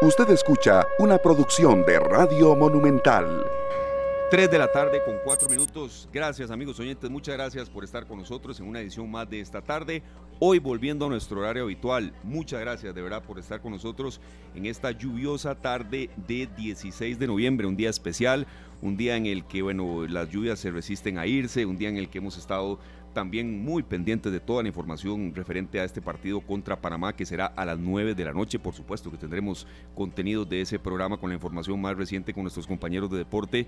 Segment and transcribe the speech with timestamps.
[0.00, 3.44] Usted escucha una producción de Radio Monumental.
[4.30, 6.08] 3 de la tarde con 4 minutos.
[6.12, 9.60] Gracias amigos oyentes, muchas gracias por estar con nosotros en una edición más de esta
[9.60, 10.04] tarde.
[10.38, 12.12] Hoy volviendo a nuestro horario habitual.
[12.22, 14.20] Muchas gracias de verdad por estar con nosotros
[14.54, 18.46] en esta lluviosa tarde de 16 de noviembre, un día especial,
[18.80, 21.96] un día en el que bueno, las lluvias se resisten a irse, un día en
[21.96, 22.78] el que hemos estado
[23.18, 27.46] también muy pendientes de toda la información referente a este partido contra Panamá que será
[27.46, 28.60] a las 9 de la noche.
[28.60, 32.68] Por supuesto que tendremos contenido de ese programa con la información más reciente con nuestros
[32.68, 33.66] compañeros de deporte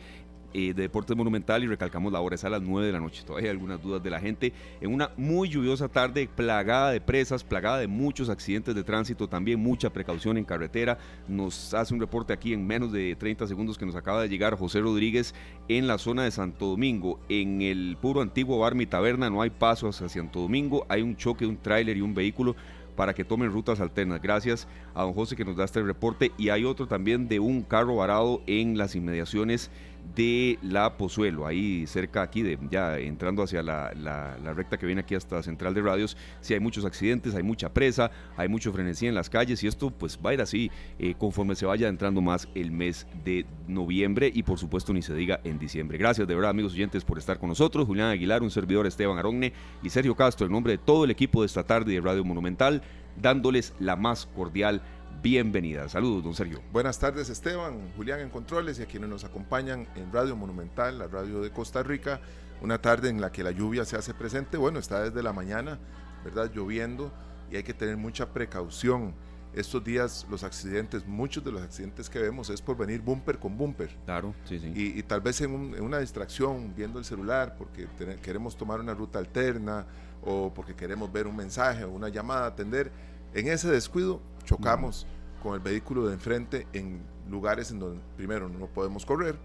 [0.52, 3.22] eh, de Deportes Monumental y recalcamos la hora es a las 9 de la noche.
[3.24, 4.52] Todavía hay algunas dudas de la gente.
[4.80, 9.60] En una muy lluviosa tarde, plagada de presas, plagada de muchos accidentes de tránsito, también
[9.60, 10.98] mucha precaución en carretera.
[11.28, 14.56] Nos hace un reporte aquí en menos de 30 segundos que nos acaba de llegar
[14.56, 15.34] José Rodríguez
[15.68, 17.20] en la zona de Santo Domingo.
[17.28, 21.16] En el puro antiguo bar Mi Taberna no hay pasos hacia Santo Domingo, hay un
[21.16, 22.56] choque de un tráiler y un vehículo
[23.00, 24.20] para que tomen rutas alternas.
[24.20, 26.32] Gracias a don José que nos da este reporte.
[26.36, 29.70] Y hay otro también de un carro varado en las inmediaciones
[30.14, 35.14] de la Pozuelo, ahí cerca aquí, de, ya entrando hacia la, recta que viene aquí
[35.14, 39.14] hasta Central de Radios, sí hay muchos accidentes, hay mucha presa, hay mucho frenesí en
[39.14, 42.48] las calles y esto pues va a ir así eh, conforme se vaya entrando más
[42.54, 45.98] el mes de noviembre y por supuesto ni se diga en diciembre.
[45.98, 49.52] Gracias de verdad amigos oyentes por estar con nosotros, Julián Aguilar, un servidor Esteban Aronne
[49.82, 52.82] y Sergio Castro, en nombre de todo el equipo de esta tarde de Radio Monumental,
[53.20, 54.82] dándoles la más cordial
[55.22, 55.88] bienvenida.
[55.88, 56.62] Saludos, don Sergio.
[56.72, 61.08] Buenas tardes, Esteban, Julián en Controles y a quienes nos acompañan en Radio Monumental, la
[61.08, 62.20] radio de Costa Rica.
[62.62, 64.56] Una tarde en la que la lluvia se hace presente.
[64.56, 65.78] Bueno, está desde la mañana,
[66.24, 66.50] ¿verdad?
[66.54, 67.12] Lloviendo
[67.50, 69.14] y hay que tener mucha precaución.
[69.52, 73.58] Estos días los accidentes, muchos de los accidentes que vemos es por venir bumper con
[73.58, 73.90] bumper.
[74.04, 74.72] Claro, sí, sí.
[74.74, 77.88] Y, tal vez en, una distracción, viendo el celular, porque
[78.22, 79.86] queremos tomar una ruta alterna
[80.22, 82.92] o porque queremos ver un mensaje o una llamada, atender.
[83.34, 85.06] En ese descuido chocamos
[85.42, 89.36] con el vehículo de enfrente en lugares en donde primero no podemos correr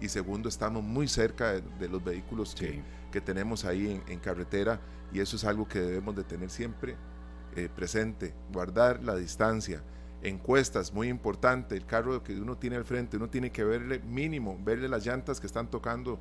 [0.00, 2.82] y segundo estamos muy cerca de, los vehículos que,
[3.12, 4.80] que, tenemos ahí en, carretera
[5.12, 6.96] y eso es algo que debemos de tener siempre
[7.56, 9.82] eh, presente, guardar la distancia.
[10.22, 14.58] Encuestas, muy importante, el carro que uno tiene al frente, uno tiene que verle mínimo,
[14.64, 16.18] verle las llantas que están tocando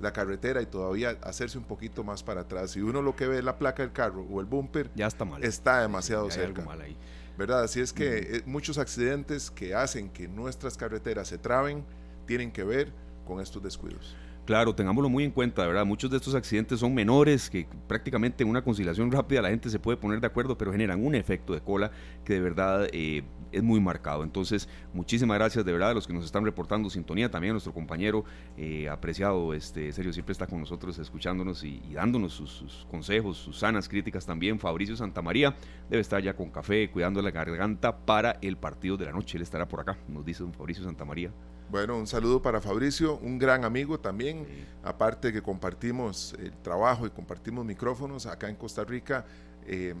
[0.00, 2.72] la carretera y todavía hacerse un poquito más para atrás.
[2.72, 5.24] Si uno lo que ve es la placa del carro o el bumper, ya está
[5.24, 5.42] mal.
[5.42, 6.62] Está demasiado cerca.
[6.62, 6.96] Mal ahí.
[7.36, 7.62] ¿Verdad?
[7.62, 11.84] Así es que eh, muchos accidentes que hacen que nuestras carreteras se traben
[12.26, 12.92] tienen que ver
[13.26, 14.14] con estos descuidos.
[14.46, 15.84] Claro, tengámoslo muy en cuenta, ¿verdad?
[15.84, 19.80] Muchos de estos accidentes son menores, que prácticamente en una conciliación rápida la gente se
[19.80, 21.90] puede poner de acuerdo, pero generan un efecto de cola
[22.24, 24.22] que de verdad eh, es muy marcado.
[24.22, 27.74] Entonces, muchísimas gracias de verdad a los que nos están reportando sintonía, también a nuestro
[27.74, 28.24] compañero
[28.56, 33.88] eh, apreciado, este, Sergio, siempre está con nosotros escuchándonos y, dándonos sus, consejos, sus sanas
[33.88, 34.60] críticas también.
[34.60, 35.56] Fabricio Santamaría
[35.90, 39.38] debe estar ya con café, cuidando la garganta para el partido de la noche.
[39.38, 41.32] Él estará por acá, nos dice don Fabricio Santamaría.
[41.68, 44.46] Bueno, un saludo para Fabricio, un gran amigo también,
[44.84, 49.24] aparte que compartimos el trabajo y compartimos micrófonos acá en Costa Rica,
[49.66, 49.94] eh,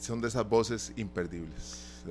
[0.00, 2.02] son de esas voces imperdibles.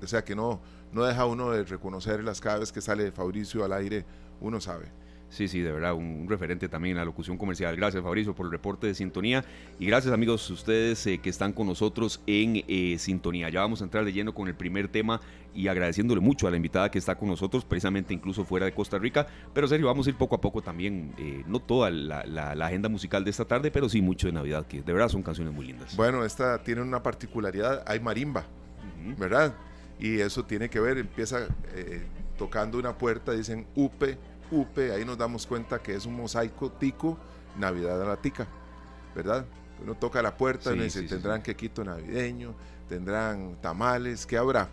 [0.00, 0.60] o sea que no,
[0.92, 4.04] no deja uno de reconocerlas cada vez que sale Fabricio al aire,
[4.40, 4.86] uno sabe.
[5.30, 7.76] Sí, sí, de verdad, un, referente también en la locución comercial.
[7.76, 9.44] Gracias, Fabricio, por el reporte de sintonía.
[9.78, 13.50] Y gracias, amigos, ustedes eh, que están con nosotros en eh, sintonía.
[13.50, 15.20] Ya vamos a entrar de lleno con el primer tema
[15.54, 18.98] y agradeciéndole mucho a la invitada que está con nosotros, precisamente incluso fuera de Costa
[18.98, 19.26] Rica.
[19.52, 23.22] Pero, serio, vamos a ir poco a poco también, eh, no toda la, agenda musical
[23.22, 25.94] de esta tarde, pero sí mucho de Navidad, que de verdad son canciones muy lindas.
[25.94, 28.46] Bueno, esta tiene una particularidad, hay marimba,
[29.18, 29.54] ¿verdad?
[29.98, 31.48] Y eso tiene que ver, empieza
[32.36, 34.16] tocando una puerta, dicen UPE
[34.50, 37.18] UPE, ahí nos damos cuenta que es un mosaico tico,
[37.56, 38.46] Navidad a la tica,
[39.14, 39.44] ¿verdad?
[39.82, 42.54] Uno toca la puerta y dice, tendrán quequito navideño,
[42.88, 44.68] tendrán tamales, ¿qué habrá?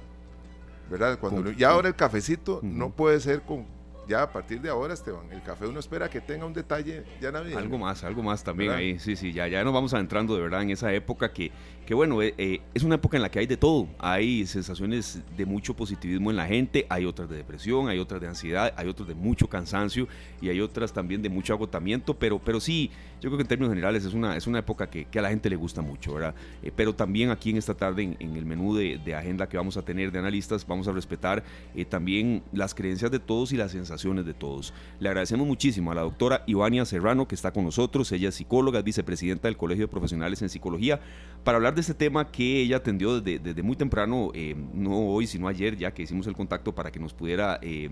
[0.90, 1.18] ¿Verdad?
[1.20, 3.66] Cuando y ahora el cafecito no puede ser con
[4.08, 7.32] ya a partir de ahora, Esteban, el café uno espera que tenga un detalle ya
[7.32, 7.58] navideño.
[7.58, 10.62] Algo más, algo más también ahí, sí, sí, ya, ya nos vamos adentrando de verdad
[10.62, 11.52] en esa época que,
[11.86, 15.22] que bueno, eh, eh, es una época en la que hay de todo, hay sensaciones
[15.38, 18.88] de mucho positivismo en la gente, hay otras de depresión, hay otras de ansiedad, hay
[18.88, 20.08] otras de mucho cansancio
[20.42, 22.90] y hay otras también de mucho agotamiento, pero, pero sí,
[23.22, 25.50] yo creo que en términos generales es una, es una época que, a la gente
[25.50, 26.34] le gusta mucho, ¿verdad?
[26.64, 29.78] Eh, pero también aquí en esta tarde, en, el menú de, de, agenda que vamos
[29.78, 31.44] a tener de analistas, vamos a respetar
[31.90, 34.74] también las creencias de todos y las sensaciones de todos.
[35.00, 38.12] Le agradecemos muchísimo a la doctora Ivania Serrano, que está con nosotros.
[38.12, 41.00] Ella es psicóloga, vicepresidenta del Colegio de Profesionales en Psicología,
[41.44, 45.48] para hablar de este tema que ella atendió desde, muy temprano, eh, no hoy, sino
[45.48, 47.90] ayer, ya que hicimos el contacto para que nos pudiera eh,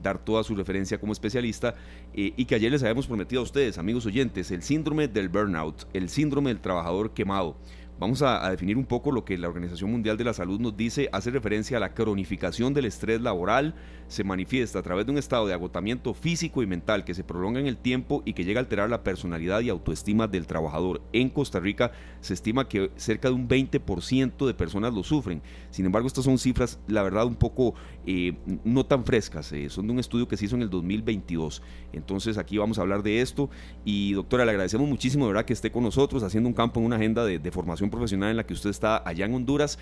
[0.00, 1.74] dar toda su referencia como especialista
[2.12, 5.86] eh, y que ayer les habíamos prometido a ustedes, amigos oyentes, el síndrome del burnout,
[5.92, 7.56] el síndrome del trabajador quemado.
[7.98, 11.08] vamos a, definir un poco lo que la Organización Mundial de la Salud nos dice,
[11.12, 13.74] hace referencia a la cronificación del estrés laboral,
[14.08, 17.60] se manifiesta a través de un estado de agotamiento físico y mental que se prolonga
[17.60, 21.02] en el tiempo y que llega a alterar la personalidad y autoestima del trabajador.
[21.12, 25.42] En Costa Rica se estima que cerca de un 20% de personas lo sufren.
[25.70, 27.74] Sin embargo, estas son cifras, la verdad, un poco
[28.06, 28.34] eh,
[28.64, 29.52] no tan frescas.
[29.52, 31.62] Eh, son de un estudio que se hizo en el 2022.
[31.92, 33.50] Entonces aquí vamos a hablar de esto.
[33.84, 36.86] Y doctora, le agradecemos muchísimo, de verdad, que esté con nosotros haciendo un campo en
[36.86, 39.78] una agenda de, de formación profesional en la que usted está allá en Honduras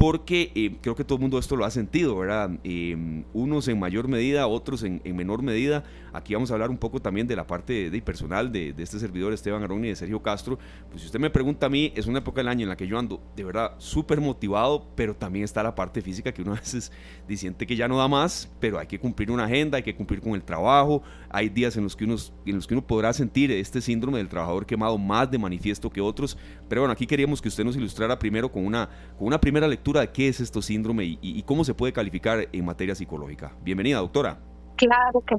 [0.00, 2.52] porque eh, creo que todo el mundo esto lo ha sentido, ¿verdad?
[2.64, 5.84] Eh, unos en mayor medida, otros en, menor medida.
[6.14, 9.34] Aquí vamos a hablar un poco también de la parte de, personal de, este servidor
[9.34, 10.58] Esteban Arón y de Sergio Castro.
[10.88, 12.86] Pues si usted me pregunta a mí, es una época del año en la que
[12.86, 16.60] yo ando de verdad súper motivado, pero también está la parte física que uno a
[16.60, 16.90] veces
[17.36, 20.22] siente que ya no da más, pero hay que cumplir una agenda, hay que cumplir
[20.22, 21.02] con el trabajo.
[21.28, 22.16] Hay días en los que uno,
[22.46, 26.00] en los que uno podrá sentir este síndrome del trabajador quemado más de manifiesto que
[26.00, 26.38] otros.
[26.70, 28.88] Pero bueno, aquí queríamos que usted nos ilustrara primero con una,
[29.18, 32.64] con una primera lectura de qué es esto síndrome y, cómo se puede calificar en
[32.64, 33.56] materia psicológica.
[33.62, 34.38] Bienvenida, doctora.
[34.76, 35.36] Claro que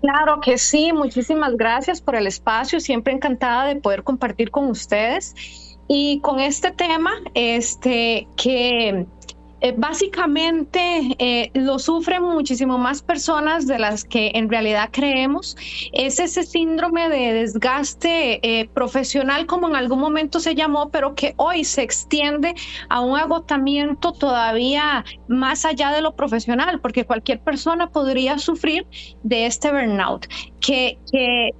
[0.00, 5.34] Claro que sí, muchísimas gracias por el espacio, siempre encantada de poder compartir con ustedes.
[5.88, 9.06] Y con este tema, este, que
[9.64, 15.56] eh, básicamente eh, lo sufren muchísimo más personas de las que en realidad creemos.
[15.94, 21.32] Es ese síndrome de desgaste eh, profesional, como en algún momento se llamó, pero que
[21.38, 22.54] hoy se extiende
[22.90, 28.86] a un agotamiento todavía más allá de lo profesional, porque cualquier persona podría sufrir
[29.22, 30.26] de este burnout,
[30.60, 30.98] que,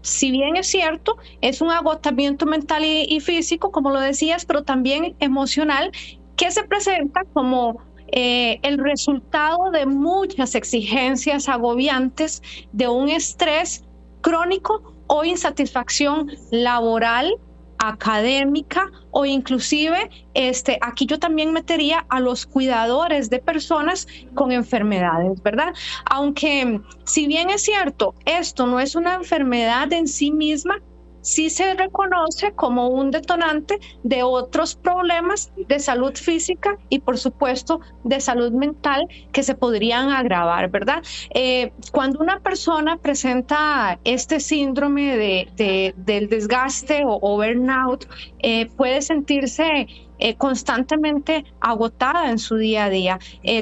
[0.02, 5.16] si bien es cierto, es un agotamiento mental y físico, como lo decías, pero también
[5.20, 5.90] emocional
[6.36, 12.42] que se presenta como eh, el resultado de muchas exigencias agobiantes,
[12.72, 13.84] de un estrés
[14.20, 17.34] crónico o insatisfacción laboral
[17.78, 25.42] académica o inclusive este aquí yo también metería a los cuidadores de personas con enfermedades,
[25.42, 25.74] ¿verdad?
[26.10, 30.80] Aunque si bien es cierto, esto no es una enfermedad en sí misma,
[31.25, 37.81] sí se reconoce como un detonante de otros problemas de salud física y por supuesto
[38.05, 41.03] de salud mental que se podrían agravar, ¿verdad?
[41.35, 48.06] Eh, cuando una persona presenta este síndrome de, del desgaste o, burnout,
[48.41, 49.87] eh, puede sentirse
[50.19, 53.19] eh, constantemente agotada en su día a día,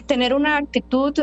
[0.07, 1.15] tener una actitud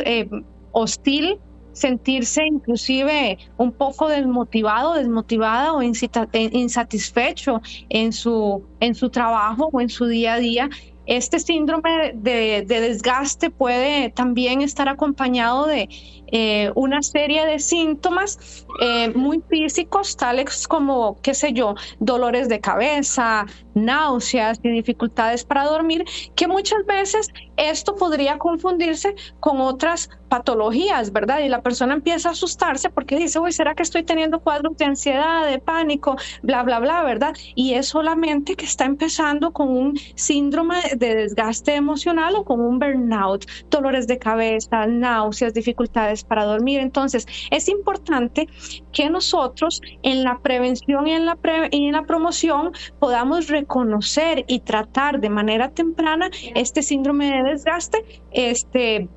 [0.72, 1.38] hostil
[1.80, 9.90] sentirse inclusive un poco desmotivado, desmotivada o insatisfecho en su, en su trabajo o en
[9.90, 10.70] su día a día
[11.10, 15.90] este síndrome de, desgaste puede también estar acompañado de
[16.32, 22.60] eh, una serie de síntomas eh, muy físicos, tales como, qué sé yo, dolores de
[22.60, 26.06] cabeza, náuseas y dificultades para dormir,
[26.36, 31.40] que muchas veces esto podría confundirse con otras patologías, ¿verdad?
[31.40, 34.86] Y la persona empieza a asustarse porque dice, uy, ¿será que estoy teniendo cuadros de
[34.86, 37.36] ansiedad, de pánico, bla, bla, bla, ¿verdad?
[37.56, 42.80] Y es solamente que está empezando con un síndrome de desgaste emocional o con un
[42.80, 46.80] burnout, dolores de cabeza, náuseas, dificultades para dormir.
[46.80, 48.48] Entonces, es importante
[48.92, 51.38] que nosotros en la prevención y en la,
[51.72, 58.06] y en la promoción podamos reconocer y tratar de manera temprana este síndrome de desgaste,
[58.32, 59.10] este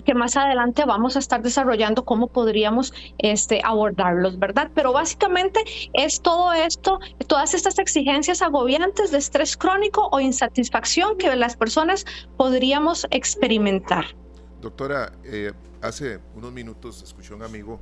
[0.00, 4.70] que más adelante vamos a estar desarrollando cómo podríamos este, abordarlos, ¿verdad?
[4.74, 5.60] Pero básicamente
[5.92, 12.06] es todo esto, todas estas exigencias agobiantes de estrés crónico o insatisfacción que las personas
[12.36, 14.06] podríamos experimentar.
[14.60, 17.80] Doctora, eh, hace unos minutos escuché a un amigo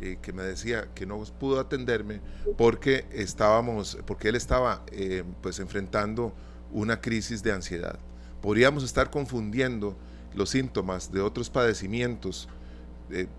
[0.00, 2.20] eh, que me decía que no pudo atenderme
[2.58, 6.34] porque estábamos, porque él estaba eh, pues enfrentando
[6.72, 7.98] una crisis de ansiedad.
[8.42, 9.96] Podríamos estar confundiendo
[10.34, 12.48] los síntomas de otros padecimientos,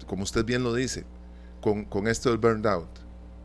[0.08, 1.06] como usted bien lo dice,
[1.62, 2.90] con, con, esto del burnout.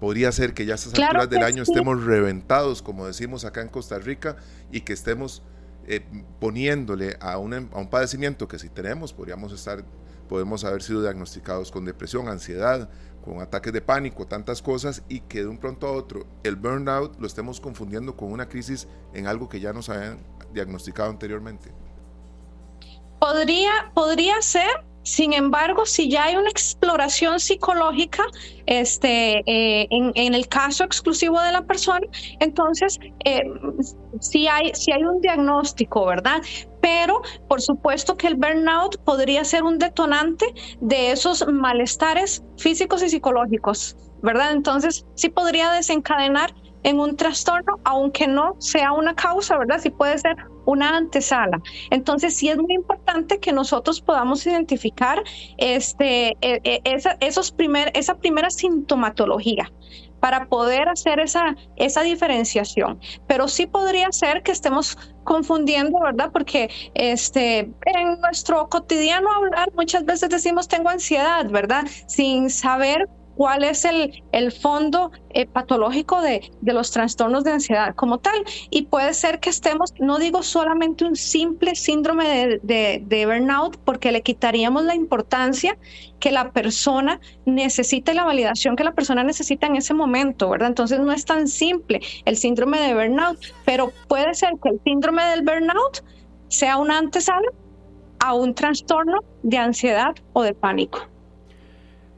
[0.00, 3.68] Podría ser que ya a estas alturas del año estemos reventados, como decimos acá en
[3.68, 4.36] Costa Rica,
[4.70, 5.42] y que estemos
[5.86, 6.04] eh,
[6.40, 9.84] poniéndole a, a un padecimiento que si tenemos, podríamos estar,
[10.28, 12.90] podemos haber sido diagnosticados con depresión, ansiedad,
[13.24, 17.18] con ataques de pánico, tantas cosas, y que de un pronto a otro el burnout
[17.18, 20.18] lo estemos confundiendo con una crisis en algo que ya nos habían
[20.52, 21.72] diagnosticado anteriormente.
[23.20, 24.68] Podría, podría ser,
[25.02, 28.24] sin embargo, si ya hay una exploración psicológica,
[28.66, 32.06] este, eh, en, el caso exclusivo de la persona,
[32.38, 33.42] entonces eh,
[34.20, 36.40] si hay, si hay un diagnóstico, ¿verdad?
[36.80, 40.46] Pero por supuesto que el burnout podría ser un detonante
[40.80, 44.52] de esos malestares físicos y psicológicos, ¿verdad?
[44.52, 49.80] Entonces sí podría desencadenar en un trastorno, aunque no sea una causa, ¿verdad?
[49.80, 51.60] Sí puede ser una antesala.
[51.90, 55.22] Entonces, sí es muy importante que nosotros podamos identificar
[55.58, 59.70] este, e, e, esa, esos primer, esa primera sintomatología
[60.20, 63.00] para poder hacer esa, esa diferenciación.
[63.26, 66.30] Pero sí podría ser que estemos confundiendo, ¿verdad?
[66.32, 71.86] Porque este, en nuestro cotidiano hablar muchas veces decimos tengo ansiedad, ¿verdad?
[72.06, 77.94] Sin saber cuál es el, el fondo eh, patológico de, de, los trastornos de ansiedad
[77.94, 78.34] como tal.
[78.70, 84.12] Y puede ser que estemos, no digo solamente un simple síndrome de, de, burnout, porque
[84.12, 85.78] le quitaríamos la importancia
[86.20, 90.68] que la persona necesita y la validación que la persona necesita en ese momento, ¿verdad?
[90.68, 95.24] Entonces no es tan simple el síndrome de burnout, pero puede ser que el síndrome
[95.24, 96.04] del burnout
[96.48, 97.48] sea una antesala
[98.20, 101.11] a un trastorno de ansiedad o de pánico.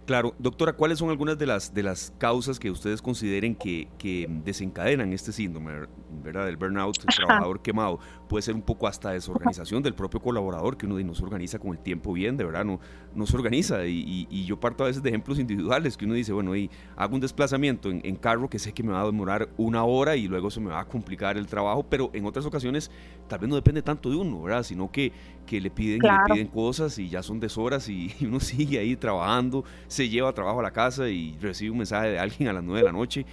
[0.06, 4.28] Claro, doctora, ¿cuáles son algunas de las, de las causas que ustedes consideren que, que
[4.44, 5.86] desencadenan este síndrome,
[6.22, 6.44] ¿verdad?
[6.44, 7.98] Del burnout, el trabajador quemado.
[8.28, 11.70] Puede ser un poco hasta desorganización del propio colaborador, que uno no se organiza con
[11.70, 12.80] el tiempo bien, de verdad, no,
[13.14, 13.86] no se organiza.
[13.86, 17.14] Y, y, yo parto a veces de ejemplos individuales, que uno dice, bueno, y hago
[17.14, 20.28] un desplazamiento en, en, carro que sé que me va a demorar una hora y
[20.28, 22.90] luego se me va a complicar el trabajo, pero en otras ocasiones
[23.26, 24.62] tal vez no depende tanto de uno, ¿verdad?
[24.64, 25.12] Sino que,
[25.46, 28.96] que le piden le piden cosas y ya son deshoras y, y uno sigue ahí
[28.96, 32.62] trabajando, se lleva trabajo a la casa y recibe un mensaje de alguien a las
[32.62, 33.24] 9 de la noche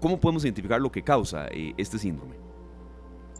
[0.00, 2.36] ¿Cómo podemos identificar lo que causa eh, este síndrome?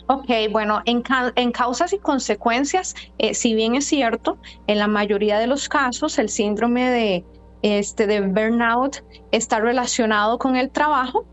[0.09, 1.03] Ok, bueno, en,
[1.35, 6.19] en causas y consecuencias, eh, si bien es cierto, en la mayoría de los casos
[6.19, 7.25] el síndrome de,
[7.63, 11.27] este, de burnout está relacionado con el trabajo,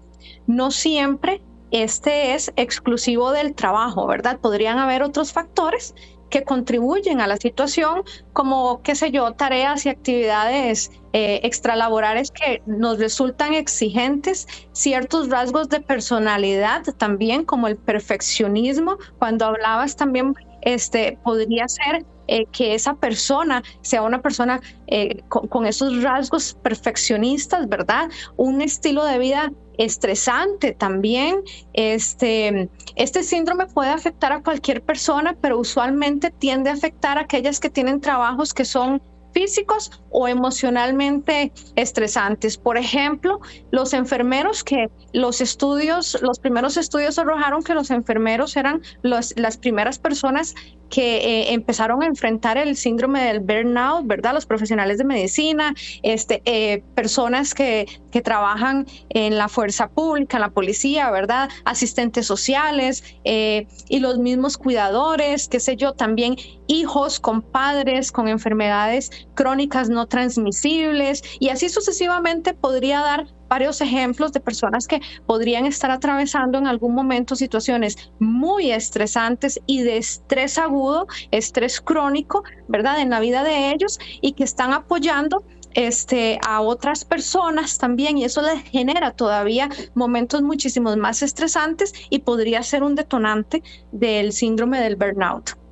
[0.48, 1.42] no siempre
[1.72, 4.40] este es exclusivo del trabajo, ¿verdad?
[4.40, 5.96] Podrían haber otros factores
[6.34, 8.02] que contribuyen a la situación,
[8.34, 15.70] como, qué sé yo, tareas y actividades eh, extralaborales que nos resultan exigentes, ciertos rasgos
[15.70, 18.98] de personalidad también, como el perfeccionismo.
[19.20, 25.66] Cuando hablabas también, este, podría ser eh, que esa persona sea una persona eh, con,
[25.66, 28.10] esos rasgos perfeccionistas, ¿verdad?
[28.38, 31.42] Un estilo de vida estresante también.
[31.74, 37.60] Este, este síndrome puede afectar a cualquier persona, pero usualmente tiende a afectar a aquellas
[37.60, 39.02] que tienen trabajos que son
[39.34, 42.58] físicos o emocionalmente estresantes.
[42.58, 43.40] Por ejemplo,
[43.72, 50.00] los enfermeros que los estudios, los primeros estudios arrojaron que los enfermeros eran las primeras
[50.00, 50.56] personas
[50.94, 54.36] que eh, empezaron a enfrentar el síndrome del burnout, ¿verdad?
[54.36, 55.74] Los profesionales de medicina,
[56.04, 61.50] este, eh, personas que, que trabajan en la fuerza pública, en la policía, ¿verdad?
[61.66, 66.36] Asistentes sociales eh, y los mismos cuidadores, qué sé yo, también
[66.68, 74.32] hijos con padres con enfermedades crónicas no transmisibles y así sucesivamente podría dar varios ejemplos
[74.32, 80.58] de personas que podrían estar atravesando en algún momento situaciones muy estresantes y de estrés
[80.58, 83.00] agudo, estrés crónico, ¿verdad?
[83.00, 85.44] En la vida de ellos y que están apoyando
[85.76, 92.20] este, a otras personas también y eso les genera todavía momentos muchísimos más estresantes y
[92.20, 93.62] podría ser un detonante
[93.92, 95.63] del síndrome del burnout.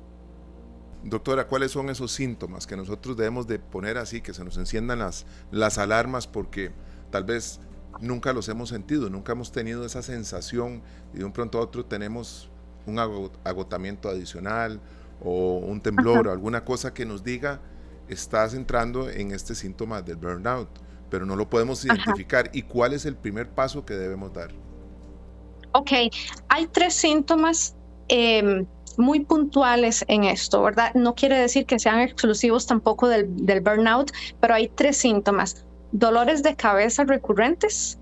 [1.04, 5.00] Doctora, ¿cuáles son esos síntomas que nosotros debemos de poner así, que se nos enciendan
[5.00, 6.70] las, las alarmas porque
[7.10, 7.60] tal vez
[8.00, 10.82] nunca los hemos sentido, nunca hemos tenido esa sensación
[11.12, 12.50] y de un pronto a otro tenemos
[12.86, 14.80] un agotamiento adicional
[15.20, 17.60] o un temblor o alguna cosa que nos diga
[18.08, 20.68] estás entrando en este síntoma del burnout,
[21.10, 22.50] pero no lo podemos identificar.
[22.52, 24.50] ¿Y cuál es el primer paso que debemos dar?
[25.72, 25.90] Ok,
[26.48, 27.74] hay tres síntomas
[28.08, 28.66] em,
[28.98, 30.94] muy puntuales en esto, ¿verdad?
[30.94, 36.42] No quiere decir que sean exclusivos tampoco del, del burnout, pero hay tres síntomas dolores
[36.42, 37.98] de cabeza recurrentes,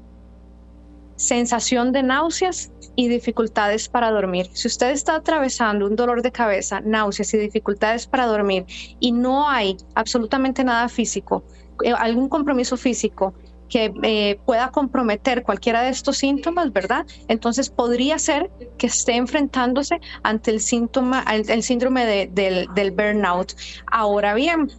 [1.16, 4.48] sensación de náuseas y dificultades para dormir.
[4.54, 8.64] Si usted está atravesando un dolor de cabeza, náuseas y dificultades para dormir
[9.00, 11.44] y no hay absolutamente nada físico,
[11.82, 13.34] eh, algún compromiso físico
[13.70, 17.06] que eh, pueda comprometer cualquiera de estos síntomas, ¿verdad?
[17.28, 23.54] Entonces podría ser que esté enfrentándose ante el síntoma, el, síndrome del, burnout.
[23.86, 24.70] Ahora bien,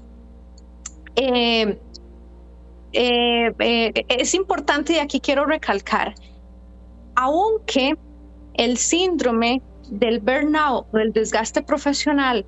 [1.15, 1.79] eh,
[2.93, 6.13] eh, es importante y aquí quiero recalcar,
[7.15, 7.98] aunque
[8.55, 12.45] el síndrome del burnout, del desgaste profesional,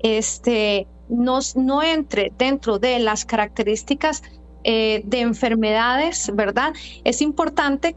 [0.00, 4.22] este, no, no entre dentro de las características
[4.68, 6.74] eh, de enfermedades, ¿verdad?
[7.04, 7.94] Es importante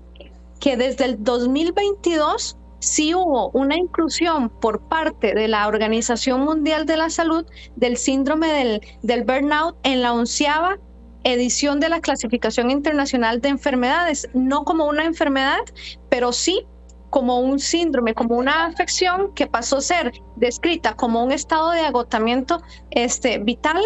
[0.59, 6.97] que desde el 2022 sí hubo una inclusión por parte de la Organización Mundial de
[6.97, 7.43] la Salud
[7.75, 10.77] del síndrome del, del burnout en la onceava
[11.23, 15.65] edición de la clasificación internacional de enfermedades, no como una enfermedad,
[16.09, 16.67] pero sí
[17.09, 21.81] como un síndrome, como una afección que pasó a ser descrita como un estado de
[21.81, 22.61] agotamiento
[22.91, 23.81] este, vital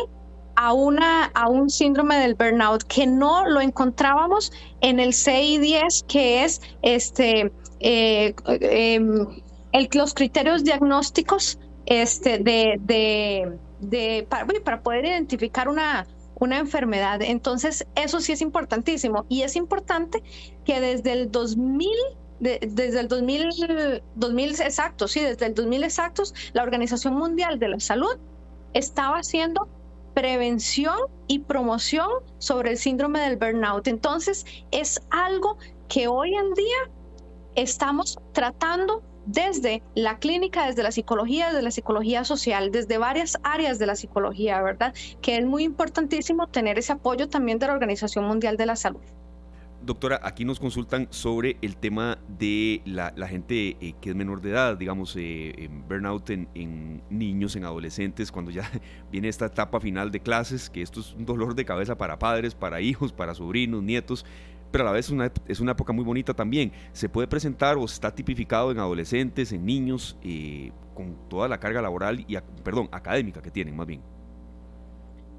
[0.55, 6.43] a, una, a un síndrome del burnout que no lo encontrábamos en el CI10, que
[6.43, 9.27] es este, eh, em,
[9.71, 12.77] el, los criterios diagnósticos este, de,
[13.79, 17.21] de, para, para, poder identificar una, una enfermedad.
[17.21, 19.25] Entonces, eso sí es importantísimo.
[19.29, 20.23] Y es importante
[20.65, 21.89] que desde el 2000
[22.39, 27.79] desde el 2000, 2000 exactos, sí, desde el 2000 exactos, la Organización Mundial de la
[27.79, 28.17] Salud
[28.73, 29.69] estaba haciendo
[30.13, 33.87] prevención y promoción sobre el síndrome del burnout.
[33.87, 36.91] Entonces, es algo que hoy en día
[37.55, 43.79] estamos tratando desde la clínica, desde la psicología, desde la psicología social, desde varias áreas
[43.79, 44.93] de la psicología, ¿verdad?
[45.21, 49.01] Que es muy importantísimo tener ese apoyo también de la Organización Mundial de la Salud.
[49.85, 54.51] Doctora, aquí nos consultan sobre el tema de la, gente eh, que es menor de
[54.51, 58.63] edad, digamos, eh, burnout en, niños, en adolescentes, cuando ya
[59.11, 62.55] viene esta etapa final de clases, que esto es un dolor de cabeza para padres,
[62.55, 64.25] para hijos, para sobrinos, nietos,
[64.71, 66.71] pero a la vez es una, es una época muy bonita también.
[66.93, 71.81] Se puede presentar o está tipificado en adolescentes, en niños, eh, con toda la carga
[71.81, 74.01] laboral y, perdón, académica que tienen más bien.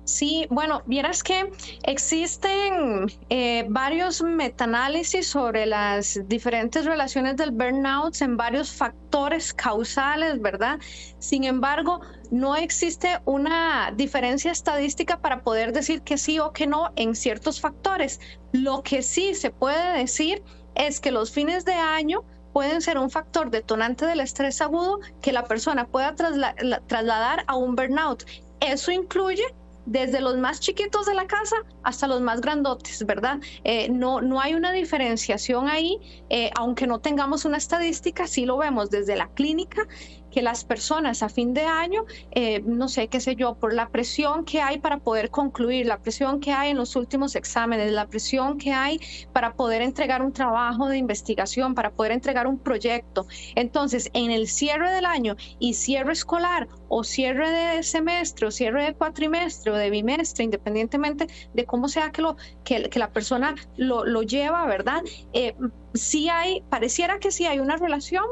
[0.05, 1.51] Sí, bueno, vieras que
[1.85, 10.79] existen eh, varios metaanálisis sobre las diferentes relaciones del burnout en varios factores causales, ¿verdad?
[11.19, 16.91] Sin embargo, no existe una diferencia estadística para poder decir que sí o que no
[16.97, 18.21] en ciertos factores.
[18.53, 20.43] Lo que sí se puede decir
[20.75, 25.33] es que los fines de año pueden ser un factor detonante del estrés agudo que
[25.33, 28.25] la persona pueda trasladar a un burnout.
[28.61, 29.45] Eso incluye
[29.87, 33.41] desde los más chiquitos de la casa hasta los más grandotes, ¿verdad?
[33.65, 35.99] Eh, no, no hay una diferenciación ahí,
[36.31, 39.87] eh, aunque no tengamos una estadística, sí lo vemos desde la clínica
[40.35, 43.91] que las personas a fin de año, eh, no sé, qué sé yo, por la
[43.91, 48.09] presión que hay para poder concluir, la presión que hay en los últimos exámenes, la
[48.09, 48.99] presión que hay
[49.33, 53.29] para poder entregar un trabajo de investigación, para poder entregar un proyecto.
[53.55, 58.87] Entonces, en el cierre del año y cierre escolar o cierre de semestre o cierre
[58.87, 64.05] de cuatrimestre o de bimestre, independientemente de cómo sea que, lo, que, la persona lo,
[64.05, 65.03] lo lleva, ¿verdad?
[65.33, 65.55] Eh,
[65.95, 68.25] sí hay, pareciera que sí hay una relación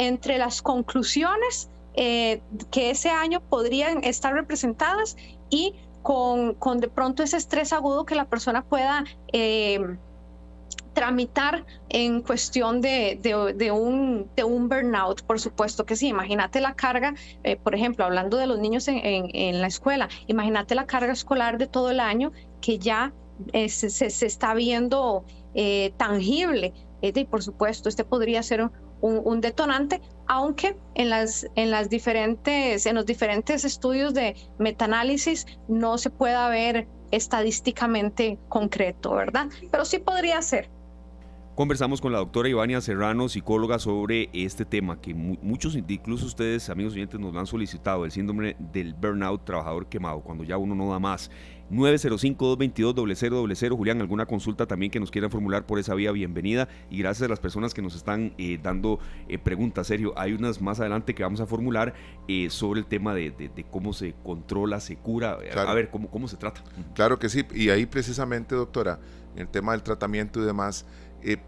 [0.00, 5.18] entre las conclusiones eh, que ese año podrían estar representadas
[5.50, 9.98] y con, de pronto ese estrés agudo que la persona pueda eh,
[10.94, 13.20] tramitar en cuestión de,
[13.74, 16.08] un, de un burnout, por supuesto que sí.
[16.08, 17.12] Imagínate la carga,
[17.44, 21.66] eh, por ejemplo, hablando de los niños en, la escuela, imagínate la carga escolar de
[21.66, 22.32] todo el año
[22.62, 23.12] que ya
[23.52, 25.26] se, se, está viendo
[25.98, 26.72] tangible.
[27.02, 32.86] y por supuesto, este podría ser un, un, detonante, aunque en, las, en, las diferentes,
[32.86, 39.48] en los diferentes estudios de metaanálisis no se pueda ver estadísticamente concreto, ¿verdad?
[39.70, 40.68] Pero sí podría ser.
[41.56, 46.94] Conversamos con la doctora Ivania Serrano, psicóloga, sobre este tema que muchos, incluso ustedes, amigos
[46.94, 50.90] oyentes, nos lo han solicitado, el síndrome del burnout trabajador quemado, cuando ya uno no
[50.90, 51.30] da más.
[51.70, 53.76] 905-222-0000.
[53.76, 56.68] Julián, alguna consulta también que nos quieran formular por esa vía, bienvenida.
[56.90, 59.86] Y gracias a las personas que nos están eh, dando eh, preguntas.
[59.86, 61.94] Serio, hay unas más adelante que vamos a formular
[62.28, 65.38] eh, sobre el tema de, cómo se controla, se cura.
[65.54, 66.62] A ver, cómo, cómo se trata.
[66.94, 67.44] Claro que sí.
[67.54, 69.00] Y ahí precisamente, doctora,
[69.34, 70.86] en el tema del tratamiento y demás,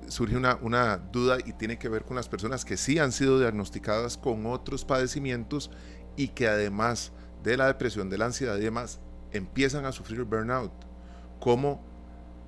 [0.07, 3.41] surge una, una duda y tiene que ver con las personas que sí han sido
[3.41, 5.71] diagnosticadas con otros padecimientos
[6.17, 9.01] y que además de la depresión, de la ansiedad y demás,
[9.33, 10.73] empiezan a sufrir burnout.
[11.41, 11.83] ¿Cómo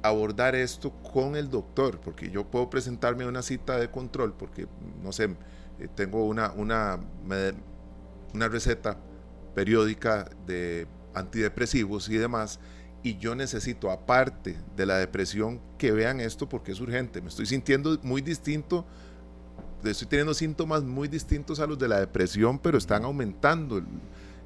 [0.02, 2.00] abordar esto con el doctor?
[2.00, 4.66] Porque yo puedo presentarme a una cita de control porque,
[5.02, 5.36] no sé,
[5.78, 7.00] eh, tengo una, una,
[8.32, 8.98] una receta
[9.54, 12.58] periódica de antidepresivos y demás,
[13.02, 17.20] y yo necesito, aparte de la depresión, que vean esto porque es urgente.
[17.20, 18.86] Me estoy sintiendo muy distinto,
[19.84, 23.82] estoy teniendo síntomas muy distintos a los de la depresión, pero están aumentando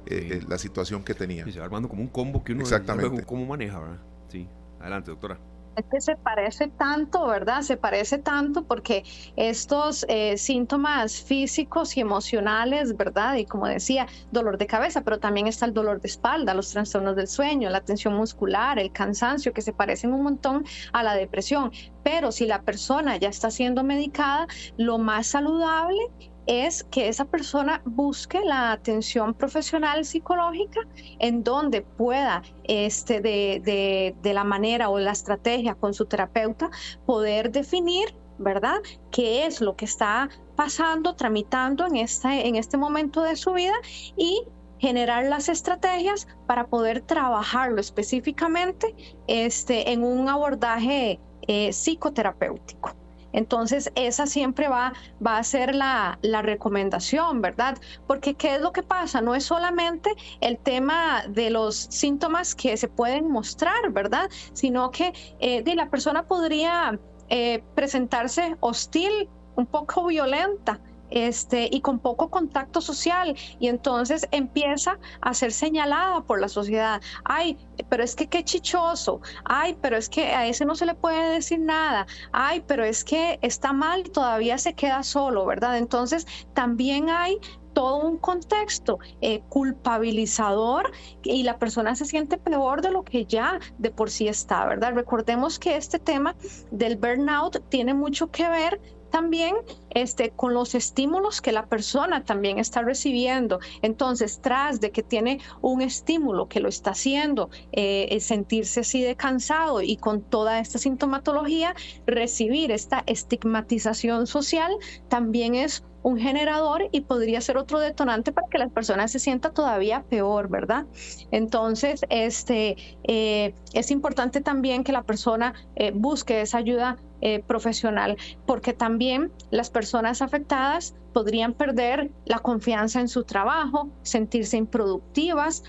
[0.05, 1.47] eh, eh, la situación que tenía.
[1.47, 3.23] Y se va armando como un combo que uno Exactamente.
[3.25, 3.99] cómo maneja, ¿verdad?
[4.27, 4.47] Sí,
[4.79, 5.39] adelante, doctora.
[5.75, 7.61] Es que se parece tanto, ¿verdad?
[7.61, 9.03] Se parece tanto porque
[9.37, 13.35] estos eh, síntomas físicos y emocionales, ¿verdad?
[13.35, 17.15] Y como decía, dolor de cabeza, pero también está el dolor de espalda, los trastornos
[17.15, 21.71] del sueño, la tensión muscular, el cansancio, que se parecen un montón a la depresión.
[22.03, 26.01] Pero si la persona ya está siendo medicada, lo más saludable
[26.49, 30.81] es que esa persona busque la atención profesional psicológica
[31.19, 36.71] en donde pueda, este, de, de la manera o la estrategia con su terapeuta,
[37.05, 38.77] poder definir ¿verdad?
[39.11, 43.75] ¿Qué es lo que está pasando, tramitando en este, en este momento de su vida
[44.15, 44.43] y
[44.79, 48.95] generar las estrategias para poder trabajarlo específicamente
[49.27, 52.98] este, en un abordaje eh, psicoterapéutico.
[53.33, 54.93] Entonces, esa siempre va,
[55.25, 57.77] va a ser la, recomendación, ¿verdad?
[58.07, 59.21] Porque ¿qué es lo que pasa?
[59.21, 60.11] No es solamente
[60.41, 64.29] el tema de los síntomas que se pueden mostrar, ¿verdad?
[64.53, 66.97] Sino que eh, la persona podría
[67.29, 74.99] eh, presentarse hostil, un poco violenta, este, y con poco contacto social y entonces empieza
[75.21, 77.01] a ser señalada por la sociedad.
[77.23, 77.57] Ay,
[77.89, 79.21] pero es que qué chichoso.
[79.45, 82.07] Ay, pero es que a ese no se le puede decir nada.
[82.31, 85.77] Ay, pero es que está mal y todavía se queda solo, ¿verdad?
[85.77, 87.39] Entonces también hay
[87.73, 90.91] todo un contexto eh, culpabilizador
[91.23, 94.93] y la persona se siente peor de lo que ya de por sí está, ¿verdad?
[94.95, 96.35] Recordemos que este tema
[96.71, 99.55] del burnout tiene mucho que ver también
[99.89, 103.59] este, con los estímulos que la persona también está recibiendo.
[103.81, 109.15] Entonces, tras de que tiene un estímulo que lo está haciendo eh, sentirse así de
[109.15, 114.71] cansado y con toda esta sintomatología, recibir esta estigmatización social
[115.07, 119.51] también es un generador y podría ser otro detonante para que la persona se sienta
[119.51, 120.85] todavía peor, ¿verdad?
[121.31, 128.17] Entonces, este, eh, es importante también que la persona eh, busque esa ayuda eh, profesional,
[128.45, 135.63] porque también las personas afectadas podrían perder la confianza en su trabajo, sentirse improductivas,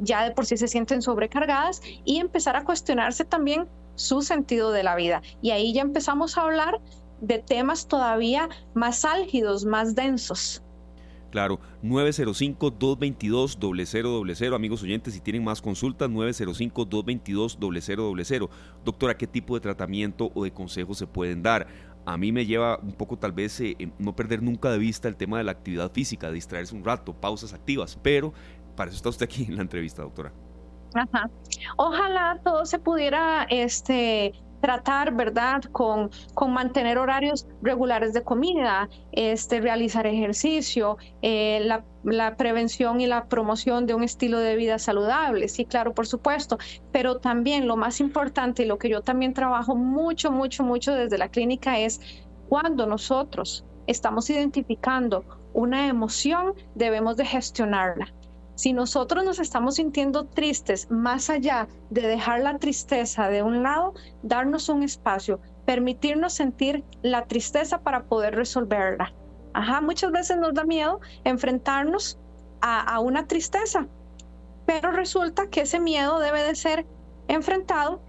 [0.00, 4.82] ya de por sí se sienten sobrecargadas y empezar a cuestionarse también su sentido de
[4.82, 5.22] la vida.
[5.42, 6.80] Y ahí ya empezamos a hablar
[7.20, 10.62] de temas todavía más álgidos, más densos.
[11.30, 14.54] Claro, 905-222-0000.
[14.54, 18.50] Amigos oyentes, si tienen más consultas, 905-222-0000.
[18.84, 21.66] Doctora, ¿qué tipo de tratamiento o de consejos se pueden dar?
[22.06, 25.16] A mí me lleva un poco tal vez eh, no perder nunca de vista el
[25.16, 28.32] tema de la actividad física, distraerse un rato, pausas activas, pero
[28.74, 30.32] para eso está usted aquí en la entrevista, doctora.
[30.94, 31.30] Ajá.
[31.76, 39.60] Ojalá todo se pudiera este, tratar, ¿verdad?, con, con mantener horarios regulares de comida, este,
[39.60, 45.48] realizar ejercicio, eh, la, la, prevención y la promoción de un estilo de vida saludable,
[45.48, 46.58] sí, claro, por supuesto,
[46.92, 51.18] pero también lo más importante y lo que yo también trabajo mucho, mucho, mucho desde
[51.18, 52.00] la clínica es
[52.48, 58.12] cuando nosotros estamos identificando una emoción, debemos de gestionarla
[58.60, 63.94] si nosotros nos estamos sintiendo tristes, más allá de dejar la tristeza de un lado,
[64.22, 69.14] darnos un espacio, permitirnos sentir la tristeza para poder resolverla.
[69.54, 72.18] Ajá, muchas veces nos da miedo enfrentarnos
[72.60, 73.86] a, a una tristeza,
[74.66, 76.84] pero resulta que ese miedo debe de ser
[77.28, 78.02] enfrentado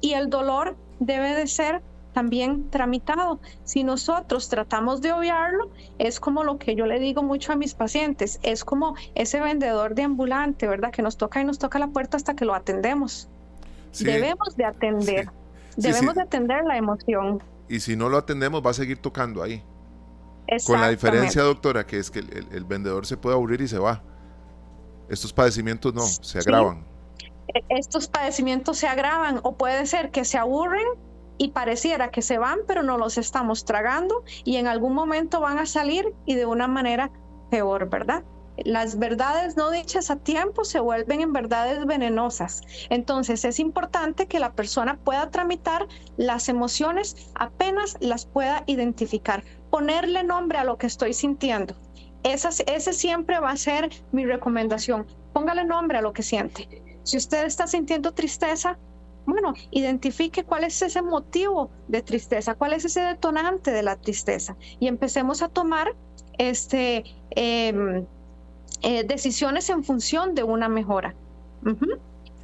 [0.00, 3.40] y el dolor debe de ser también tramitado.
[3.64, 7.74] Si nosotros tratamos de obviarlo, es como lo que yo le digo mucho a mis
[7.74, 10.90] pacientes, es como ese vendedor de ambulante, ¿verdad?
[10.90, 13.28] Que nos toca y nos toca la puerta hasta que lo atendemos.
[13.98, 15.30] debemos de atender,
[15.76, 17.42] debemos de atender la emoción.
[17.68, 19.62] Y si no lo atendemos, va a seguir tocando ahí.
[20.66, 24.02] Con la diferencia, doctora, que es que el, vendedor se puede aburrir y se va.
[25.08, 26.84] Estos padecimientos no, se agravan.
[27.54, 30.86] E, estos padecimientos se agravan o puede ser que se aburren
[31.40, 35.58] y pareciera que se van, pero no los estamos tragando y en algún momento van
[35.58, 37.10] a salir y de una manera
[37.50, 38.22] peor, ¿verdad?
[38.58, 42.60] Las verdades no dichas a tiempo se vuelven en verdades venenosas.
[42.90, 50.22] Entonces es importante que la persona pueda tramitar las emociones apenas las pueda identificar, ponerle
[50.22, 51.74] nombre a lo que estoy sintiendo.
[52.22, 55.06] Esa, ese siempre va a ser mi recomendación.
[55.32, 56.68] Póngale nombre a lo que siente.
[57.02, 58.78] Si usted está sintiendo tristeza,
[59.30, 64.56] bueno, identifique cuál es ese motivo de tristeza, cuál es ese detonante de la tristeza.
[64.78, 65.94] Y empecemos a tomar
[66.38, 68.06] este, em,
[68.82, 71.14] eh, decisiones en función de una mejora.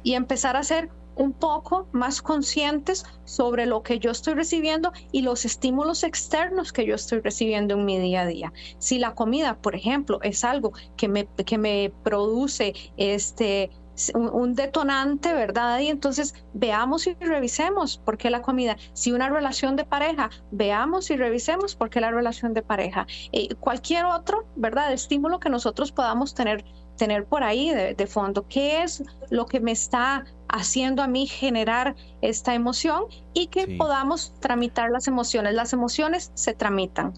[0.03, 5.21] Y empezar a ser un poco más conscientes sobre lo que yo estoy recibiendo y
[5.21, 8.53] los estímulos externos que yo estoy recibiendo en mi día a día.
[8.77, 13.71] Si la comida, por ejemplo, es algo que me, que me produce este,
[14.13, 15.79] un, detonante, ¿verdad?
[15.79, 18.77] Y entonces veamos y revisemos por qué la comida.
[18.93, 23.07] Si una relación de pareja, veamos y revisemos por qué la relación de pareja.
[23.31, 24.93] Eh, cualquier otro, ¿verdad?
[24.93, 26.63] Estímulo que nosotros podamos tener,
[26.97, 28.47] tener por ahí de, fondo.
[28.47, 34.33] ¿Qué es lo que me está haciendo a mí generar esta emoción y que podamos
[34.39, 35.53] tramitar las emociones?
[35.53, 37.13] Las emociones se tramitan.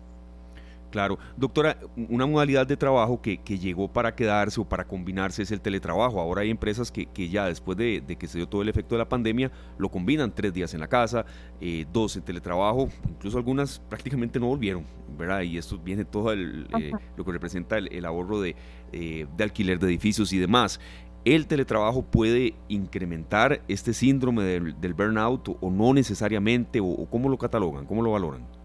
[0.90, 1.20] Claro.
[1.38, 1.78] Doctora,
[2.10, 6.20] una modalidad de trabajo que, llegó para quedarse o para combinarse es el teletrabajo.
[6.20, 9.10] Ahora hay empresas que, ya después de, que se dio todo el efecto de la
[9.10, 11.26] pandemia, lo combinan tres días en la casa,
[11.62, 14.86] eh, dos en teletrabajo, incluso algunas prácticamente no volvieron,
[15.18, 15.42] ¿verdad?
[15.42, 18.56] Y esto viene todo el, eh, lo que representa el, ahorro de,
[18.92, 20.80] eh, de alquiler de edificios y demás.
[21.26, 26.80] ¿El teletrabajo puede incrementar este síndrome del, burnout o, no necesariamente?
[26.80, 27.86] o cómo lo catalogan?
[27.86, 28.59] ¿Cómo lo valoran?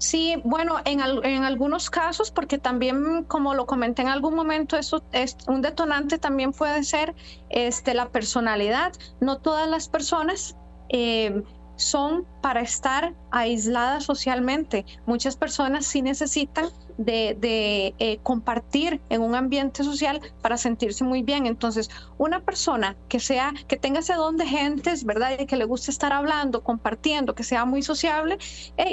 [0.00, 5.04] Sí, bueno, en, en, algunos casos, porque también, como lo comenté en algún momento, eso
[5.12, 7.14] es un detonante también puede ser
[7.50, 8.94] este, la personalidad.
[9.20, 10.56] No todas las personas
[10.88, 11.42] eh,
[11.80, 14.84] son para estar aisladas socialmente.
[15.06, 16.66] Muchas personas sí necesitan
[16.98, 21.46] de, eh, compartir en un ambiente social para sentirse muy bien.
[21.46, 25.32] Entonces, una persona que sea, que tenga ese don de gentes, ¿verdad?
[25.38, 28.38] Y que le guste estar hablando, compartiendo, que sea muy sociable,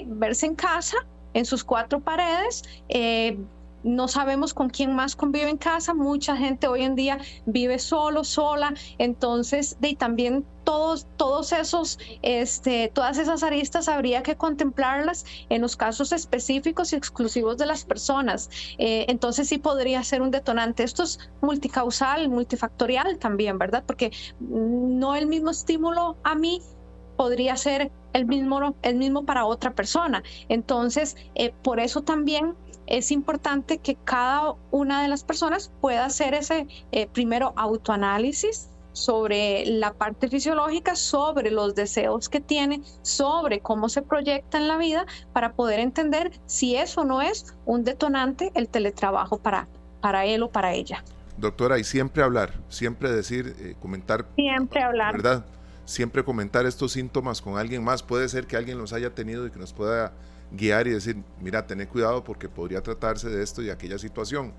[0.08, 0.98] verse en casa,
[1.34, 3.38] en sus cuatro paredes, eh,
[3.84, 8.24] no sabemos con quién más convive en casa, mucha gente hoy en día vive solo,
[8.24, 15.62] sola, entonces de, también todos, todos esos, este, todas esas aristas habría que contemplarlas en
[15.62, 18.50] los casos específicos y exclusivos de las personas.
[18.78, 20.84] Eh, entonces sí podría ser un detonante.
[20.84, 23.86] Esto es multicausal, multifactorial también, ¿verdad?
[23.88, 24.12] Porque
[24.42, 26.62] no el mismo estímulo a mí
[27.16, 30.24] podría ser el mismo, el mismo para otra persona.
[30.50, 32.56] Entonces, eh, por eso también
[32.88, 39.66] es importante que cada una de las personas pueda hacer ese eh, primero autoanálisis sobre
[39.66, 45.06] la parte fisiológica, sobre los deseos que tiene, sobre cómo se proyecta en la vida,
[45.34, 49.68] para poder entender si eso no es un detonante el teletrabajo para,
[50.02, 51.04] para él o para ella.
[51.38, 54.26] Doctora, y siempre hablar, siempre decir, eh, comentar.
[54.36, 55.14] Siempre hablar.
[55.14, 55.46] ¿Verdad?
[55.86, 58.02] Siempre comentar estos síntomas con alguien más.
[58.02, 60.12] Puede ser que alguien los haya tenido y que nos pueda
[60.52, 64.54] guiar y decir, mira, tené cuidado porque podría tratarse de esto y aquella situación.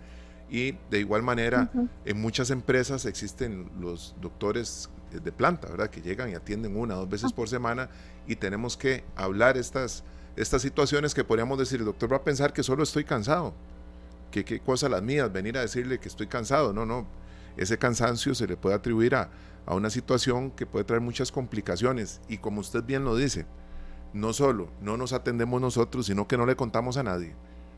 [0.51, 1.71] Y de igual manera,
[2.05, 5.91] en muchas empresas existen los doctores de planta, ¿verdad?
[5.91, 7.91] Que llegan y atienden una o dos veces por semana
[8.27, 10.05] y tenemos que hablar estas,
[10.37, 13.55] estas situaciones que podríamos decir, el doctor va a pensar que solo estoy cansado,
[14.31, 17.07] que qué cosa las mías, venir a decirle que estoy cansado, no, no,
[17.57, 19.31] ese cansancio se le puede atribuir a,
[19.67, 22.21] a una situación que puede traer muchas complicaciones.
[22.29, 23.47] Y como usted bien lo dice,
[24.13, 27.35] no solo no nos atendemos nosotros, sino que no le contamos a nadie.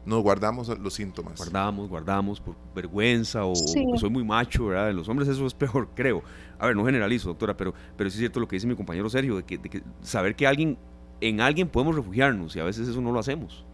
[0.06, 1.36] Nos guardamos los síntomas.
[1.36, 4.90] Guardamos, guardamos por vergüenza o soy muy macho, ¿verdad?
[4.90, 6.22] En los hombres eso es peor, creo.
[6.58, 9.10] A ver, no generalizo, doctora, pero, pero sí es cierto lo que dice mi compañero
[9.10, 10.78] Sergio, de que, de que saber que alguien,
[11.20, 13.64] en alguien podemos refugiarnos y a veces eso no lo hacemos.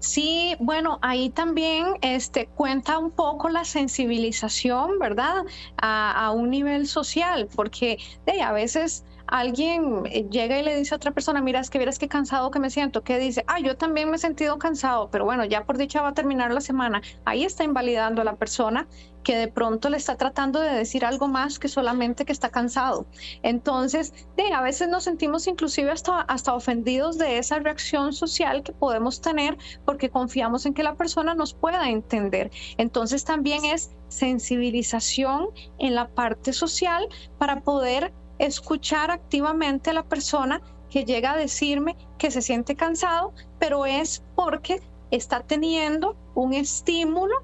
[0.00, 5.44] Sí, bueno, ahí también este, cuenta un poco la sensibilización, ¿verdad?
[5.78, 10.94] A, a un nivel social, porque de, a veces alguien eh, llega y le dice
[10.94, 13.58] a otra persona, mira, es que vieras qué cansado que me siento, que dice, ah,
[13.58, 16.60] yo también me he sentido cansado, pero bueno, ya por dicha va a terminar la
[16.60, 17.02] semana.
[17.24, 18.86] Ahí está invalidando a la persona
[19.24, 23.06] que de pronto le está tratando de decir algo más que solamente que está cansado.
[23.42, 28.72] Entonces, de, a veces nos sentimos inclusive hasta, hasta ofendidos de esa reacción social que
[28.72, 32.52] podemos tener porque confiamos en que la persona nos pueda entender.
[32.76, 40.60] Entonces, también es sensibilización en la parte social para poder escuchar activamente a la persona
[40.90, 47.34] que llega a decirme que se siente cansado, pero es porque está teniendo un estímulo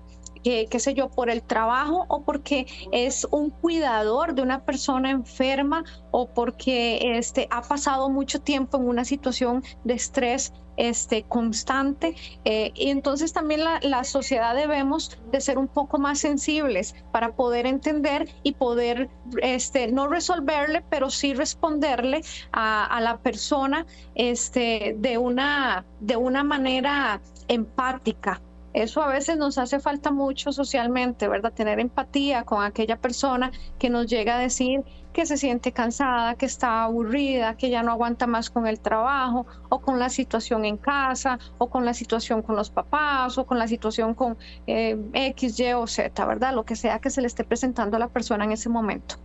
[0.42, 5.85] qué sé yo, por el trabajo o porque es un cuidador de una persona enferma
[6.11, 12.16] o porque este, ha pasado mucho tiempo en una situación de estrés este, constante.
[12.46, 17.66] Eh, y entonces también la, sociedad debemos de ser un poco más sensibles para poder
[17.66, 19.10] entender y poder
[19.42, 26.42] este, no resolverle, pero sí responderle a, a la persona este, de, una, de una
[26.44, 28.40] manera empática
[28.72, 31.52] eso a veces nos hace falta mucho socialmente, ¿verdad?
[31.52, 36.46] Tener empatía con aquella persona que nos llega a decir que se siente cansada, que
[36.46, 40.77] está aburrida, que ya no aguanta más con el trabajo o con la situación en
[40.77, 45.59] casa o con la situación con los papás o con la situación con eh, X,
[45.59, 46.55] Y o Z, ¿verdad?
[46.55, 49.16] Lo que sea que se le esté presentando a la persona en ese momento.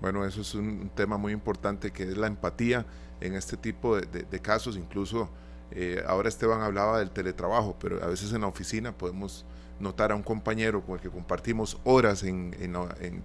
[0.00, 2.86] Bueno, eso es un tema muy importante que es la empatía
[3.20, 5.28] en este tipo de casos, incluso
[5.72, 9.44] eh, ahora Esteban hablaba del teletrabajo, pero a veces en la oficina podemos
[9.78, 12.54] notar a un compañero con el que compartimos horas en,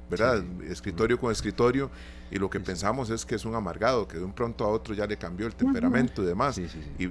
[0.10, 0.44] ¿verdad?
[0.70, 1.92] escritorio con escritorio
[2.32, 4.96] y lo que pensamos es que es un amargado, que de un pronto a otro
[4.96, 6.58] ya le cambió el temperamento y demás.
[6.58, 7.08] y,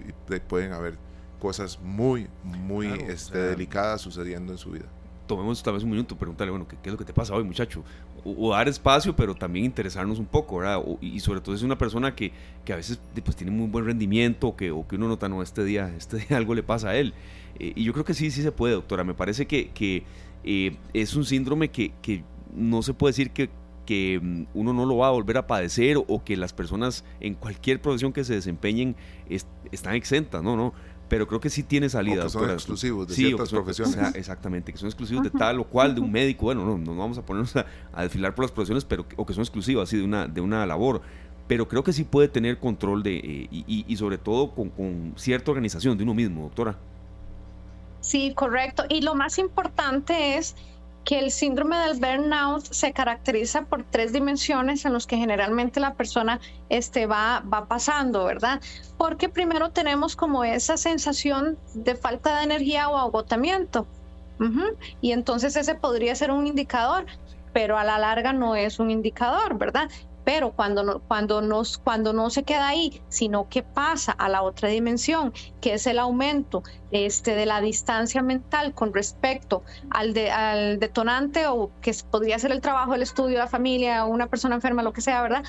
[0.49, 0.97] pueden haber
[1.39, 4.87] cosas muy, muy este, delicadas sucediendo en su vida.
[5.27, 7.83] Tomemos tal vez un minuto, preguntarle, bueno, ¿qué, es lo que te pasa hoy, muchacho?
[8.25, 10.83] O, dar espacio, pero también interesarnos un poco, ¿verdad?
[11.01, 12.33] y sobre todo es una persona que,
[12.65, 15.65] que a veces pues, tiene muy buen rendimiento que, o que uno nota, no, este
[15.65, 17.15] día, este día algo le pasa a él.
[17.59, 19.05] Eh, y yo creo que sí, sí se puede, doctora.
[19.05, 20.05] Me parece que, que
[20.45, 23.51] eh, es un síndrome que, que, no se puede decir que,
[23.85, 27.35] que mm, uno no lo va a volver a padecer o, que las personas en
[27.35, 28.97] cualquier profesión que se desempeñen
[29.73, 30.73] están exentas, no, no
[31.15, 32.25] pero creo que sí tiene salida.
[32.25, 33.97] que son exclusivos de ciertas profesiones.
[34.17, 36.47] exactamente, que son exclusivos de tal o cual, de un médico.
[36.47, 39.43] Bueno, no, no vamos a ponernos a, desfilar por las profesiones, pero o que son
[39.43, 41.03] exclusivas, así de una, de una labor.
[41.47, 45.13] Pero creo que sí puede tener control de, eh, y, y, sobre todo con, con,
[45.15, 46.79] cierta organización de uno mismo, doctora.
[48.01, 48.83] Sí, correcto.
[48.89, 50.57] Y lo más importante es
[51.05, 55.95] que el síndrome del burnout se caracteriza por tres dimensiones en las que generalmente la
[55.95, 58.61] persona este, va, va pasando, ¿verdad?
[58.97, 63.87] Porque primero tenemos como esa sensación de falta de energía o agotamiento.
[65.01, 67.07] Y entonces ese podría ser un indicador,
[67.53, 69.89] pero a la larga no es un indicador, ¿verdad?
[70.25, 74.43] Pero cuando no, cuando, nos, cuando no se queda ahí, sino que pasa a la
[74.43, 80.31] otra dimensión, que es el aumento este, de la distancia mental con respecto al, de,
[80.31, 84.83] al detonante o que podría ser el trabajo, el estudio, la familia, una persona enferma,
[84.83, 85.45] lo que sea, ¿verdad?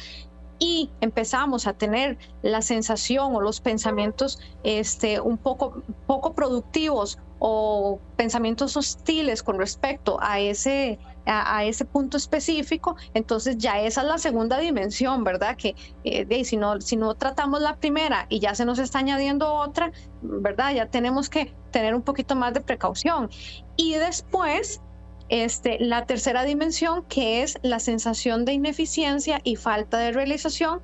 [0.59, 7.99] y empezamos a tener la sensación o los pensamientos este, un poco, poco productivos o
[8.15, 14.17] pensamientos hostiles con respecto a ese, a, ese punto específico, entonces ya esa es la
[14.17, 15.55] segunda dimensión, ¿verdad?
[15.55, 19.53] Que eh, si, no, si no tratamos la primera y ya se nos está añadiendo
[19.53, 20.73] otra, ¿verdad?
[20.73, 23.29] Ya tenemos que tener un poquito más de precaución.
[23.75, 24.81] Y después,
[25.29, 30.81] este, la tercera dimensión, que es la sensación de ineficiencia y falta de realización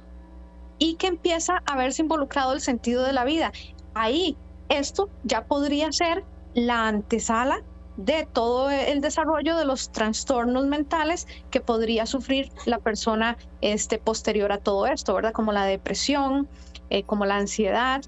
[0.79, 3.51] y que empieza a verse involucrado el sentido de la vida.
[3.93, 4.35] Ahí,
[4.69, 6.23] esto ya podría ser
[6.53, 7.63] la antesala
[7.97, 14.51] de todo el desarrollo de los trastornos mentales que podría sufrir la persona este, posterior
[14.51, 15.33] a todo esto, ¿verdad?
[15.33, 16.47] Como la depresión,
[16.89, 18.01] eh, como la ansiedad,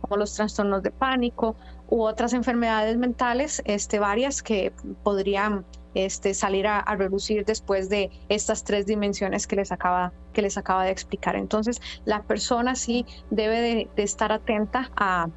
[0.00, 1.56] como los trastornos de pánico
[1.88, 4.72] u otras enfermedades mentales, este, varias que
[5.02, 10.58] podrían este, salir a, reducir después de estas tres dimensiones que les acaba, que les
[10.58, 11.36] acaba de explicar.
[11.36, 15.28] Entonces, la persona sí debe de estar atenta a,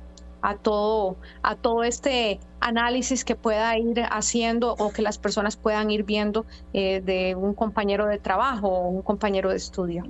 [0.42, 5.92] a todo, a todo este análisis que pueda ir haciendo o que las personas puedan
[5.92, 10.04] ir viendo eh, de un compañero de trabajo o un compañero de estudio.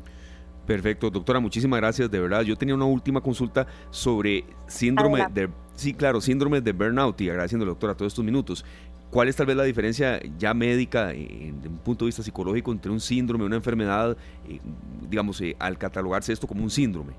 [0.66, 2.44] Perfecto, doctora, muchísimas gracias, de verdad.
[2.44, 7.66] Yo tenía una última consulta sobre síndrome de, sí, claro, síndrome de burnout y agradeciendo,
[7.66, 8.64] doctora, todos estos minutos.
[9.10, 12.72] ¿Cuál es tal vez la diferencia ya médica, eh, desde un punto de vista psicológico,
[12.72, 14.16] entre un síndrome y una enfermedad,
[14.48, 14.60] eh,
[15.10, 17.14] digamos, al catalogarse esto como un síndrome?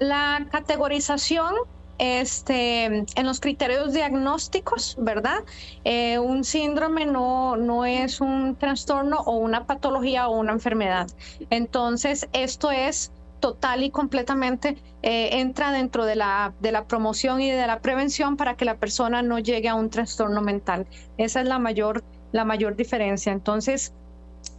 [0.00, 1.54] La categorización
[1.98, 5.44] este, en los criterios diagnósticos, ¿verdad?
[5.84, 11.08] Eh, un síndrome no, no es un trastorno o una patología o una enfermedad.
[11.50, 17.50] Entonces, esto es total y completamente eh, entra dentro de la, de la promoción y
[17.50, 20.86] de la prevención para que la persona no llegue a un trastorno mental.
[21.18, 22.02] Esa es la mayor,
[22.32, 23.32] la mayor diferencia.
[23.32, 23.92] Entonces,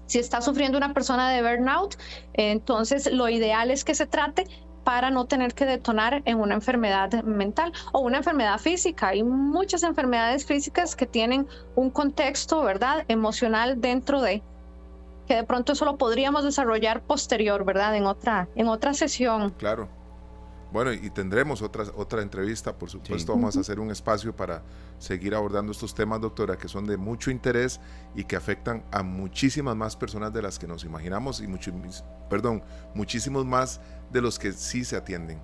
[0.06, 1.98] si está sufriendo una persona de burnout,
[2.34, 4.46] entonces lo ideal es que se trate
[4.84, 9.10] para no tener que detonar en una enfermedad mental o una enfermedad física.
[9.10, 14.44] Hay muchas enfermedades físicas que tienen un contexto, ¿verdad?, emocional dentro de
[15.28, 19.52] que de pronto eso lo podríamos desarrollar posterior, ¿verdad?, en otra en otra sesión.
[19.52, 19.88] Claro.
[20.72, 24.64] Bueno, y tendremos otra, otra entrevista, por supuesto, vamos a hacer un espacio para
[25.04, 27.82] seguir abordando estos temas, doctora, que son de mucho interés
[28.16, 31.74] y que afectan a muchísimas más personas de las que nos imaginamos y mucho,
[32.30, 32.64] perdón,
[32.96, 35.42] muchísimos más de los que sí se atienden.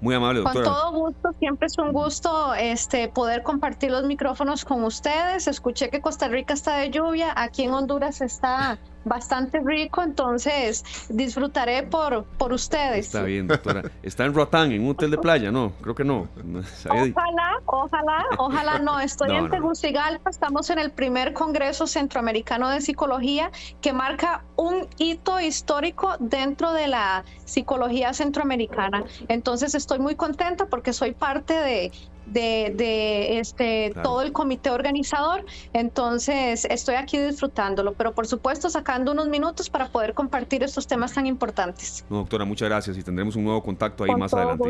[0.00, 0.64] Muy amable, doctora.
[0.64, 5.46] Con todo gusto, siempre es un gusto este, poder compartir los micrófonos con ustedes.
[5.46, 11.84] Escuché que Costa Rica está de lluvia, aquí en Honduras está bastante rico, entonces disfrutaré
[11.84, 13.06] por, por ustedes.
[13.06, 13.90] Está bien, doctora.
[14.02, 15.72] Está en Roatán, en un hotel de playa, ¿no?
[15.80, 16.28] Creo que no.
[16.86, 19.00] Ojalá, ojalá, ojalá no.
[19.00, 25.38] Estoy en Tegucigalpa, estamos en el primer Congreso Centroamericano de Psicología que marca un hito
[25.40, 29.04] histórico dentro de la psicología centroamericana.
[29.28, 31.92] Entonces estoy muy contenta porque soy parte de,
[32.26, 35.44] de, este todo el comité organizador.
[35.72, 41.14] Entonces estoy aquí disfrutándolo, pero por supuesto sacando unos minutos para poder compartir estos temas
[41.14, 42.04] tan importantes.
[42.08, 44.68] doctora, muchas gracias y tendremos un nuevo contacto ahí más adelante.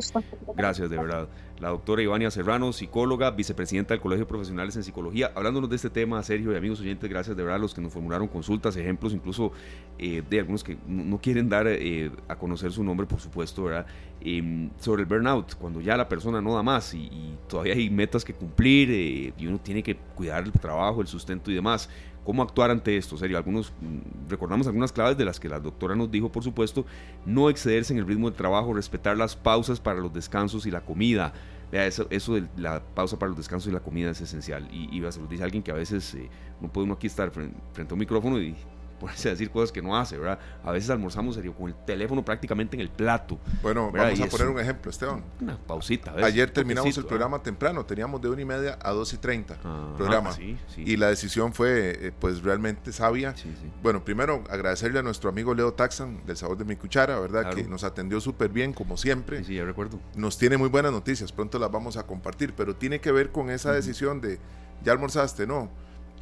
[0.55, 1.29] Gracias, de verdad.
[1.59, 5.89] La doctora Ivania Serrano, psicóloga, vicepresidenta del Colegio de Profesionales en Psicología, hablándonos de este
[5.89, 9.15] tema, Sergio y amigos oyentes, gracias de verdad a los que nos formularon consultas, ejemplos,
[9.15, 9.53] incluso
[9.99, 13.87] eh, de algunos que no quieren dar eh, a conocer su nombre, por supuesto, ¿verdad?
[14.21, 18.25] Em, sobre el burnout, cuando ya la persona no da más y todavía hay metas
[18.25, 21.89] que cumplir eh, y uno tiene que cuidar el trabajo, el sustento y demás.
[22.25, 23.17] ¿Cómo actuar ante esto?
[23.17, 26.85] Serio, algunos, mm, recordamos algunas claves de las que la doctora nos dijo, por supuesto,
[27.25, 30.81] no excederse en el ritmo del trabajo, respetar las pausas para los descansos y la
[30.81, 31.33] comida.
[31.71, 34.69] Vea, eso, eso de la pausa para los descansos y la comida es esencial.
[34.73, 36.29] Y, y se lo dice alguien que a veces eh,
[36.61, 38.57] no puede uno aquí estar frente, frente a un micrófono y
[38.99, 40.39] ponerse a decir cosas que no hace, ¿verdad?
[40.65, 43.39] A veces almorzamos serio con el teléfono prácticamente en el plato.
[43.63, 45.23] Bueno, vamos a poner un ejemplo, Esteban.
[45.41, 46.15] Una pausita.
[46.23, 49.57] Ayer terminamos el programa temprano, teníamos de una y media a dos y treinta
[49.97, 50.31] programa.
[50.77, 53.35] Y la decisión fue, eh, pues, realmente sabia.
[53.83, 57.55] Bueno, primero agradecerle a nuestro amigo Leo Taxan del Sabor de mi Cuchara, ¿verdad?
[57.55, 59.45] Que nos atendió súper bien, como siempre.
[59.45, 59.99] Sí, ya recuerdo.
[60.15, 63.51] Nos tiene muy buenas noticias, pronto las vamos a compartir, pero tiene que ver con
[63.51, 64.39] esa decisión de,
[64.83, 65.47] ¿ya almorzaste?
[65.47, 65.71] No.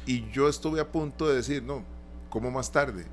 [0.05, 1.83] Y yo estuve a punto de decir, no,
[2.35, 3.05] como más tarde.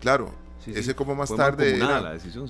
[0.00, 0.34] Claro,
[0.66, 1.78] ese como más tarde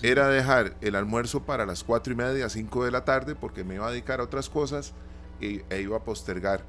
[0.03, 3.75] era, dejar el almuerzo para las cuatro y media, cinco de la tarde, porque me
[3.75, 4.95] iba a dedicar a otras cosas
[5.43, 6.65] e, e, iba a postergar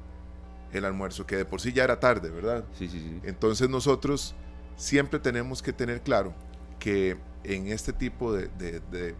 [0.74, 2.66] el almuerzo, que de por sí ya era tarde, ¿verdad?
[2.78, 3.18] Sí, sí, sí.
[3.22, 4.34] Entonces nosotros
[4.76, 6.34] siempre tenemos que tener claro
[6.78, 9.14] que en este tipo de,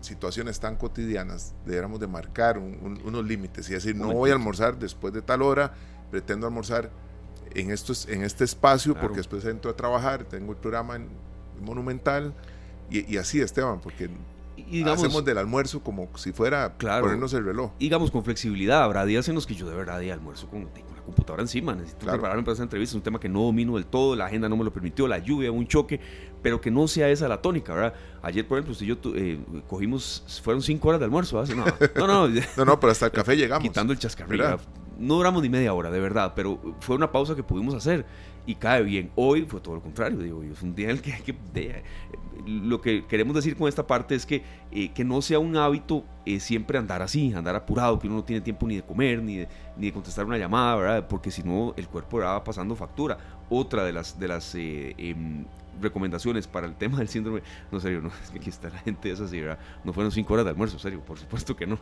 [0.00, 5.12] situaciones tan cotidianas deberíamos de marcar unos límites y decir, no voy a almorzar después
[5.12, 5.74] de tal hora,
[6.10, 6.90] pretendo almorzar
[7.56, 11.08] en, estos, en este espacio, porque después entro a trabajar, tengo el programa en
[11.62, 12.34] Monumental,
[12.90, 14.10] y, así, Esteban, porque
[14.86, 17.72] hacemos del almuerzo como si fuera ponernos el reloj.
[17.80, 21.02] Digamos, con flexibilidad, habrá días en los que yo de verdad de almuerzo con, la
[21.02, 24.14] computadora encima, necesito prepararme para esa entrevista, es un tema que no domino del todo,
[24.14, 25.98] la agenda no me lo permitió, la lluvia, un choque,
[26.42, 27.94] pero que no sea esa la tónica, ¿verdad?
[28.22, 31.56] Ayer, por ejemplo, si yo eh, cogimos, fueron cinco horas de almuerzo, ¿verdad?
[31.96, 32.40] No, no, no.
[32.56, 33.66] no, no, pero hasta el café llegamos.
[33.66, 34.60] Quitando el chascarrillo
[34.98, 38.06] no duramos ni media hora, de verdad, pero fue una pausa que pudimos hacer
[38.46, 39.10] y cae bien.
[39.16, 41.34] Hoy fue todo lo contrario, digo, es un día en el que hay que...
[42.46, 46.04] lo que queremos decir con esta parte es que, eh, que no sea un hábito
[46.24, 49.38] eh, siempre andar así, andar apurado, que uno no tiene tiempo ni de comer, ni
[49.38, 51.08] de, ni de contestar una llamada, ¿verdad?
[51.08, 53.18] Porque si no, el cuerpo va pasando factura.
[53.50, 55.44] Otra de las, de las eh, em,
[55.80, 59.10] recomendaciones para el tema del síndrome, no serio, no, es que aquí está la gente
[59.10, 59.58] esa así, ¿verdad?
[59.84, 61.78] No fueron cinco horas de almuerzo, serio, por supuesto que no.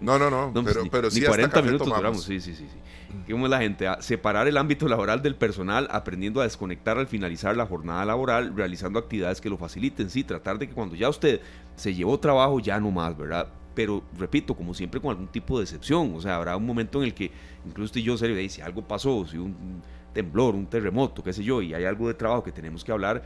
[0.00, 2.66] No, no, no, pero, pues, pero sí 40 minutos duramos, sí, sí, sí.
[2.70, 3.32] sí.
[3.32, 3.86] ¿Cómo es la gente?
[3.86, 8.54] A separar el ámbito laboral del personal, aprendiendo a desconectar al finalizar la jornada laboral,
[8.54, 11.40] realizando actividades que lo faciliten, sí, tratar de que cuando ya usted
[11.76, 13.48] se llevó trabajo, ya no más, ¿verdad?
[13.74, 17.04] Pero repito, como siempre, con algún tipo de excepción, o sea, habrá un momento en
[17.04, 17.30] el que
[17.64, 19.82] incluso usted y yo, serio, si algo pasó, si un
[20.18, 23.22] temblor, un terremoto, qué sé yo, y hay algo de trabajo que tenemos que hablar,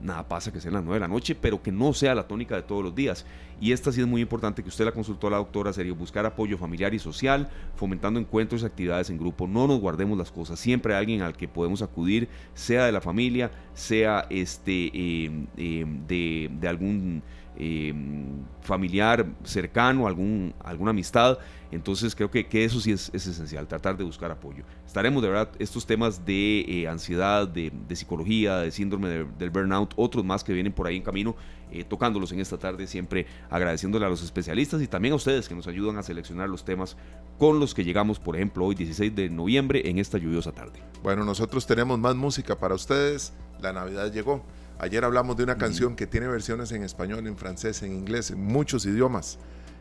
[0.00, 2.54] nada pasa que sea las 9 de la noche, pero que no sea la tónica
[2.54, 3.26] de todos los días.
[3.60, 6.24] Y esta sí es muy importante que usted la consultó a la doctora, sería buscar
[6.24, 9.48] apoyo familiar y social, fomentando encuentros y actividades en grupo.
[9.48, 13.00] No nos guardemos las cosas, siempre hay alguien al que podemos acudir, sea de la
[13.00, 17.24] familia, sea este, em, em, de algún
[17.56, 21.38] Em, familiar cercano, algún, alguna amistad.
[21.72, 24.64] Entonces creo que, que eso sí es, esencial, tratar de buscar apoyo.
[24.86, 30.24] Estaremos de verdad estos temas de eh, ansiedad, de, psicología, de síndrome del burnout, otros
[30.24, 31.36] más que vienen por ahí en camino,
[31.70, 35.54] eh, tocándolos en esta tarde, siempre agradeciéndole a los especialistas y también a ustedes que
[35.54, 36.96] nos ayudan a seleccionar los temas
[37.38, 40.80] con los que llegamos, por ejemplo, hoy 16 de noviembre en esta lluviosa tarde.
[41.02, 43.32] Bueno, nosotros tenemos más música para ustedes.
[43.60, 44.44] La Navidad llegó.
[44.80, 48.42] Ayer hablamos de una canción que tiene versiones en español, en francés, en inglés, en
[48.42, 49.38] muchos idiomas.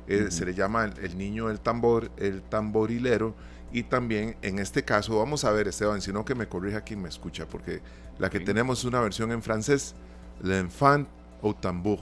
[0.07, 3.33] Eh, se le llama el, niño del tambor, el tamborilero.
[3.71, 7.01] Y también en este caso, vamos a ver, Esteban, si no que me corrija quien
[7.01, 7.81] me escucha, porque
[8.17, 9.95] la que tenemos es una versión en francés,
[10.43, 11.07] L'enfant
[11.41, 11.99] au tambour.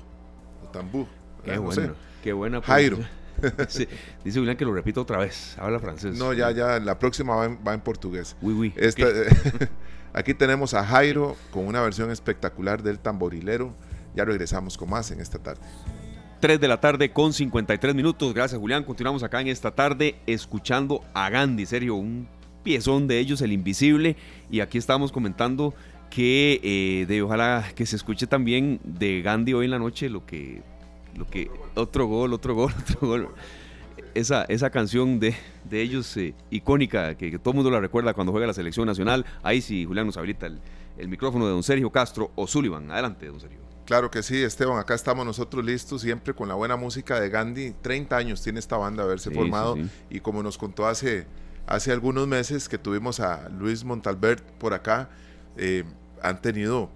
[0.63, 1.05] Au tambour.
[1.45, 1.93] Qué, bueno,
[2.23, 2.61] qué buena.
[2.63, 2.97] Jairo.
[4.23, 6.17] dice Julián que lo repito otra vez, habla francés.
[6.17, 8.35] No, ya, ya, la próxima va en, va en portugués.
[8.41, 8.73] Oui, oui.
[8.75, 9.05] Esta,
[10.13, 13.73] Aquí tenemos a Jairo con una versión espectacular del tamborilero.
[14.15, 15.61] Ya regresamos con más en esta tarde.
[16.39, 18.33] 3 de la tarde con 53 minutos.
[18.33, 18.83] Gracias, Julián.
[18.83, 21.65] Continuamos acá en esta tarde escuchando a Gandhi.
[21.65, 22.27] Serio, un
[22.63, 24.15] piezón de ellos, El Invisible.
[24.49, 25.73] Y aquí estamos comentando
[26.09, 30.25] que eh, de ojalá que se escuche también de Gandhi hoy en la noche lo
[30.25, 30.61] que,
[31.15, 33.29] lo que otro gol, otro gol, otro gol
[34.19, 35.35] esa, esa canción de,
[35.69, 39.25] de ellos eh, icónica, que, todo el mundo la recuerda cuando juega la selección nacional.
[39.43, 42.89] Ahí sí, Julián nos habilita el, micrófono de don Sergio Castro o Sullivan.
[42.91, 43.59] Adelante, don Sergio.
[43.85, 47.73] Claro que sí, Esteban, acá estamos nosotros listos siempre con la buena música de Gandhi.
[47.81, 49.77] 30 años tiene esta banda haberse formado
[50.09, 51.25] y como nos contó hace,
[51.67, 55.09] hace algunos meses que tuvimos a Luis Montalbert por acá,
[55.55, 55.85] eh,
[56.21, 56.89] han tenido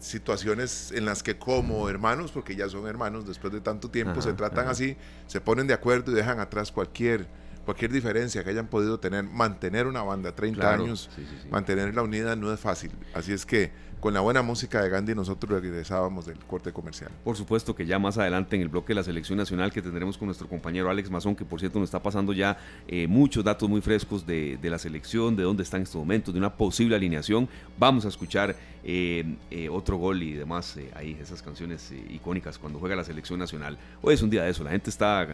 [0.00, 4.32] situaciones en las que como hermanos, porque ya son hermanos después de tanto tiempo, se
[4.32, 7.26] tratan así, se ponen de acuerdo y dejan atrás cualquier
[7.64, 11.10] cualquier diferencia que hayan podido tener, mantener una banda 30 años,
[11.50, 12.90] mantener la unidad no es fácil.
[13.14, 13.70] Así es que
[14.02, 17.12] con la buena música de Gandhi nosotros regresábamos del corte comercial.
[17.22, 20.18] Por supuesto que ya más adelante en el bloque de la selección nacional que tendremos
[20.18, 23.68] con nuestro compañero Alex Mazón, que por cierto nos está pasando ya eh, muchos datos
[23.68, 27.48] muy frescos de, la selección, de dónde está en estos momentos, de una posible alineación.
[27.78, 32.96] Vamos a escuchar eh, eh, otro gol y demás ahí, esas canciones icónicas cuando juega
[32.96, 33.78] la selección nacional.
[34.00, 35.28] Hoy es un día de eso, la gente está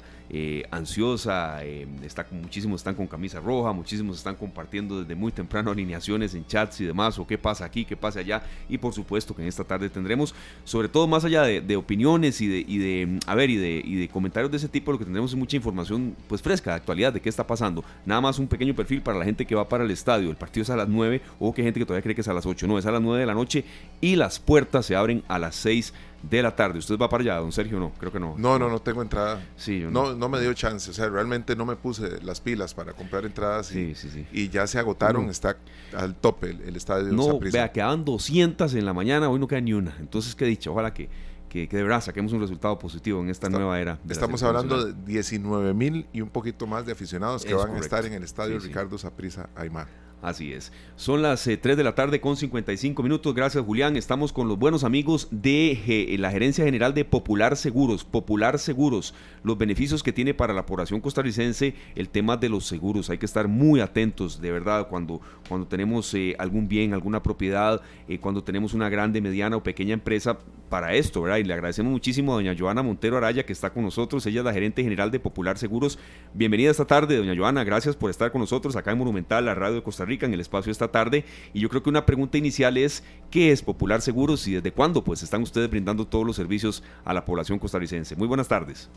[0.70, 6.46] ansiosa, está muchísimos están con camisa roja, muchísimos están compartiendo desde muy temprano alineaciones en
[6.46, 9.48] chats y demás, o qué pasa aquí, qué pasa allá y por supuesto que en
[9.48, 10.34] esta tarde tendremos,
[10.64, 13.94] sobre todo más allá de, opiniones y de, y de, a ver, y de, y
[13.96, 17.12] de comentarios de ese tipo, lo que tendremos es mucha información pues fresca, de actualidad,
[17.12, 17.84] de qué está pasando.
[18.04, 20.30] Nada más un pequeño perfil para la gente que va para el estadio.
[20.30, 22.28] El partido es a las 9, o que hay gente que todavía cree que es
[22.28, 23.64] a las 8, no, es a las 9 de la noche
[24.00, 25.98] y las puertas se abren a las 6 de
[26.30, 26.78] la tarde.
[26.78, 27.78] ¿Usted va para allá, don Sergio?
[27.78, 28.34] No, creo que no.
[28.36, 29.40] No, no, no tengo entrada.
[29.56, 30.14] Sí, no.
[30.14, 30.28] no.
[30.28, 30.90] me dio chance.
[30.90, 33.70] O sea, realmente no me puse las pilas para comprar entradas.
[33.74, 35.28] Y, sí, sí, y ya se agotaron.
[35.28, 35.56] Está
[35.96, 37.12] al tope el, estadio.
[37.12, 39.28] No, vea, quedaban 200 en la mañana.
[39.28, 39.96] Hoy no queda ni una.
[40.00, 40.72] Entonces, ¿qué dicho?
[40.72, 41.08] Ojalá que,
[41.48, 43.98] que, de verdad saquemos un resultado positivo en esta nueva era.
[44.08, 48.04] estamos hablando de 19 mil y un poquito más de aficionados que van a estar
[48.04, 50.07] en el estadio Ricardo Saprisa Aymar.
[50.20, 50.72] Así es.
[50.96, 53.34] Son las 3 eh, de la tarde con 55 minutos.
[53.34, 53.96] Gracias, Julián.
[53.96, 58.04] Estamos con los buenos amigos de eh, la Gerencia General de Popular Seguros.
[58.04, 59.14] Popular Seguros,
[59.44, 63.10] los beneficios que tiene para la población costarricense el tema de los seguros.
[63.10, 67.80] Hay que estar muy atentos, de verdad, cuando, cuando tenemos eh, algún bien, alguna propiedad,
[68.20, 70.38] cuando tenemos una grande, mediana o pequeña empresa
[70.68, 71.38] para esto, ¿verdad?
[71.38, 74.26] Y le agradecemos muchísimo a doña Joana Montero Araya que está con nosotros.
[74.26, 75.98] Ella es la gerente general de Popular Seguros.
[76.34, 77.64] Bienvenida esta tarde, doña Joana.
[77.64, 80.40] Gracias por estar con nosotros acá en Monumental, la radio de Costa Rica, en el
[80.40, 81.24] espacio esta tarde.
[81.52, 85.04] Y yo creo que una pregunta inicial es, ¿qué es Popular Seguros y desde cuándo
[85.04, 88.16] pues están ustedes brindando todos los servicios a la población costarricense?
[88.16, 88.90] Muy buenas tardes.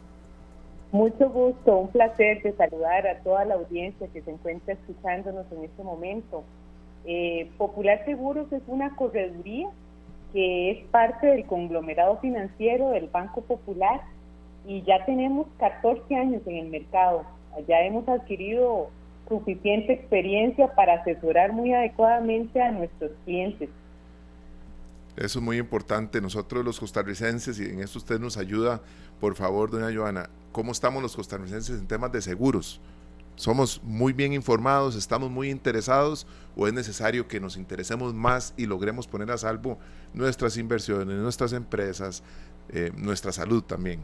[0.91, 5.63] Mucho gusto, un placer de saludar a toda la audiencia que se encuentra escuchándonos en
[5.63, 6.43] este momento.
[7.05, 9.69] Eh, Popular Seguros es una correduría
[10.33, 14.01] que es parte del conglomerado financiero del Banco Popular
[14.65, 17.23] y ya tenemos 14 años en el mercado.
[17.67, 18.89] Ya hemos adquirido
[19.31, 23.69] suficiente experiencia para asesorar muy adecuadamente a nuestros clientes.
[25.15, 26.21] Eso es muy importante.
[26.21, 28.81] Nosotros los costarricenses, y en esto usted nos ayuda,
[29.19, 32.81] por favor, doña Joana, ¿cómo estamos los costarricenses en temas de seguros?
[33.35, 34.95] ¿Somos muy bien informados?
[34.95, 36.27] ¿Estamos muy interesados?
[36.55, 39.79] ¿O es necesario que nos interesemos más y logremos poner a salvo
[40.13, 42.23] nuestras inversiones, nuestras empresas,
[42.69, 44.01] eh, nuestra salud también?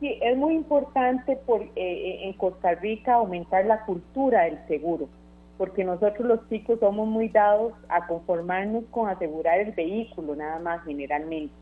[0.00, 5.08] Sí, es muy importante por, eh, eh, en Costa Rica aumentar la cultura del seguro,
[5.56, 10.84] porque nosotros los chicos somos muy dados a conformarnos con asegurar el vehículo nada más
[10.84, 11.52] generalmente.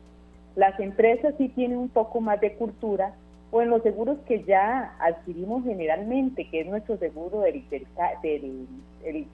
[0.55, 3.13] Las empresas sí tienen un poco más de cultura
[3.49, 7.63] o en los seguros que ya adquirimos generalmente, que es nuestro seguro del,
[8.21, 9.27] del,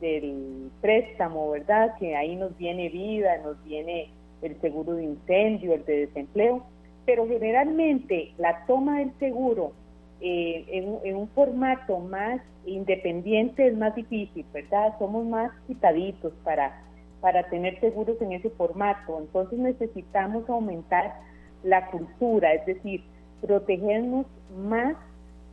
[0.00, 1.94] del, préstamo, ¿verdad?
[1.98, 4.10] Que ahí nos viene vida, nos viene
[4.42, 6.62] el seguro de incendio, el de desempleo,
[7.04, 9.72] pero generalmente la toma del seguro
[10.20, 14.94] eh, en, en, un formato más independiente es más difícil, ¿verdad?
[14.98, 16.82] Somos más quitaditos para,
[17.20, 21.14] para tener seguros en ese formato, entonces necesitamos aumentar
[21.62, 23.02] la cultura, es decir,
[23.40, 24.26] protegernos
[24.56, 24.96] más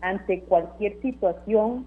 [0.02, 1.86] ante cualquier situación,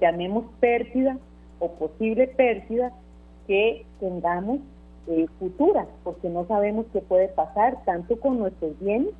[0.00, 1.18] llamemos pérdida
[1.58, 2.92] o posible pérdida
[3.46, 4.60] que tengamos
[5.08, 9.10] eh, futura, porque no sabemos qué puede pasar tanto con nuestros bienes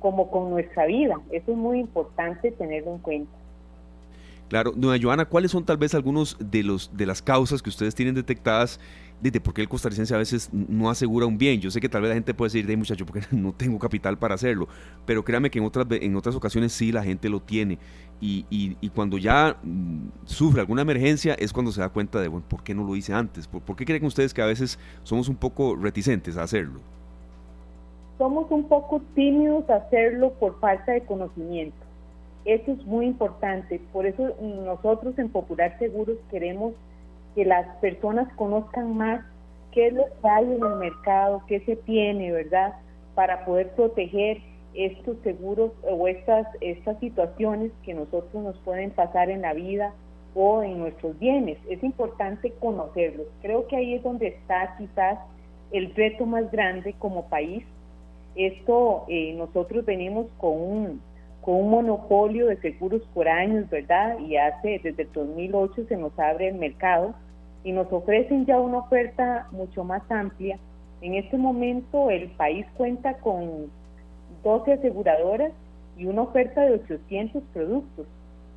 [0.00, 1.20] como con nuestra vida.
[1.30, 3.32] Eso es muy importante tenerlo en cuenta.
[4.48, 7.94] Claro, doña Joana, ¿cuáles son tal vez algunos de los de las causas que ustedes
[7.94, 8.78] tienen detectadas
[9.42, 11.60] por qué el costarricense a veces no asegura un bien?
[11.60, 14.18] Yo sé que tal vez la gente puede decir, de muchacho, porque no tengo capital
[14.18, 14.68] para hacerlo,
[15.06, 17.78] pero créame que en otras en otras ocasiones sí la gente lo tiene
[18.20, 22.46] y, y, cuando ya mm, sufre alguna emergencia es cuando se da cuenta de, bueno,
[22.48, 23.46] ¿por qué no lo hice antes?
[23.46, 26.80] ¿Por, ¿Por qué creen ustedes que a veces somos un poco reticentes a hacerlo?
[28.16, 31.84] Somos un poco tímidos a hacerlo por falta de conocimiento
[32.44, 33.80] eso es muy importante.
[33.92, 36.74] Por eso nosotros en Popular Seguros queremos
[37.34, 39.24] que las personas conozcan más
[39.72, 42.74] qué es lo que hay en el mercado, qué se tiene, ¿verdad?
[43.14, 44.40] Para poder proteger
[44.74, 49.92] estos seguros o estas, estas situaciones que nosotros nos pueden pasar en la vida
[50.34, 51.58] o en nuestros bienes.
[51.68, 53.26] Es importante conocerlos.
[53.42, 55.18] Creo que ahí es donde está quizás
[55.70, 57.64] el reto más grande como país.
[58.34, 61.00] Esto eh, nosotros venimos con un
[61.44, 64.18] con un monopolio de seguros por años, ¿verdad?
[64.18, 67.14] Y hace desde el 2008 se nos abre el mercado
[67.62, 70.58] y nos ofrecen ya una oferta mucho más amplia.
[71.02, 73.70] En este momento el país cuenta con
[74.42, 75.52] 12 aseguradoras
[75.98, 78.06] y una oferta de 800 productos.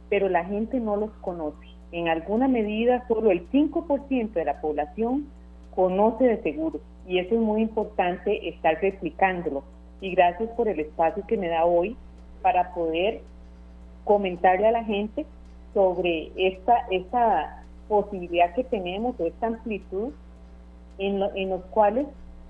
[0.09, 1.67] pero la gente no los conoce.
[1.91, 5.27] En alguna medida, solo el 5% de la población
[5.75, 9.63] conoce de seguros y eso es muy importante estar replicándolo.
[9.99, 11.97] Y gracias por el espacio que me da hoy
[12.41, 13.21] para poder
[14.03, 15.25] comentarle a la gente
[15.73, 20.11] sobre esta, esta posibilidad que tenemos, esta amplitud
[20.97, 22.07] en, en los cuales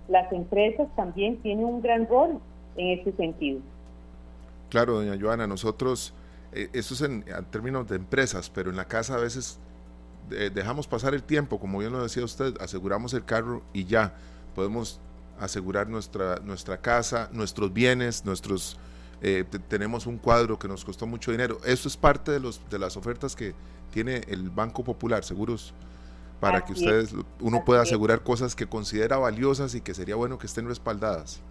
[0.07, 2.39] las empresas también tienen un gran rol
[2.77, 3.59] en ese sentido.
[4.69, 6.13] Claro, doña Joana, nosotros,
[6.51, 9.59] eh, es en, términos de empresas, pero en la casa a veces
[10.31, 14.13] eh, dejamos pasar el tiempo, como bien lo decía usted, aseguramos el carro y ya
[14.55, 14.99] podemos
[15.39, 18.77] asegurar nuestra, nuestra casa, nuestros bienes, nuestros
[19.21, 21.57] eh, tenemos un cuadro que nos costó mucho dinero.
[21.65, 23.53] Eso es parte de, los, de las ofertas que
[23.91, 25.73] tiene el Banco Popular, seguros
[26.39, 30.45] para que ustedes, uno pueda asegurar cosas que considera valiosas y que sería bueno que
[30.45, 31.41] estén respaldadas.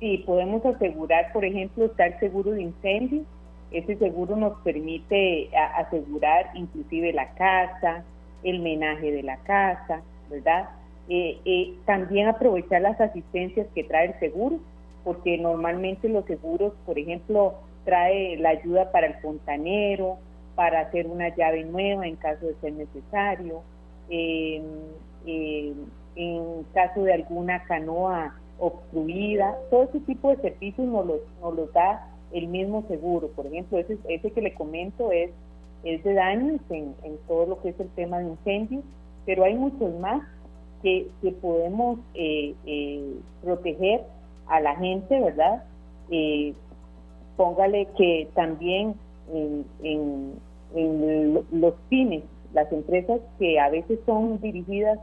[0.00, 3.22] Sí, podemos asegurar, por ejemplo, estar seguro de incendio.
[3.70, 8.04] Ese seguro nos permite asegurar inclusive la casa,
[8.42, 10.00] el menaje de la casa,
[10.30, 10.70] ¿verdad?
[11.08, 14.58] Eh, eh, también aprovechar las asistencias que trae el seguro,
[15.08, 17.54] porque normalmente los seguros, por ejemplo,
[17.86, 20.18] trae la ayuda para el fontanero,
[20.54, 23.62] para hacer una llave nueva en caso de ser necesario,
[24.10, 24.62] em,
[26.14, 32.48] en caso de alguna canoa obstruida, todo ese tipo de servicios nos los, da el
[32.48, 33.28] mismo seguro.
[33.28, 35.30] Por ejemplo, ese, que le comento es,
[35.84, 36.94] es de daños en,
[37.26, 38.84] todo lo que es el tema de incendios,
[39.24, 40.22] pero hay muchos más
[40.82, 44.02] que, que podemos eh, eh, proteger
[44.48, 45.64] a la gente, ¿verdad?
[46.10, 46.54] Eh,
[47.36, 48.94] póngale que también
[49.32, 50.34] en,
[51.52, 54.98] los pymes, las empresas que a veces son dirigidas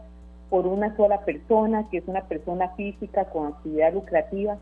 [0.50, 4.58] por una sola persona, que es una persona física con actividad lucrativa,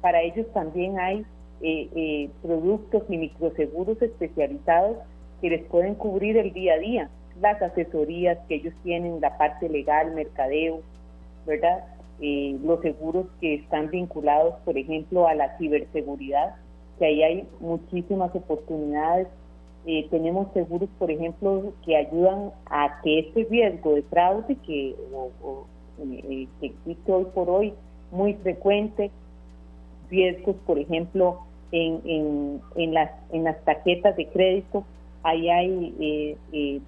[0.00, 1.24] para ellos también hay
[1.60, 4.98] eh, eh, productos y microseguros especializados
[5.40, 7.10] que les pueden cubrir el día a día,
[7.40, 10.80] las asesorías que ellos tienen, la parte legal, mercadeo,
[11.46, 11.84] ¿verdad?
[12.20, 16.54] Eh, los seguros que están vinculados, por ejemplo, a la ciberseguridad,
[16.98, 19.28] que ahí hay muchísimas oportunidades.
[19.84, 26.48] Eh, tenemos seguros, por ejemplo, que ayudan a que este riesgo de fraude que, eh,
[26.60, 27.74] que existe hoy por hoy
[28.10, 29.10] muy frecuente,
[30.10, 31.40] riesgos, por ejemplo,
[31.70, 34.84] en, en, en, las, en las tarjetas de crédito,
[35.22, 36.38] ahí hay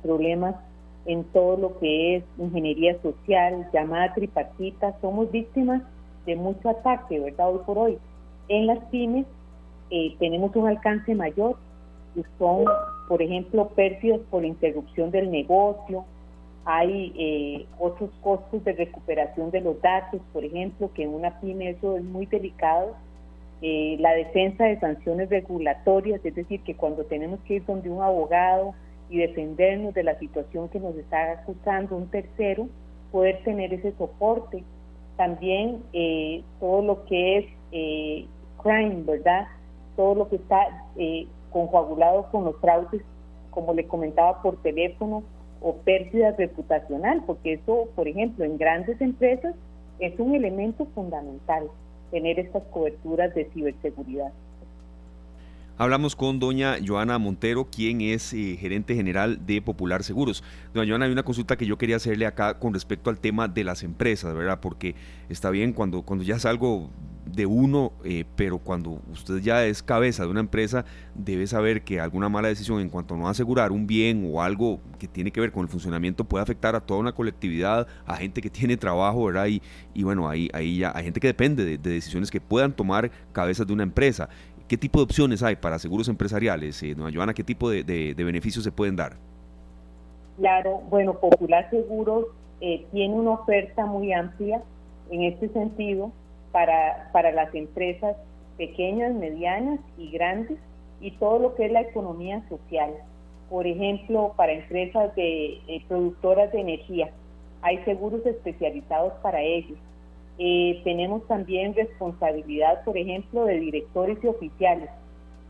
[0.02, 0.54] problemas
[1.08, 5.82] en todo lo que es ingeniería social, llamada tripartita, somos víctimas
[6.26, 7.50] de mucho ataque, ¿verdad?
[7.50, 7.98] Hoy por hoy.
[8.48, 9.26] En las pymes
[9.90, 11.56] eh, tenemos un alcance mayor,
[12.38, 12.64] son,
[13.08, 16.04] por ejemplo, pérdidas por interrupción del negocio,
[16.66, 21.70] hay eh, otros costos de recuperación de los datos, por ejemplo, que en una pyme
[21.70, 22.94] eso es muy delicado.
[23.62, 28.02] Eh, la defensa de sanciones regulatorias, es decir, que cuando tenemos que ir donde un
[28.02, 28.74] abogado,
[29.10, 32.68] y defendernos de la situación que nos está acusando un tercero,
[33.10, 34.64] poder tener ese soporte.
[35.16, 38.26] También eh, todo lo que es eh,
[38.62, 39.46] crime, ¿verdad?
[39.96, 43.02] Todo lo que está eh, con los fraudes,
[43.50, 45.22] como le comentaba por teléfono,
[45.60, 49.54] o pérdida reputacional, porque eso, por ejemplo, en grandes empresas
[49.98, 51.68] es un elemento fundamental,
[52.10, 54.32] tener estas coberturas de ciberseguridad.
[55.80, 60.42] Hablamos con doña Joana Montero, quien es eh, gerente general de Popular Seguros.
[60.74, 63.62] Doña Joana, hay una consulta que yo quería hacerle acá con respecto al tema de
[63.62, 64.58] las empresas, ¿verdad?
[64.60, 64.96] Porque
[65.28, 66.90] está bien cuando, cuando ya es algo
[67.32, 72.00] de uno, eh, pero cuando usted ya es cabeza de una empresa, debe saber que
[72.00, 75.40] alguna mala decisión en cuanto a no asegurar un bien o algo que tiene que
[75.40, 79.26] ver con el funcionamiento puede afectar a toda una colectividad, a gente que tiene trabajo,
[79.26, 79.46] ¿verdad?
[79.46, 83.12] Y, bueno, ahí, ahí ya hay gente que depende de, de decisiones que puedan tomar
[83.32, 84.28] cabezas de una empresa.
[84.68, 87.32] ¿Qué tipo de opciones hay para seguros empresariales, eh, Joana?
[87.32, 89.16] ¿Qué tipo de, beneficios se pueden dar?
[90.36, 92.26] Claro, bueno, Popular Seguros
[92.60, 94.62] eh, tiene una oferta muy amplia
[95.10, 96.12] en este sentido
[96.52, 98.14] para, para las empresas
[98.58, 100.58] pequeñas, medianas y grandes
[101.00, 102.92] y todo lo que es la economía social.
[103.48, 107.10] Por ejemplo, para empresas de eh, productoras de energía,
[107.62, 109.78] hay seguros especializados para ellos.
[110.38, 114.88] Eh, tenemos también responsabilidad, por ejemplo, de directores y oficiales,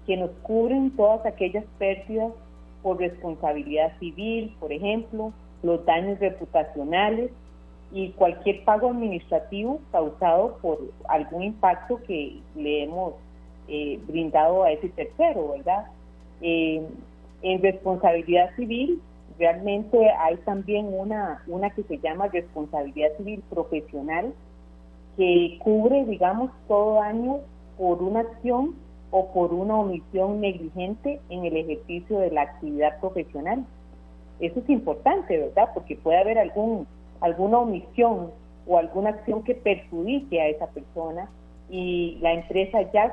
[0.06, 2.32] que nos cubren todas aquellas pérdidas
[2.82, 5.32] por responsabilidad civil, por ejemplo,
[5.62, 7.30] los daños reputacionales
[7.92, 10.78] y cualquier pago administrativo causado por
[11.08, 13.14] algún impacto que le hemos
[13.66, 15.86] eh, brindado a ese tercero, ¿verdad?
[16.40, 16.82] Eh,
[17.42, 19.00] en responsabilidad civil,
[19.38, 24.32] realmente hay también una, una que se llama responsabilidad civil profesional,
[25.18, 27.40] que cubre, digamos, todo año
[27.76, 28.76] por una acción
[29.10, 33.66] o por una omisión negligente en el ejercicio de la actividad profesional.
[34.38, 35.70] Eso es importante, ¿verdad?
[35.74, 36.86] Porque puede haber algún,
[37.20, 38.30] alguna omisión
[38.68, 41.28] o alguna acción que perjudique a esa persona
[41.68, 43.12] y la empresa ya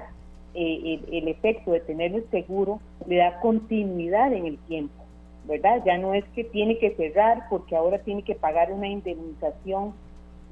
[0.53, 5.03] eh, el, efecto de tenerlo seguro le da continuidad en el tiempo,
[5.45, 5.81] ¿verdad?
[5.83, 9.93] Ya no es que tiene que cerrar porque ahora tiene que pagar una indemnización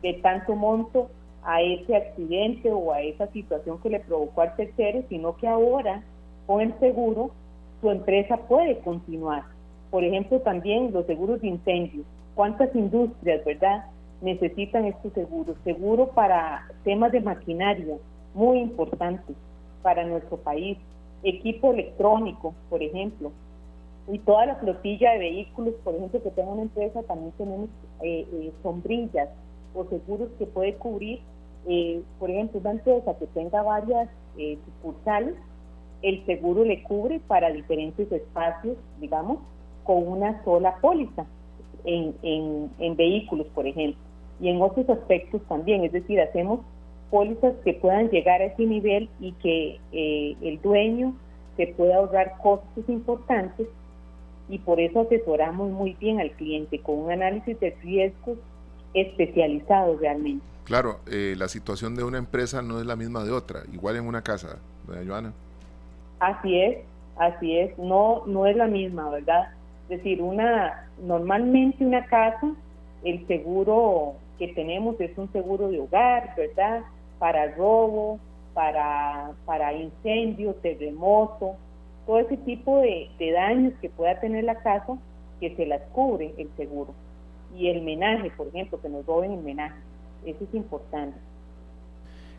[0.01, 1.09] de tanto monto
[1.45, 6.03] a ese accidente o a esa situación que le provocó al tercero, sino que ahora
[6.45, 7.31] con el seguro
[7.81, 9.43] su empresa puede continuar.
[9.91, 12.05] Por ejemplo, también los seguros de incendios.
[12.35, 13.85] ¿Cuántas industrias, verdad,
[14.21, 15.55] necesitan estos seguros?
[15.63, 17.97] Seguro para temas de maquinaria,
[18.33, 19.33] muy importante
[19.81, 20.77] para nuestro país.
[21.23, 23.31] Equipo electrónico, por ejemplo.
[24.11, 27.69] Y toda la flotilla de vehículos, por ejemplo, que tenga una empresa, también tenemos
[28.01, 29.29] eh, eh, sombrillas
[29.75, 31.19] o seguros que puede cubrir,
[31.67, 34.09] eh, por ejemplo, una empresa que tenga varias
[34.65, 35.35] sucursales,
[36.01, 39.39] el seguro le cubre para diferentes espacios, digamos,
[39.83, 41.25] con una sola póliza
[41.85, 44.01] en, en, en vehículos, por ejemplo.
[44.39, 46.59] Y en otros aspectos también, es decir, hacemos
[47.09, 51.13] pólizas que puedan llegar a ese nivel y que eh, el dueño
[51.55, 53.67] se pueda ahorrar costos importantes
[54.49, 58.39] y por eso asesoramos muy bien al cliente con un análisis de riesgos
[58.93, 60.45] especializado realmente.
[60.65, 64.07] Claro, eh, la situación de una empresa no es la misma de otra, igual en
[64.07, 65.33] una casa, doña Joana.
[66.19, 66.77] Así es,
[67.17, 69.49] así es, no, no es la misma, ¿verdad?
[69.89, 72.53] Es decir, una, normalmente una casa,
[73.03, 76.83] el seguro que tenemos es un seguro de hogar, ¿verdad?
[77.23, 78.19] para robo,
[78.53, 81.55] para, para incendio, terremoto,
[82.05, 84.97] todo ese tipo de, daños que pueda tener la casa,
[85.39, 86.93] que se las cubre el seguro.
[87.55, 89.79] Y el menaje, por ejemplo, que nos roben el menaje,
[90.25, 91.17] eso es importante.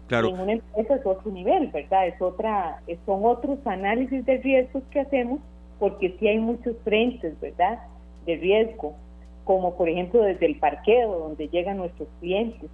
[0.07, 0.29] Claro.
[0.29, 2.09] En una empresa es otro nivel, ¿verdad?
[2.09, 5.41] Es otra, son otros análisis de riesgos que hacemos,
[5.79, 7.79] porque sí hay muchos frentes, ¿verdad?
[8.27, 8.95] De riesgo,
[9.45, 12.71] como por ejemplo desde el parqueo, donde llegan nuestros clientes,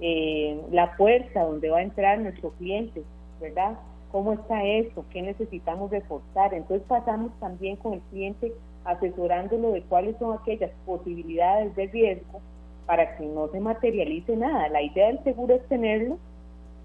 [0.00, 3.02] eh, la puerta donde va a entrar nuestro cliente,
[3.40, 3.78] ¿verdad?
[4.10, 5.04] ¿Cómo está eso?
[5.10, 6.54] ¿Qué necesitamos reforzar?
[6.54, 8.52] Entonces pasamos también con el cliente
[8.84, 12.40] asesorándolo de cuáles son aquellas posibilidades de riesgo
[12.86, 14.68] para que no se materialice nada.
[14.68, 16.18] La idea del seguro es tenerlo,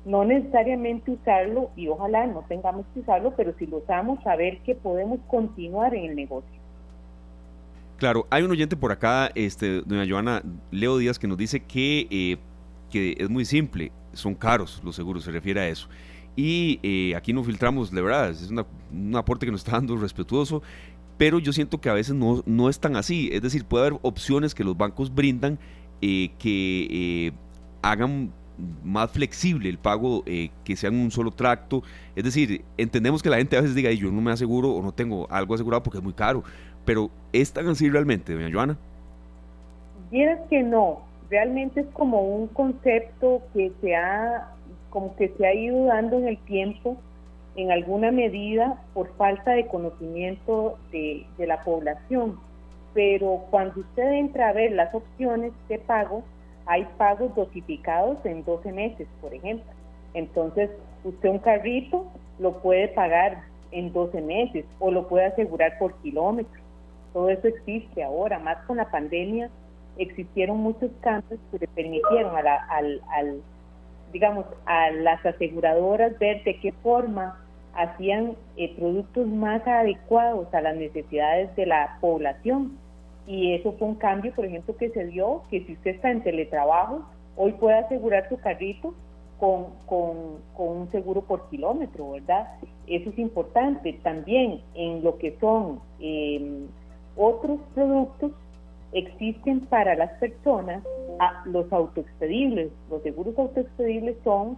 [0.06, 4.76] no necesariamente usarlo y ojalá no tengamos que usarlo, pero si lo usamos, saber que
[4.76, 6.60] podemos continuar en el negocio.
[7.97, 10.41] Claro, hay un oyente por acá, este, doña Joana
[10.72, 12.38] Leo Díaz, que nos dice que eh,
[12.89, 15.88] que es muy simple, son caros los seguros, se refiere a eso.
[16.36, 20.62] Y eh, aquí no filtramos, de verdad, es un aporte que nos está dando respetuoso,
[21.20, 23.30] pero yo siento que a veces no, no es tan así.
[23.32, 25.59] Es decir, puede haber opciones que los bancos brindan
[26.01, 27.32] eh, que eh,
[27.82, 28.32] hagan
[28.84, 31.84] más flexible el pago, que sean un solo tracto.
[32.15, 34.93] Es decir, entendemos que la gente a veces diga, yo no me aseguro o no
[34.93, 36.43] tengo algo asegurado porque es muy caro,
[36.86, 38.78] pero ¿es tan así realmente, doña Joana?
[40.09, 44.53] Quieres que no, realmente es como un concepto que se ha
[44.89, 46.97] como que se ha ido dando en el tiempo
[47.56, 52.39] en alguna medida por falta de conocimiento de, la población.
[52.93, 56.24] Pero cuando usted entra a ver las opciones de pago,
[56.66, 59.72] hay pagos dosificados en 12 meses, por ejemplo.
[60.14, 60.70] Entonces,
[61.04, 62.06] usted un carrito
[62.39, 66.64] lo puede pagar en 12 meses o lo puede asegurar por kilómetros.
[67.14, 69.50] Todo eso existe ahora, más con la pandemia
[70.00, 73.41] existieron muchos cambios que le permitieron a, al, al,
[74.12, 77.39] digamos, a las aseguradoras ver de qué forma
[77.74, 82.78] hacían eh, productos más adecuados a las necesidades de la población.
[83.28, 86.24] Y eso fue un cambio, por ejemplo, que se dio, que si usted está en
[86.24, 87.03] teletrabajo,
[87.38, 88.93] hoy puede asegurar su carrito
[89.39, 92.47] con, con, con un seguro por kilómetro, ¿verdad?
[92.88, 93.93] Eso es importante.
[94.03, 96.66] También en lo que son eh,
[97.16, 98.32] otros productos,
[98.91, 100.84] existen para las personas
[101.45, 102.72] los autoexpedibles.
[102.89, 104.57] Los seguros autoexpedibles son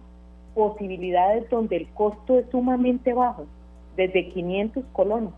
[0.54, 3.46] posibilidades donde el costo es sumamente bajo,
[3.96, 5.30] desde 500 colones.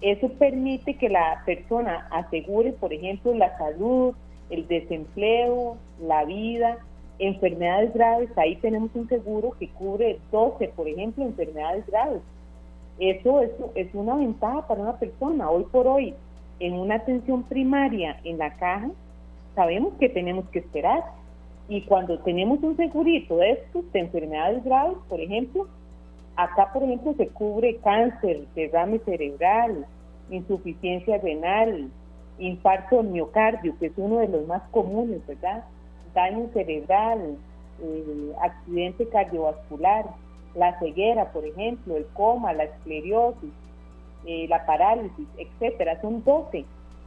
[0.00, 4.14] Eso permite que la persona asegure, por ejemplo, la salud,
[4.50, 6.78] el desempleo, la vida,
[7.18, 8.30] enfermedades graves.
[8.36, 12.20] Ahí tenemos un seguro que cubre 12, por ejemplo, enfermedades graves.
[12.98, 15.50] Eso es, es una ventaja para una persona.
[15.50, 16.14] Hoy por hoy,
[16.60, 18.90] en una atención primaria en la caja,
[19.54, 21.04] sabemos que tenemos que esperar.
[21.68, 25.66] Y cuando tenemos un segurito de estos, de enfermedades graves, por ejemplo,
[26.36, 29.86] acá, por ejemplo, se cubre cáncer, derrame cerebral,
[30.30, 31.88] insuficiencia renal,
[32.38, 35.64] infarto miocardio, que es uno de los más comunes, ¿verdad?
[36.14, 37.36] Daño cerebral,
[37.82, 40.06] eh, accidente cardiovascular.
[40.54, 43.50] la ceguera, por ejemplo, el coma, la esclerosis,
[44.24, 46.00] eh, la parálisis, etcétera.
[46.00, 46.64] Son 12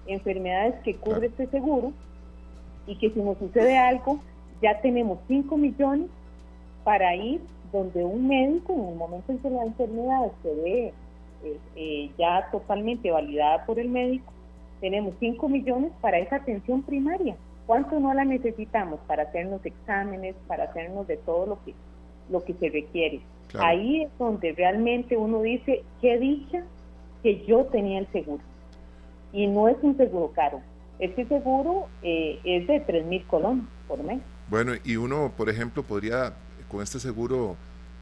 [0.08, 1.94] enfermedades que cubre este seguro
[2.88, 4.20] y que si nos sucede algo,
[4.62, 6.10] ya tenemos 5 millones
[6.84, 10.94] para ir donde un médico en el momento en que la enfermedad se ve
[11.44, 14.32] eh, eh, ya totalmente validada por el médico,
[14.80, 17.36] tenemos 5 millones para esa atención primaria.
[17.66, 21.74] ¿Cuánto no la necesitamos para hacernos exámenes, para hacernos de todo lo que,
[22.30, 23.20] lo que se requiere?
[23.60, 26.64] Ahí es donde realmente uno dice, qué dicha
[27.24, 28.44] que yo tenía el seguro.
[29.34, 30.62] Y no es un seguro caro.
[31.00, 34.20] Este seguro eh, es de 3 mil colones por mes.
[34.50, 36.34] Bueno, y uno, por ejemplo, podría
[36.70, 37.56] con este seguro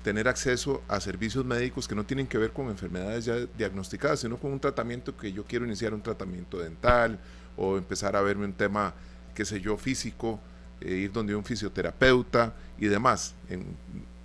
[0.03, 4.37] tener acceso a servicios médicos que no tienen que ver con enfermedades ya diagnosticadas, sino
[4.37, 7.19] con un tratamiento que yo quiero iniciar un tratamiento dental
[7.57, 8.93] o empezar a verme un tema,
[9.33, 10.39] qué sé yo, físico,
[10.79, 13.65] eh, ir donde un fisioterapeuta y demás en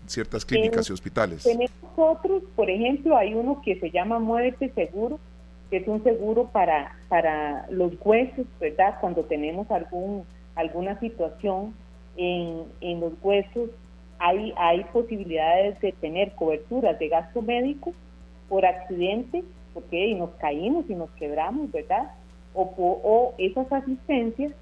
[0.07, 1.45] ciertas clínicas y hospitales.
[1.45, 5.19] Tenemos otros, por ejemplo, hay uno que se llama Muévete Seguro,
[5.71, 8.97] que es un seguro para, para los huesos, ¿verdad?
[9.01, 10.25] Cuando tenemos algún,
[10.57, 11.75] alguna situación
[12.17, 13.71] en, en los huesos,
[14.19, 17.93] hay, hay posibilidades de tener coberturas de gasto médico
[18.49, 22.11] por accidente, porque nos caímos y nos quebramos, ¿verdad?
[22.53, 24.53] O, o esas asistencias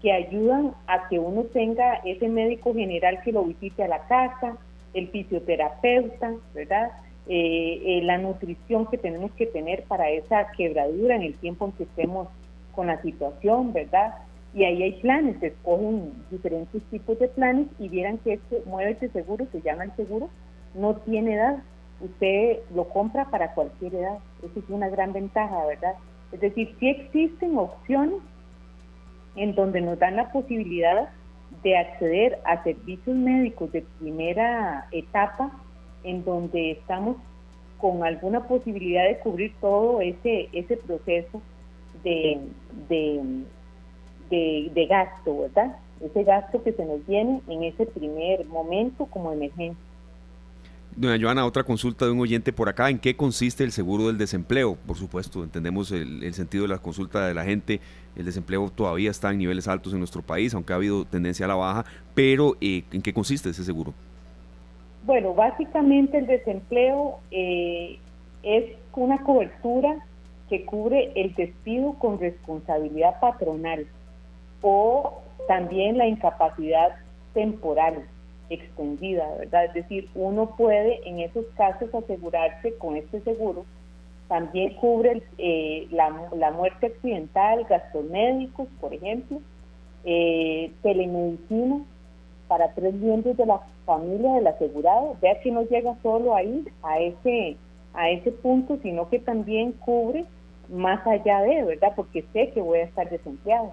[0.00, 4.56] que ayudan a que uno tenga ese médico general que lo visite a la casa,
[4.94, 6.90] el fisioterapeuta, ¿verdad?
[7.28, 11.72] Eh, eh, la nutrición que tenemos que tener para esa quebradura en el tiempo en
[11.72, 12.28] que estemos
[12.72, 14.14] con la situación, ¿verdad?
[14.54, 19.08] Y ahí hay planes, se escogen diferentes tipos de planes y vieran que este Muévete
[19.08, 20.30] Seguro, se llama el seguro,
[20.74, 21.56] no tiene edad.
[22.00, 24.18] Usted lo compra para cualquier edad.
[24.44, 25.94] Esa es una gran ventaja, ¿verdad?
[26.30, 28.20] Es decir, sí existen opciones
[29.34, 31.08] en donde nos dan la posibilidad
[31.64, 35.50] de acceder a servicios médicos de primera etapa
[36.06, 37.16] en donde estamos
[37.78, 41.42] con alguna posibilidad de cubrir todo ese, ese proceso
[42.02, 42.40] de,
[44.30, 45.76] de, gasto, ¿verdad?
[46.00, 49.76] Ese gasto que se nos viene en ese primer momento como emergencia.
[50.94, 52.88] Doña Joana, otra consulta de un oyente por acá.
[52.88, 54.76] ¿En qué consiste el seguro del desempleo?
[54.86, 57.80] Por supuesto, entendemos el, sentido de la consulta de la gente.
[58.14, 61.48] El desempleo todavía está en niveles altos en nuestro país, aunque ha habido tendencia a
[61.48, 61.84] la baja.
[62.14, 63.92] Pero, eh, ¿en qué consiste ese seguro?
[65.06, 68.00] Bueno, básicamente el desempleo eh,
[68.42, 70.04] es una cobertura
[70.48, 73.86] que cubre el despido con responsabilidad patronal
[74.62, 76.96] o también la incapacidad
[77.34, 78.04] temporal
[78.50, 79.66] extendida, ¿verdad?
[79.66, 83.64] Es decir, uno puede en esos casos asegurarse con este seguro.
[84.26, 86.10] También cubre eh, la,
[86.50, 89.40] muerte accidental, gastos médicos, por ejemplo,
[90.04, 91.84] eh, telemedicina
[92.48, 95.16] para tres miembros de la familia del asegurado.
[95.22, 97.56] Vea que no llega solo ahí, a ese,
[97.94, 100.26] a ese punto, sino que también cubre
[100.68, 101.92] más allá de, ¿verdad?
[101.96, 103.72] Porque sé que voy a estar desempleado.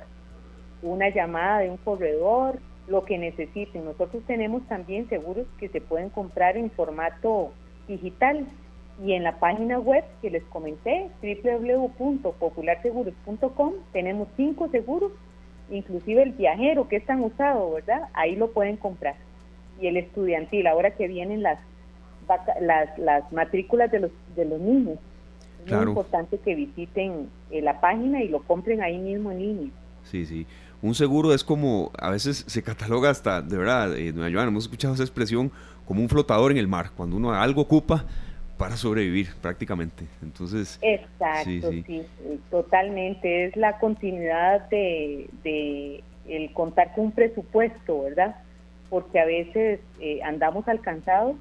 [0.83, 2.59] una llamada de un corredor,
[2.89, 3.85] lo que necesiten.
[3.85, 7.53] Nosotros tenemos también seguros que se pueden comprar en formato
[7.87, 8.45] digital
[9.05, 15.13] y en la página web que les comenté, www.popularseguros.com, tenemos cinco seguros
[15.71, 18.03] inclusive el viajero que es tan usado, ¿verdad?
[18.15, 19.15] Ahí lo pueden comprar.
[19.81, 21.59] Y el estudiantil, ahora que vienen las
[22.61, 24.99] las, las matrículas de los, de los niños.
[25.65, 29.71] Es muy importante que visiten eh, la página y lo compren ahí mismo en línea.
[30.05, 30.47] Sí, sí.
[30.81, 34.65] Un seguro es como, a veces se cataloga hasta, de verdad, eh, doña Joana, hemos
[34.65, 35.51] escuchado esa expresión
[35.85, 36.93] como un flotador en el mar.
[36.97, 38.05] Cuando uno algo ocupa,
[38.59, 40.05] para sobrevivir prácticamente.
[40.21, 42.05] Entonces, exacto, sí,
[42.51, 43.47] totalmente.
[43.47, 48.37] Es la continuidad de, de, el contar con un presupuesto, ¿verdad?
[48.91, 51.37] Porque a veces eh, andamos alcanzados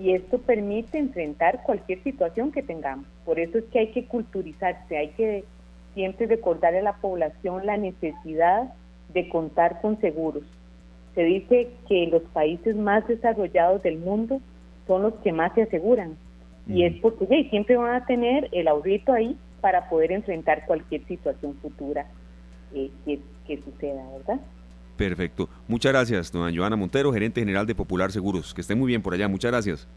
[0.00, 3.06] y esto permite enfrentar cualquier situación que tengamos.
[3.24, 5.44] Por eso es que hay que culturizarse, hay que
[5.94, 8.72] siempre recordarle a la población la necesidad
[9.12, 10.44] de contar con seguros.
[11.14, 14.40] Se dice que los países más desarrollados del mundo
[14.86, 16.16] son los que más se aseguran
[16.66, 21.54] y es porque siempre van a tener el ahorrito ahí para poder enfrentar cualquier situación
[21.62, 22.06] futura
[22.74, 24.40] eh, que, suceda, ¿verdad?
[24.96, 25.48] Perfecto.
[25.66, 28.54] Muchas gracias, doña Joana Montero, gerente general de Popular Seguros.
[28.54, 29.28] Que esté muy bien por allá.
[29.28, 29.88] Muchas gracias.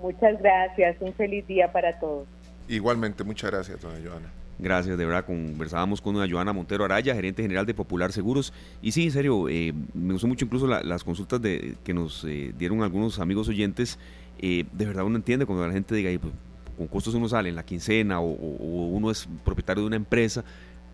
[0.00, 0.96] Muchas gracias.
[1.00, 2.26] Un feliz día para todos.
[2.68, 4.30] Igualmente, muchas gracias, doña Joana.
[4.58, 8.52] Gracias, de verdad, conversábamos con doña Joana Montero Araya, gerente general de Popular Seguros.
[8.82, 12.52] Y sí, en serio, eh, me gustó mucho incluso las consultas de, que nos eh,
[12.58, 13.98] dieron algunos amigos oyentes
[14.42, 16.32] eh, de verdad uno entiende cuando la gente diga, pues,
[16.80, 20.44] con costos uno sale en la quincena o, uno es propietario de una empresa,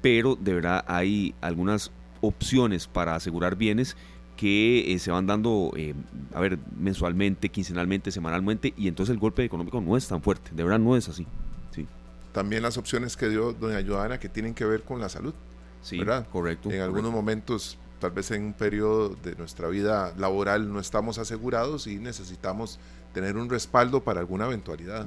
[0.02, 3.96] pero de verdad hay algunas opciones para asegurar bienes
[4.36, 5.94] que eh, se van dando, eh,
[6.34, 10.64] a ver, mensualmente, quincenalmente, semanalmente, y entonces el golpe económico no es tan fuerte, de
[10.64, 11.24] verdad no es así.
[11.70, 11.86] Sí.
[12.32, 15.34] También las opciones que dio doña Joana que tienen que ver con la salud.
[15.82, 16.26] Sí, ¿verdad?
[16.32, 16.70] correcto.
[16.70, 21.86] En algunos momentos, tal vez en un periodo de nuestra vida laboral no estamos asegurados
[21.86, 22.80] y necesitamos
[23.16, 25.06] tener un respaldo para alguna eventualidad,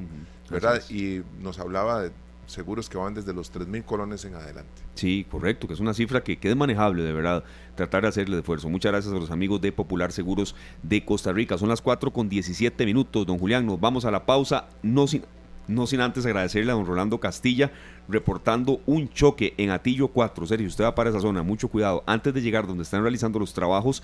[0.49, 0.82] ¿verdad?
[0.89, 2.12] Y nos hablaba de
[2.47, 4.82] seguros que van desde los 3 mil colones en adelante.
[4.95, 7.43] Sí, correcto, que es una cifra que quede manejable, de verdad.
[7.76, 8.68] Tratar de hacerle esfuerzo.
[8.68, 11.60] Muchas gracias a los amigos de Popular Seguros de Costa Rica.
[11.60, 13.68] Son las 4 con 17 minutos, don Julián.
[13.68, 15.22] Nos vamos a la pausa, no sin,
[15.68, 17.72] no sin antes agradecerle a don Rolando Castilla,
[18.07, 20.47] reportando un choque en Atillo 4.
[20.47, 22.03] Sergio, usted va para esa zona, mucho cuidado.
[22.07, 24.01] Antes de llegar donde están realizando los trabajos,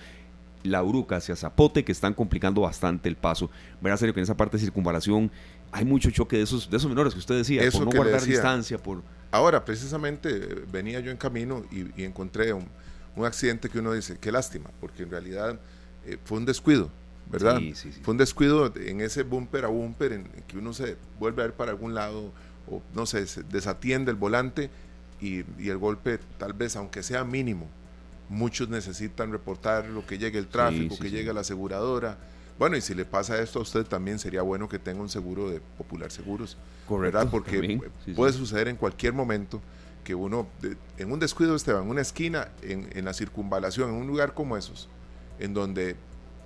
[0.65, 3.49] la Uruca hacia Zapote que están complicando bastante el paso.
[3.81, 5.31] Verá serio que en esa parte de circunvalación
[5.71, 8.77] hay mucho choque de esos, de esos menores que usted decía, por no guardar distancia.
[8.77, 12.67] por Ahora, precisamente, venía yo en camino y, encontré un,
[13.23, 15.59] accidente que uno dice, qué lástima, porque en realidad
[16.05, 16.89] eh, fue un descuido,
[17.31, 17.59] ¿verdad?
[18.01, 21.55] Fue un descuido en ese bumper a bumper en, que uno se vuelve a ver
[21.55, 22.31] para algún lado
[22.69, 24.69] o no sé, se desatiende el volante
[25.21, 27.67] y, y el golpe tal vez, aunque sea mínimo,
[28.29, 32.17] muchos necesitan reportar lo que llegue el tráfico, que llegue la aseguradora.
[32.57, 35.49] Bueno, y si le pasa esto a usted también sería bueno que tenga un seguro
[35.49, 36.57] de Popular Seguros,
[36.89, 37.29] ¿verdad?
[37.29, 37.79] Porque
[38.15, 39.61] puede suceder en cualquier momento
[40.03, 40.47] que uno,
[40.97, 44.55] en un descuido, Esteban, en una esquina, en, en, la circunvalación, en un lugar como
[44.55, 44.87] esos,
[45.39, 45.95] en donde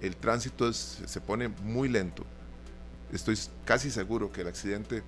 [0.01, 2.25] el tránsito se pone muy lento,
[3.11, 5.03] estoy casi seguro que el accidente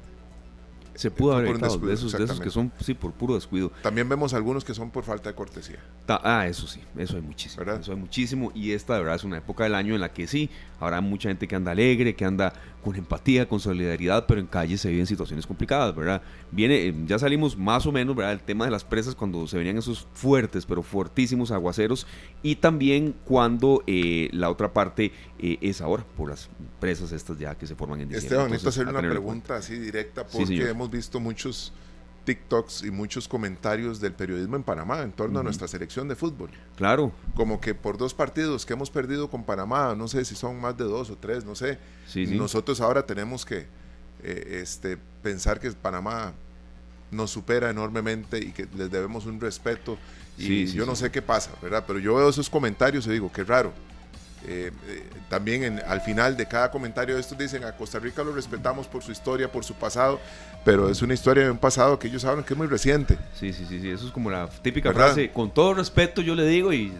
[0.95, 3.71] se pudo haber evitado de esos, de esos que son sí por puro descuido.
[3.81, 5.79] También vemos algunos que son por falta de cortesía.
[6.07, 7.63] ah, eso sí, eso hay muchísimo.
[7.71, 10.27] Eso hay muchísimo y esta de verdad es una época del año en la que
[10.27, 14.47] sí, habrá mucha gente que anda alegre, que anda con empatía, con solidaridad, pero en
[14.47, 16.21] calle se viven situaciones complicadas, ¿verdad?
[16.51, 18.33] Viene, eh, ya salimos más o menos, ¿verdad?
[18.33, 22.07] El tema de las presas cuando se venían esos fuertes, pero fuertísimos aguaceros
[22.41, 27.55] y también cuando eh, la otra parte eh, es ahora por las presas estas ya
[27.55, 28.27] que se forman en diciembre.
[28.27, 31.73] Esteban, necesito hacer una pregunta así directa porque hemos visto muchos
[32.25, 36.49] TikToks y muchos comentarios del periodismo en Panamá en torno a nuestra selección de fútbol.
[36.75, 37.11] Claro.
[37.35, 40.77] Como que por dos partidos que hemos perdido con Panamá, no sé si son más
[40.77, 41.79] de dos o tres, no sé.
[42.15, 43.65] Nosotros ahora tenemos que
[44.23, 46.33] eh, este, pensar que Panamá
[47.09, 49.97] nos supera enormemente y que les debemos un respeto.
[50.37, 51.83] Y yo no sé qué pasa, ¿verdad?
[51.85, 53.73] Pero yo veo esos comentarios y digo, qué raro.
[54.47, 58.23] Eh, eh, también en, al final de cada comentario de estos dicen a Costa Rica
[58.23, 60.19] lo respetamos por su historia, por su pasado,
[60.65, 63.17] pero es una historia de un pasado que ellos saben que es muy reciente.
[63.39, 63.89] Sí, sí, sí, sí.
[63.89, 66.91] eso es como la típica frase, con todo respeto yo le digo y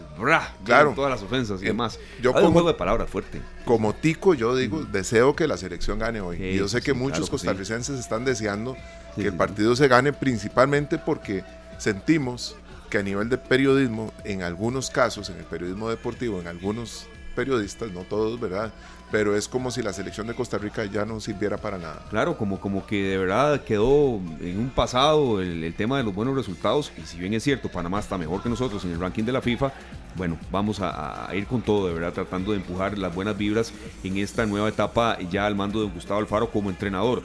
[0.64, 2.00] claro, todas las ofensas y demás.
[2.22, 3.42] Yo como, un juego de palabras fuerte.
[3.66, 6.44] Como tico yo digo, deseo que la selección gane hoy.
[6.44, 8.78] y yo sé que muchos costarricenses están deseando
[9.16, 11.44] que el partido se gane principalmente porque
[11.78, 12.56] sentimos
[12.92, 17.92] que a nivel de periodismo, en algunos casos, en el periodismo deportivo, en algunos periodistas,
[17.92, 18.72] no todos, ¿verdad?
[19.12, 22.06] Pero es como si la selección de Costa Rica ya no sirviera para nada.
[22.10, 26.36] Claro, como, como que de verdad quedó en un pasado el, tema de los buenos
[26.36, 26.94] resultados.
[26.98, 29.42] Y si bien es cierto, Panamá está mejor que nosotros en el ranking de la
[29.42, 29.74] FIFA,
[30.16, 33.74] bueno, vamos a, a ir con todo, de verdad, tratando de empujar las buenas vibras
[34.04, 37.24] en esta nueva etapa ya al mando de Gustavo Alfaro como entrenador.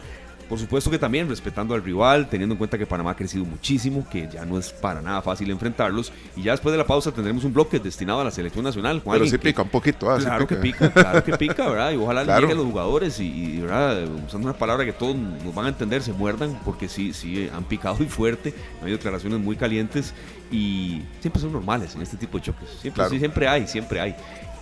[0.48, 4.06] Por supuesto que también respetando al rival, teniendo en cuenta que Panamá ha crecido muchísimo,
[4.08, 6.12] que ya no es para nada fácil enfrentarlos.
[6.36, 9.02] Y ya después de la pausa tendremos un bloque destinado a la selección nacional.
[9.04, 10.10] Pero sí pica un poquito.
[10.10, 11.92] Ah, claro que pica, claro que pica, ¿verdad?
[11.92, 14.04] Y ojalá lleguen los jugadores y, ¿verdad?
[14.26, 17.64] Usando una palabra que todos nos van a entender, se muerdan, porque sí, sí, han
[17.64, 18.54] picado muy fuerte.
[18.84, 20.14] Hay declaraciones muy calientes
[20.52, 22.68] y siempre son normales en este tipo de choques.
[22.80, 24.14] Siempre, sí, siempre hay, siempre hay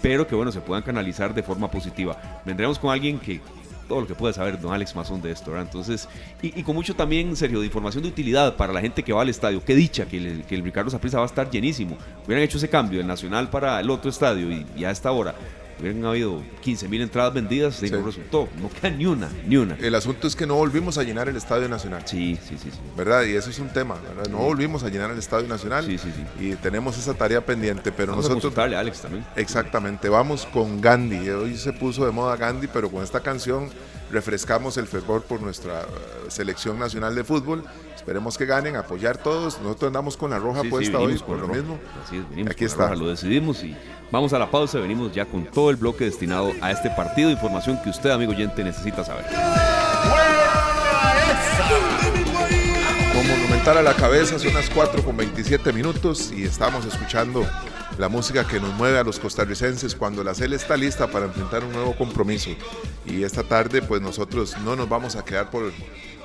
[0.05, 2.43] pero que bueno, se puedan canalizar de forma positiva.
[2.45, 3.41] Vendremos con alguien que
[3.85, 5.67] todo lo que puede saber don Alex Mazón de esto, ¿verdad?
[5.67, 6.09] Entonces,
[6.43, 9.29] y, con mucho también, serio, de información de utilidad para la gente que va al
[9.29, 9.65] estadio.
[9.65, 11.97] Qué dicha que el, que el Ricardo Saprissa va a estar llenísimo.
[12.25, 15.35] Hubieran hecho ese cambio del Nacional para el otro estadio y, y a esta hora
[15.81, 18.49] hubieran habido 15 mil entradas vendidas y no resultó.
[18.61, 19.75] No queda ni una, ni una.
[19.77, 22.03] El asunto es que no volvimos a llenar el Estadio Nacional.
[22.07, 22.71] Sí, sí, sí.
[22.71, 22.79] sí.
[22.97, 23.25] ¿Verdad?
[23.25, 24.31] Y eso es un tema, ¿verdad?
[24.31, 25.85] No volvimos a llenar el Estadio Nacional.
[25.87, 26.45] Sí, sí, sí.
[26.45, 28.57] Y tenemos esa tarea pendiente, pero vamos nosotros...
[28.59, 29.25] A a Alex también.
[29.37, 31.29] Exactamente, vamos con Gandhi.
[31.31, 33.71] Hoy se puso de moda Gandhi, pero con esta canción
[34.11, 35.85] refrescamos el fervor por nuestra eh,
[36.29, 37.65] selección nacional de fútbol.
[38.05, 39.59] Esperemos que ganen, apoyar todos.
[39.63, 41.79] Nosotros andamos con la roja puesta hoy por lo mismo.
[42.05, 42.95] Así es, venimos Aquí está.
[42.95, 43.75] lo decidimos y
[44.11, 44.79] vamos a la pausa.
[44.79, 47.31] Venimos ya con todo el bloque destinado a este partido.
[47.31, 49.25] Información que usted, amigo oyente, necesita saber.
[53.15, 57.47] Como monumental a la cabeza, son las 4 con 27 minutos y estamos escuchando
[57.99, 61.65] la música que nos mueve a los costarricenses cuando la CEL está lista para enfrentar
[61.65, 62.51] un nuevo compromiso.
[63.07, 65.73] Y esta tarde, pues nosotros no nos vamos a quedar por,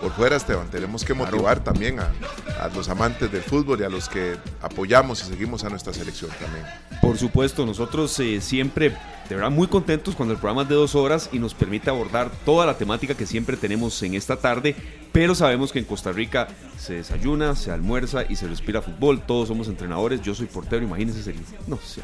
[0.02, 0.70] por fuera, Esteban.
[0.70, 2.12] Tenemos que motivar también a,
[2.60, 6.32] a, los amantes del fútbol y a los que apoyamos y seguimos a nuestra selección
[6.40, 6.66] también.
[7.02, 8.90] Por supuesto, nosotros eh, siempre,
[9.30, 12.32] de verdad, muy contentos cuando el programa es de dos horas y nos permite abordar
[12.46, 14.76] toda la temática que siempre tenemos en esta tarde
[15.12, 16.48] pero sabemos que en Costa Rica
[16.78, 19.22] se desayuna, se almuerza y se respira fútbol.
[19.22, 20.22] Todos somos entrenadores.
[20.22, 21.24] Yo soy portero, imagínense.
[21.24, 22.02] Sería, no sé,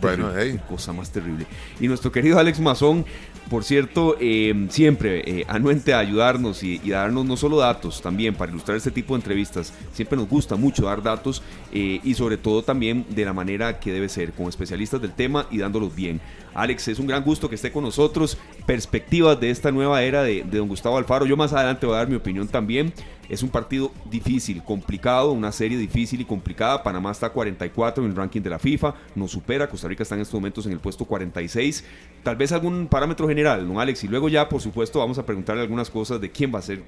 [0.00, 0.30] bueno,
[0.68, 1.46] cosa más terrible.
[1.80, 3.04] Y nuestro querido Alex Mazón,
[3.48, 8.50] por cierto, eh, siempre eh, anuente a ayudarnos y, darnos no solo datos, también para
[8.50, 9.72] ilustrar este tipo de entrevistas.
[9.92, 11.42] Siempre nos gusta mucho dar datos
[11.72, 15.46] eh, y sobre todo también de la manera que debe ser, con especialistas del tema
[15.50, 16.20] y dándolos bien.
[16.54, 18.38] Alex, es un gran gusto que esté con nosotros.
[18.64, 21.26] Perspectivas de esta nueva era de don Gustavo Alfaro.
[21.26, 22.94] Yo más adelante voy a dar mi opinión también.
[23.28, 26.82] Es un partido difícil, complicado, una serie difícil y complicada.
[26.82, 29.68] Panamá está 44 en el ranking de la FIFA, nos supera.
[29.68, 31.84] Costa Rica está en estos momentos en el puesto 46.
[32.22, 34.04] Tal vez algún parámetro general, ¿no, Alex?
[34.04, 36.82] Y luego ya, por supuesto, vamos a preguntarle algunas cosas de quién va a ser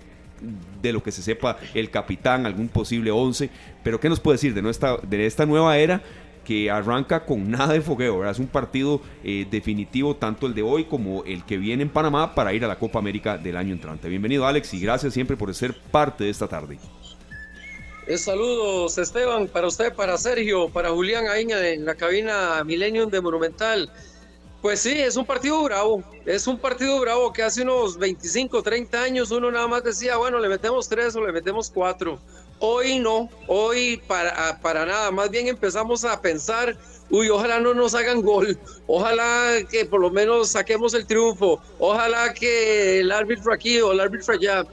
[0.80, 3.50] de lo que se sepa el capitán, algún posible 11.
[3.82, 4.62] Pero ¿qué nos puede decir de,
[5.08, 6.02] de esta nueva era?
[6.48, 10.86] Que arranca con nada de fogueo, Es un partido eh, definitivo, tanto el de hoy
[10.86, 14.08] como el que viene en Panamá para ir a la Copa América del año entrante.
[14.08, 16.78] Bienvenido Alex y gracias siempre por ser parte de esta tarde.
[18.06, 23.20] Eh, saludos Esteban, para usted, para Sergio, para Julián Aíña en la cabina Millennium de
[23.20, 23.92] Monumental.
[24.62, 29.02] Pues sí, es un partido bravo, es un partido bravo que hace unos 25, 30
[29.02, 32.18] años uno nada más decía, bueno, le metemos tres o le metemos cuatro.
[32.60, 36.76] Hoy no, hoy para, para nada, más bien empezamos a pensar,
[37.08, 42.34] uy, ojalá no nos hagan gol, ojalá que por lo menos saquemos el triunfo, ojalá
[42.34, 44.66] que el árbitro aquí o el árbitro allá.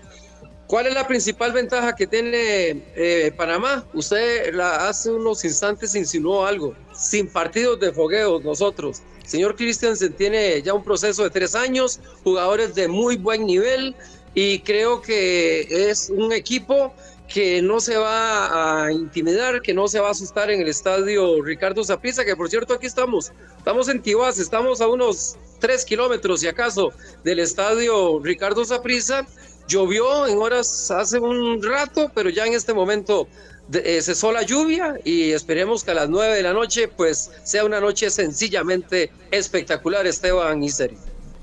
[0.65, 3.85] ¿Cuál es la principal ventaja que tiene eh, Panamá?
[3.93, 9.03] Usted la, hace unos instantes insinuó algo, sin partidos de fogueo nosotros.
[9.23, 13.95] Señor Christensen tiene ya un proceso de tres años, jugadores de muy buen nivel
[14.33, 16.93] y creo que es un equipo
[17.27, 21.41] que no se va a intimidar, que no se va a asustar en el estadio
[21.41, 26.41] Ricardo Zaprisa, que por cierto aquí estamos, estamos en Tibás, estamos a unos tres kilómetros
[26.41, 26.91] si acaso
[27.23, 29.25] del estadio Ricardo Zaprisa.
[29.67, 33.27] Llovió en horas hace un rato, pero ya en este momento
[33.73, 37.65] eh, cesó la lluvia y esperemos que a las nueve de la noche pues sea
[37.65, 40.69] una noche sencillamente espectacular, Esteban y.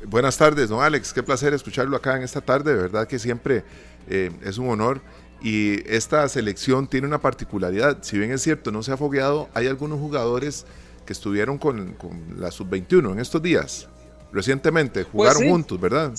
[0.05, 3.65] Buenas tardes, don Alex, qué placer escucharlo acá en esta tarde, de verdad que siempre
[4.09, 5.01] eh, es un honor
[5.43, 9.67] y esta selección tiene una particularidad, si bien es cierto, no se ha fogueado, hay
[9.67, 10.67] algunos jugadores
[11.05, 11.97] que estuvieron con,
[12.37, 13.89] la sub-21 en estos días.
[14.33, 16.13] Recientemente pues jugaron juntos, ¿verdad?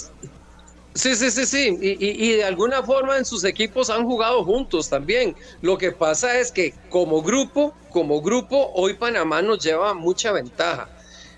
[0.93, 1.77] Sí, sí, sí, sí.
[1.81, 5.35] Y, y, de alguna forma en sus equipos han jugado juntos también.
[5.61, 10.89] Lo que pasa es que como grupo, como grupo, hoy Panamá nos lleva mucha ventaja.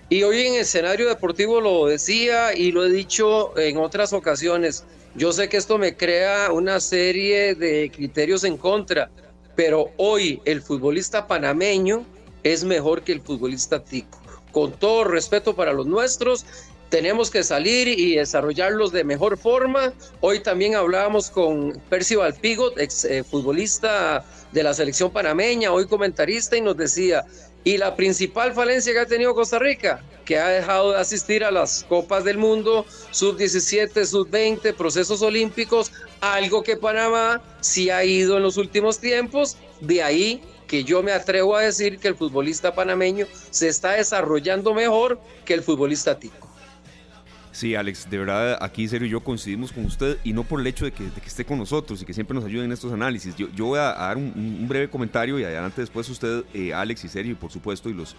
[0.09, 4.83] Y hoy en escenario deportivo lo decía y lo he dicho en otras ocasiones.
[5.15, 9.09] Yo sé que esto me crea una serie de criterios en contra,
[9.55, 12.05] pero hoy el futbolista panameño
[12.43, 14.21] es mejor que el futbolista tico.
[14.51, 16.45] Con todo respeto para los nuestros,
[16.89, 19.93] tenemos que salir y desarrollarlos de mejor forma.
[20.19, 26.57] Hoy también hablábamos con Percival Pigot, ex eh, futbolista de la selección panameña, hoy comentarista,
[26.57, 27.25] y nos decía,
[27.65, 31.49] y la principal falencia que ha tenido Costa Rica, que ha dejado de asistir a
[31.51, 38.43] las Copas del Mundo, sub-17, sub-20, procesos olímpicos, algo que Panamá sí ha ido en
[38.43, 43.25] los últimos tiempos, de ahí que yo me atrevo a decir que el futbolista panameño
[43.49, 46.44] se está desarrollando mejor que el futbolista tico.
[47.55, 50.67] Sí, Alex, de verdad, aquí Sergio y yo coincidimos con usted y no por el
[50.67, 53.33] hecho de que, esté con nosotros y que siempre nos ayude en estos análisis.
[53.37, 57.37] Yo, voy a, dar un, breve comentario y adelante después usted, eh, Alex y Sergio,
[57.37, 58.13] por supuesto, y los,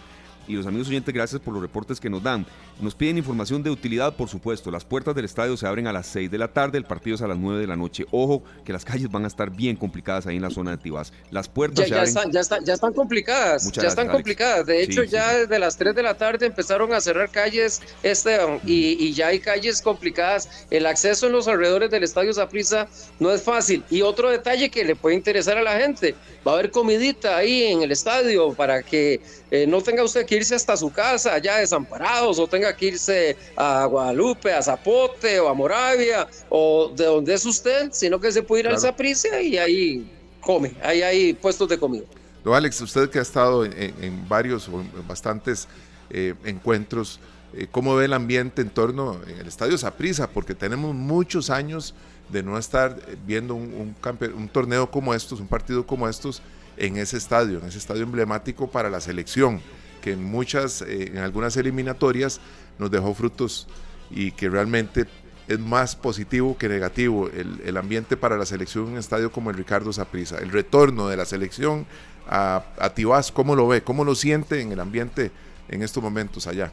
[0.47, 2.45] y los amigos oyentes, gracias por los reportes que nos dan.
[2.79, 4.71] Nos piden información de utilidad, por supuesto.
[4.71, 7.21] Las puertas del estadio se abren a las 6 de la tarde, el partido es
[7.21, 8.05] a las 9 de la noche.
[8.11, 11.11] Ojo, que las calles van a estar bien complicadas ahí en la zona de Tibás.
[11.31, 12.41] Las puertas ya, Están, ya,
[12.73, 14.65] están complicadas, ya están complicadas.
[14.65, 19.13] De hecho, ya desde las 3 de la tarde empezaron a cerrar calles este, y,
[19.13, 20.67] ya hay calles complicadas.
[20.69, 22.87] El acceso en los alrededores del estadio Zaprisa
[23.19, 23.83] no es fácil.
[23.89, 26.15] Y otro detalle que le puede interesar a la gente,
[26.45, 30.35] va a haber comidita ahí en el estadio para que eh, no tenga usted que
[30.35, 35.47] irse hasta su casa allá desamparados o tenga que irse a Guadalupe, a Zapote o
[35.47, 39.57] a Moravia o de donde es usted, sino que se puede ir al Zapricia y
[39.57, 40.11] ahí
[40.41, 42.03] come, ahí hay puestos de comida.
[42.43, 45.67] Don Alex, usted que ha estado en, varios o en bastantes
[46.09, 47.19] eh, encuentros,
[47.53, 50.29] eh, ¿cómo ve el ambiente en torno al estadio Zaprisa?
[50.29, 51.93] Porque tenemos muchos años
[52.29, 53.95] de no estar viendo un,
[54.35, 56.41] un torneo como estos, un partido como estos
[56.77, 59.61] en ese estadio, en ese estadio emblemático para la selección,
[60.01, 62.39] que en muchas, eh, en algunas eliminatorias
[62.77, 63.67] nos dejó frutos
[64.09, 65.05] y que realmente
[65.47, 69.49] es más positivo que negativo el, el ambiente para la selección en un estadio como
[69.49, 70.37] el Ricardo Saprissa.
[70.37, 71.87] El retorno de la selección
[72.27, 73.81] a, a Tibás, ¿cómo lo ve?
[73.81, 75.31] ¿Cómo lo siente en el ambiente
[75.69, 76.71] en estos momentos allá?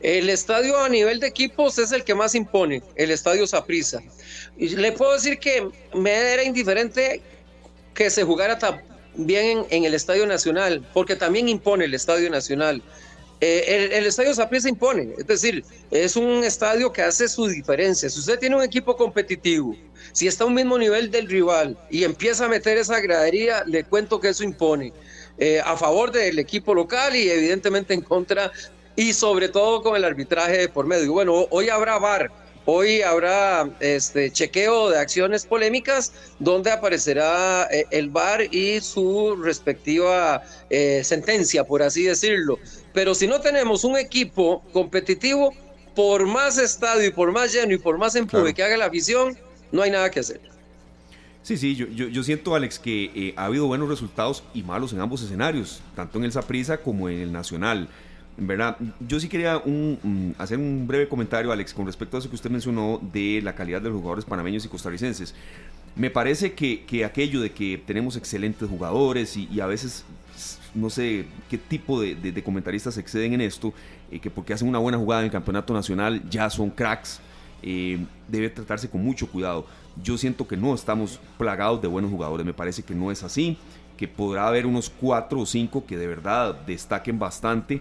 [0.00, 4.02] El estadio a nivel de equipos es el que más impone, el estadio Saprissa.
[4.56, 7.22] Le puedo decir que me era indiferente
[7.96, 12.82] que se jugara también en, el Estadio Nacional, porque también impone el Estadio Nacional.
[13.40, 18.08] Eh, el, Estadio Saprissa impone, es decir, es un estadio que hace su diferencia.
[18.08, 19.74] Si usted tiene un equipo competitivo,
[20.12, 23.84] si está a un mismo nivel del rival y empieza a meter esa gradería, le
[23.84, 24.92] cuento que eso impone.
[25.38, 28.50] Eh, a favor del equipo local y evidentemente en contra
[28.96, 31.12] y sobre todo con el arbitraje por medio.
[31.12, 32.30] Bueno, hoy habrá VAR,
[32.68, 40.42] Hoy habrá este chequeo de acciones polémicas donde aparecerá eh, el VAR y su respectiva
[40.68, 42.58] eh, sentencia, por así decirlo.
[42.92, 45.54] Pero si no tenemos un equipo competitivo,
[45.94, 49.38] por más estadio y por más lleno y por más empuje que haga la afición,
[49.72, 50.40] no hay nada que hacer.
[51.42, 55.00] Sí, sí, yo, yo, siento, Alex, que eh, ha habido buenos resultados y malos en
[55.00, 57.88] ambos escenarios, tanto en el Saprisa como en el Nacional.
[58.36, 58.76] ¿Verdad?
[59.00, 59.62] Yo sí quería
[60.38, 63.80] hacer un breve comentario, Alex, con respecto a eso que usted mencionó de la calidad
[63.80, 65.34] de los jugadores panameños y costarricenses.
[65.94, 70.04] Me parece que, aquello de que tenemos excelentes jugadores y, a veces
[70.74, 73.72] no sé qué tipo de, comentaristas exceden en esto,
[74.10, 77.20] eh, que porque hacen una buena jugada en el campeonato nacional ya son cracks,
[77.62, 77.98] eh,
[78.28, 79.66] debe tratarse con mucho cuidado.
[80.02, 83.56] Yo siento que no estamos plagados de buenos jugadores, me parece que no es así,
[83.96, 87.80] que podrá haber unos cuatro o cinco que de verdad destaquen bastante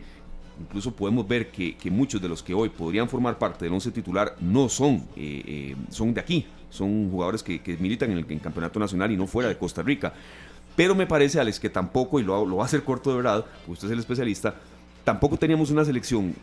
[0.60, 4.36] Incluso podemos ver que, muchos de los que hoy podrían formar parte del once titular
[4.40, 9.11] no son, eh, eh, son de aquí, son jugadores que, militan en el campeonato nacional
[9.11, 10.14] y no fuera de Costa Rica.
[10.76, 13.72] Pero me parece, Alex, que tampoco, y lo, va a hacer corto de verdad, porque
[13.72, 14.56] usted es el especialista,
[15.03, 16.34] tampoco teníamos una selección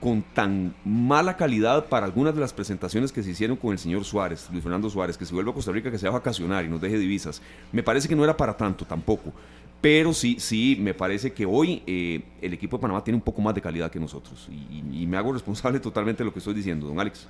[0.00, 4.04] con tan mala calidad para algunas de las presentaciones que se hicieron con el señor
[4.04, 6.64] Suárez, Luis Fernando Suárez, que se vuelva a Costa Rica, que se va a vacacionar
[6.64, 7.40] y nos deje divisas.
[7.70, 9.32] Me parece que no era para tanto tampoco.
[9.82, 13.42] Pero sí, sí, me parece que hoy eh, el equipo de Panamá tiene un poco
[13.42, 14.48] más de calidad que nosotros.
[14.48, 17.26] Y, me hago responsable totalmente de lo que estoy diciendo, don Alex.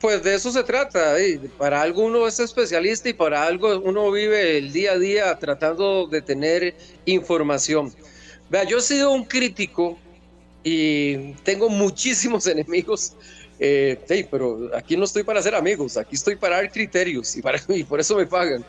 [0.00, 1.14] Pues de eso se trata.
[1.58, 6.06] Para algo uno es especialista y para algo uno vive el día a día tratando
[6.06, 6.74] de tener
[7.04, 7.92] información.
[8.48, 9.98] Vea, yo he sido un crítico
[10.64, 13.12] y tengo muchísimos enemigos
[13.64, 17.62] Eh, pero aquí no estoy para ser amigos, aquí estoy para dar criterios y, para,
[17.68, 18.64] y por eso me pagan.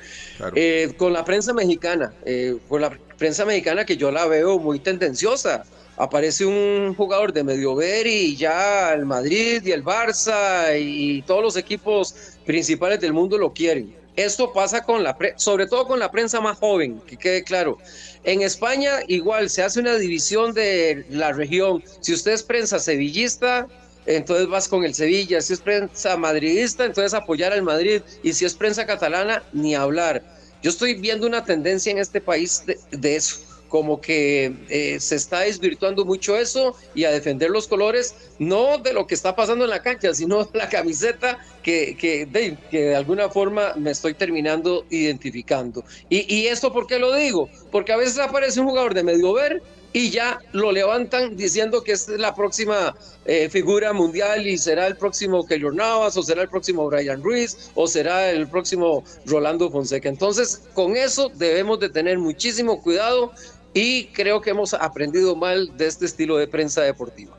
[0.53, 4.77] Eh, con la prensa mexicana, eh, con la prensa mexicana que yo la veo muy
[4.79, 5.63] tendenciosa.
[5.97, 11.41] Aparece un jugador de medio ver y ya el Madrid y el Barça y todos
[11.41, 12.13] los equipos
[12.45, 13.95] principales del mundo lo quieren.
[14.15, 17.79] Esto pasa con la, sobre todo con la prensa más joven, que quede claro.
[18.23, 21.83] En España igual se hace una división de la región.
[21.99, 23.67] Si usted es prensa sevillista,
[24.05, 25.41] entonces vas con el Sevilla.
[25.41, 28.01] Si es prensa madridista, entonces apoyar al Madrid.
[28.23, 30.23] Y si es prensa catalana, ni hablar.
[30.61, 35.39] Yo estoy viendo una tendencia en este país de eso como que eh, se está
[35.39, 39.71] desvirtuando mucho eso y a defender los colores, no de lo que está pasando en
[39.71, 41.97] la cancha, sino la camiseta que,
[42.29, 45.83] de, que de alguna forma me estoy terminando identificando.
[46.07, 47.49] Y, y esto, ¿por qué lo digo?
[47.71, 49.63] Porque a veces aparece un jugador de medio ver
[49.93, 52.95] y ya lo levantan diciendo que es la próxima
[53.25, 57.71] eh, figura mundial y será el próximo Keylor Navas o será el próximo Brian Ruiz
[57.75, 60.09] o será el próximo Rolando Fonseca.
[60.09, 63.31] Entonces, con eso debemos de tener muchísimo cuidado
[63.73, 67.37] y creo que hemos aprendido mal de este estilo de prensa deportiva.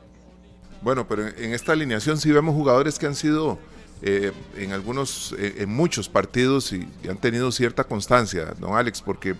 [0.81, 3.57] Bueno, pero en esta alineación sí vemos jugadores que han sido
[4.01, 9.01] eh, en algunos, eh, en muchos partidos y, han tenido cierta constancia, ¿no, Alex?
[9.01, 9.35] Porque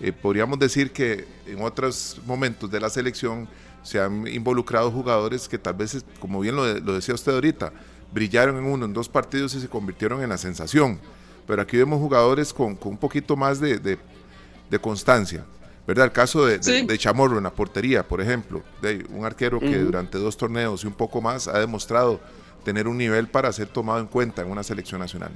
[0.00, 3.48] eh, podríamos decir que en otros momentos de la selección
[3.82, 6.64] se han involucrado jugadores que tal vez, como bien lo,
[6.94, 7.72] decía usted ahorita,
[8.12, 10.98] brillaron en uno, en dos partidos y se convirtieron en la sensación.
[11.46, 15.44] Pero aquí vemos jugadores con, un poquito más de, de constancia.
[15.90, 16.06] ¿verdad?
[16.06, 20.36] El caso de, Chamorro en la portería, por ejemplo, de un arquero que durante dos
[20.36, 22.20] torneos y un poco más ha demostrado
[22.64, 25.32] tener un nivel para ser tomado en cuenta en una selección nacional.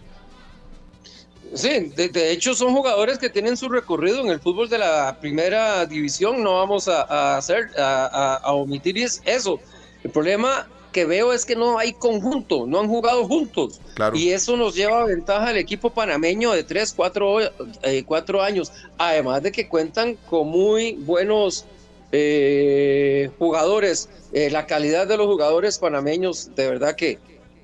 [1.53, 5.87] Sí, de, hecho son jugadores que tienen su recorrido en el fútbol de la primera
[5.87, 9.61] división, no vamos a, hacer, a, a omitir eso.
[10.03, 13.81] El problema que veo es que no hay conjunto, no han jugado juntos.
[14.15, 17.41] Y eso nos lleva a ventaja al equipo panameño de 3, 4,
[17.83, 18.05] eh,
[18.41, 18.73] años.
[18.97, 21.67] Además de que cuentan con muy buenos
[22.13, 24.09] eh, jugadores.
[24.33, 27.19] Eh, la calidad de los jugadores panameños, de verdad que,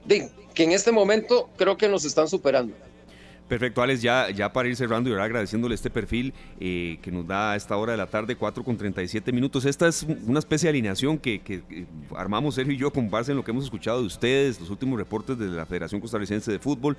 [0.09, 2.75] que en este momento creo que nos están superando.
[3.51, 7.27] Perfecto, Alex, ya, ya para ir cerrando y ahora agradeciéndole este perfil eh, que nos
[7.27, 9.65] da a esta hora de la tarde, 4 con 37 minutos.
[9.65, 11.65] Esta es una especie de alineación que,
[12.17, 14.97] armamos Sergio y yo con base en lo que hemos escuchado de ustedes, los últimos
[14.97, 16.97] reportes de la Federación Costarricense de Fútbol.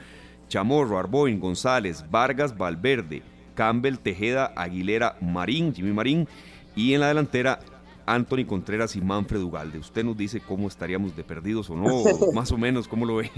[0.49, 3.21] Chamorro, Arboin, González, Vargas, Valverde,
[3.55, 6.27] Campbell, Tejeda, Aguilera, Marín, Jimmy Marín
[6.75, 7.59] y en la delantera
[8.05, 9.79] Anthony Contreras y Manfred Ugalde.
[9.79, 12.03] Usted nos dice cómo estaríamos de perdidos o no,
[12.33, 13.31] más o menos, ¿cómo lo ve?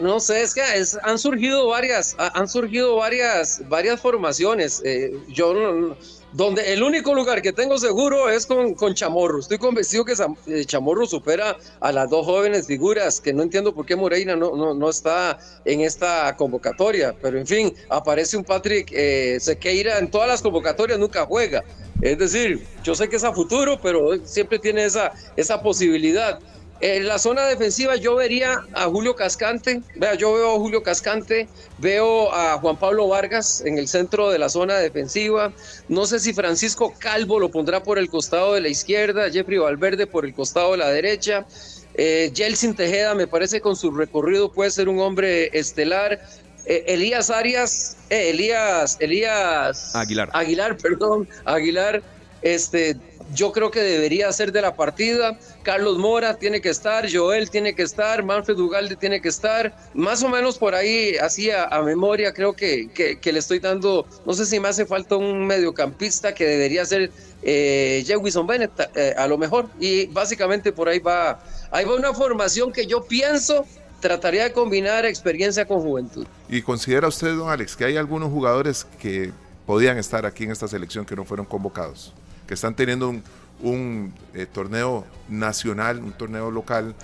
[0.00, 0.62] No sé, es que
[1.02, 4.82] han surgido varias, han surgido varias, varias formaciones.
[4.84, 5.96] Eh, yo
[6.32, 9.38] donde el único lugar que tengo seguro es con, con Chamorro.
[9.38, 10.12] Estoy convencido que
[10.48, 14.54] eh, Chamorro supera a las dos jóvenes figuras, que no entiendo por qué Moreira no,
[14.54, 17.14] no, no está en esta convocatoria.
[17.22, 21.64] Pero en fin, aparece un Patrick eh, Sequeira en todas las convocatorias, nunca juega.
[22.02, 26.38] Es decir, yo sé que es a futuro, pero siempre tiene esa, esa posibilidad.
[26.80, 31.48] En la zona defensiva yo vería a Julio Cascante, vea, yo veo a Julio Cascante,
[31.78, 35.54] veo a Juan Pablo Vargas en el centro de la zona defensiva,
[35.88, 40.06] no sé si Francisco Calvo lo pondrá por el costado de la izquierda, Jeffrey Valverde
[40.06, 41.46] por el costado de la derecha,
[41.94, 46.20] eh, Jelsin Tejeda me parece con su recorrido puede ser un hombre estelar,
[46.66, 52.02] eh, Elías Arias, eh, Elías, Elías Aguilar, Aguilar, perdón, Aguilar,
[52.42, 52.96] este
[53.34, 55.38] yo creo que debería ser de la partida.
[55.62, 59.76] Carlos Mora tiene que estar, Joel tiene que estar, Manfred Ugalde tiene que estar.
[59.94, 64.32] Más o menos por ahí, así a, memoria, creo que, que, le estoy dando, no
[64.32, 67.10] sé si me hace falta un mediocampista que debería ser
[67.42, 69.68] eh, Jewison Bennett, eh, a lo mejor.
[69.80, 71.40] Y básicamente por ahí va,
[71.70, 73.64] ahí va una formación que yo pienso
[74.00, 76.26] trataría de combinar experiencia con juventud.
[76.48, 79.32] ¿Y considera usted, don Alex, que hay algunos jugadores que
[79.64, 82.12] podían estar aquí en esta selección que no fueron convocados?
[82.46, 83.14] Que están teniendo
[83.60, 86.94] un, eh, torneo nacional, un torneo local,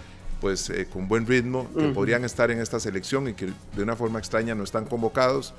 [0.40, 3.94] pues eh, con buen ritmo, que podrían estar en esta selección y que de una
[3.94, 5.54] forma extraña no están convocados.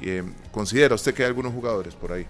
[0.00, 2.26] Eh, ¿Considera usted que hay algunos jugadores por ahí?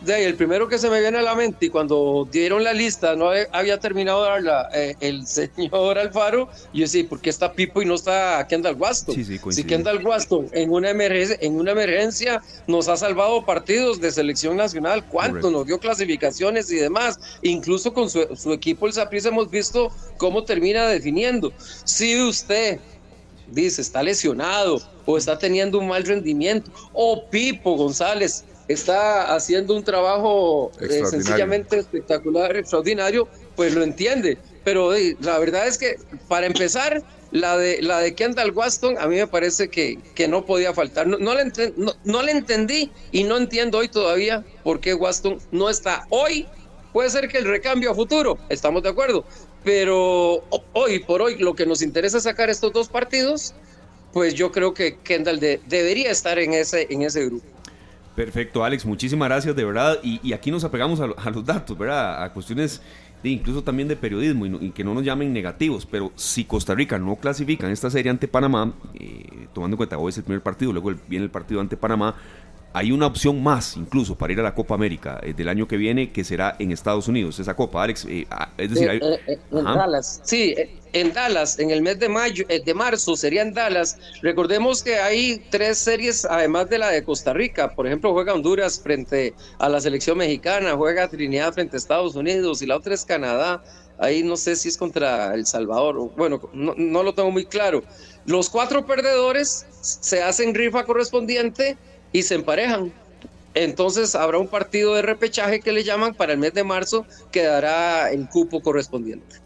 [0.00, 3.14] De el primero que se me viene a la mente, y cuando dieron la lista,
[3.16, 7.52] no había terminado de darla eh, el señor Alfaro, y yo decía, ¿por qué está
[7.52, 9.14] Pipo y no está Kendall Waston?
[9.50, 14.56] si Kendall Waston en una, emergencia, en una emergencia nos ha salvado partidos de selección
[14.56, 15.50] nacional, ¿cuánto?
[15.50, 20.86] Nos dio clasificaciones y demás, incluso con su, equipo el Saprissa hemos visto cómo termina
[20.86, 21.52] definiendo.
[21.84, 22.80] Si usted
[23.48, 29.84] dice está lesionado o está teniendo un mal rendimiento, o Pipo González está haciendo un
[29.84, 34.38] trabajo eh, sencillamente espectacular, extraordinario, pues lo entiende.
[34.64, 35.96] pero la verdad es que
[36.28, 37.02] para empezar,
[37.32, 41.06] la de, la de Kendall Waston a mí me parece que, que no podía faltar.
[41.06, 41.50] No, no, le
[42.04, 46.46] no, le entendí y no entiendo hoy todavía por qué Waston no está hoy.
[46.92, 49.24] Puede ser que el recambio a futuro, estamos de acuerdo,
[49.62, 50.42] pero
[50.72, 53.54] hoy por hoy lo que nos interesa es sacar estos dos partidos,
[54.12, 57.46] pues yo creo que Kendall debería estar en ese, en ese grupo.
[58.14, 59.98] Perfecto, Alex, muchísimas gracias, de verdad.
[60.02, 62.22] Y, aquí nos apegamos a, los datos, ¿verdad?
[62.22, 62.82] A cuestiones
[63.22, 67.16] incluso también de periodismo y, que no nos llamen negativos, pero si Costa Rica no
[67.16, 70.72] clasifica en esta serie ante Panamá, eh, tomando en cuenta hoy es el primer partido,
[70.72, 72.14] luego viene el partido ante Panamá,
[72.72, 75.76] hay una opción más incluso para ir a la Copa América eh, del año que
[75.76, 78.06] viene que será en Estados Unidos, esa Copa, Alex.
[78.08, 78.88] Eh, ah, es decir,
[79.50, 80.20] en Dallas.
[80.22, 80.54] Sí,
[80.92, 83.98] en Dallas, en el mes de mayo, de marzo sería en Dallas.
[84.22, 87.74] Recordemos que hay tres series, además de la de Costa Rica.
[87.74, 92.62] Por ejemplo, juega Honduras frente a la selección mexicana, juega Trinidad frente a Estados Unidos
[92.62, 93.62] y la otra es Canadá.
[93.98, 96.10] Ahí no sé si es contra El Salvador.
[96.16, 97.82] Bueno, no, no lo tengo muy claro.
[98.24, 101.76] Los cuatro perdedores se hacen rifa correspondiente
[102.12, 102.92] y se emparejan.
[103.54, 107.42] Entonces habrá un partido de repechaje que le llaman para el mes de marzo que
[107.42, 109.36] dará el cupo correspondiente.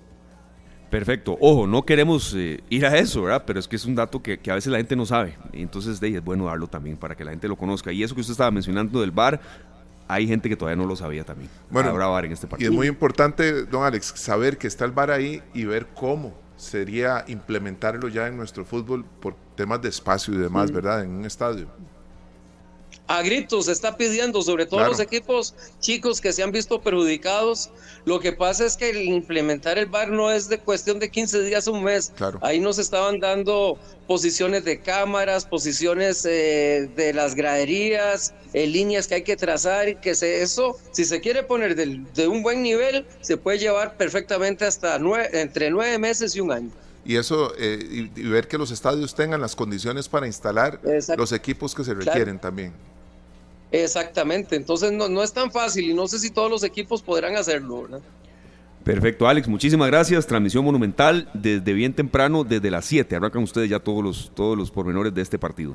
[0.90, 1.36] Perfecto.
[1.40, 3.42] Ojo, no queremos eh, ir a eso, ¿verdad?
[3.46, 5.36] Pero es que es un dato que, a veces la gente no sabe.
[5.52, 7.90] Entonces de, es bueno darlo también para que la gente lo conozca.
[7.92, 9.40] Y eso que usted estaba mencionando del bar,
[10.06, 11.50] hay gente que todavía no lo sabía también.
[11.70, 12.70] Bueno, habrá bar en este partido.
[12.70, 16.34] Y es muy importante, don Alex, saber que está el bar ahí y ver cómo
[16.56, 21.02] sería implementarlo ya en nuestro fútbol por temas de espacio y demás, ¿verdad?
[21.02, 21.66] En un estadio
[23.06, 27.70] a gritos se está pidiendo, sobre todo los equipos chicos que se han visto perjudicados.
[28.04, 31.66] Lo que pasa es que implementar el bar no es de cuestión de 15 días,
[31.66, 32.12] un mes.
[32.40, 39.16] Ahí nos estaban dando posiciones de cámaras, posiciones eh, de las graderías, eh, líneas que
[39.16, 43.36] hay que trazar, que se, eso, si se quiere poner de un buen nivel, se
[43.36, 44.98] puede llevar perfectamente hasta
[45.32, 46.70] entre nueve meses y un año
[47.04, 50.80] y eso eh, y, ver que los estadios tengan las condiciones para instalar
[51.18, 52.72] los equipos que se requieren también.
[53.82, 57.34] Exactamente, entonces no, no es tan fácil y no sé si todos los equipos podrán
[57.34, 58.00] hacerlo, ¿verdad?
[58.84, 60.28] Perfecto, Alex, muchísimas gracias.
[60.28, 63.16] Transmisión monumental desde bien temprano, desde las 7.
[63.16, 65.74] Arrancan ustedes ya todos los, todos los pormenores de este partido.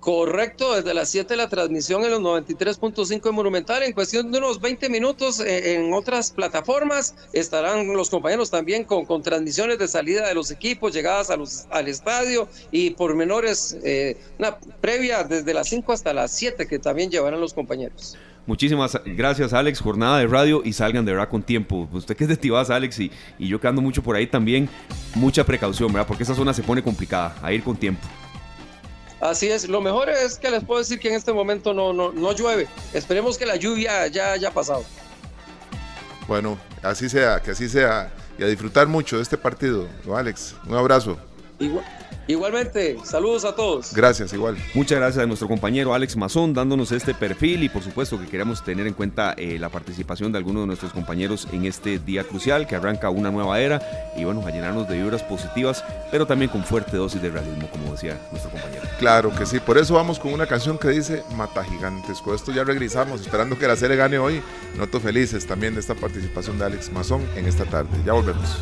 [0.00, 3.82] Correcto, desde las 7 la transmisión en los 93.5 de Monumental.
[3.82, 9.04] En cuestión de unos 20 minutos eh, en otras plataformas estarán los compañeros también con,
[9.04, 13.76] con, transmisiones de salida de los equipos, llegadas a los, al estadio y por menores,
[13.84, 18.16] eh, una previa desde las 5 hasta las 7 que también llevarán los compañeros.
[18.46, 19.80] Muchísimas gracias, Alex.
[19.80, 21.86] Jornada de radio y salgan de verdad con tiempo.
[21.92, 24.66] Usted que es de Tibás, Alex, y, y yo que ando mucho por ahí también,
[25.14, 26.06] mucha precaución, ¿verdad?
[26.08, 28.08] Porque esa zona se pone complicada, a ir con tiempo.
[29.20, 32.10] Así es, lo mejor es que les puedo decir que en este momento no, no,
[32.10, 32.66] no llueve.
[32.94, 34.84] Esperemos que la lluvia ya haya pasado.
[36.26, 38.12] Bueno, así sea, que así sea.
[38.38, 40.54] Y a disfrutar mucho de este partido, Alex.
[40.66, 41.18] Un abrazo.
[41.58, 41.84] Igual,
[42.30, 43.92] Igualmente, saludos a todos.
[43.92, 44.56] Gracias, igual.
[44.72, 48.62] Muchas gracias a nuestro compañero Alex Mazón dándonos este perfil y por supuesto que queremos
[48.62, 52.68] tener en cuenta eh, la participación de algunos de nuestros compañeros en este día crucial
[52.68, 53.82] que arranca una nueva era
[54.16, 57.90] y bueno, a llenarnos de vibras positivas, pero también con fuerte dosis de realismo, como
[57.90, 58.82] decía nuestro compañero.
[59.00, 62.20] Claro que sí, por eso vamos con una canción que dice Mata Gigantes.
[62.20, 64.40] Con esto ya regresamos, esperando que la serie gane hoy.
[64.78, 67.90] Noto felices también de esta participación de Alex Mazón en esta tarde.
[68.06, 68.58] Ya volvemos.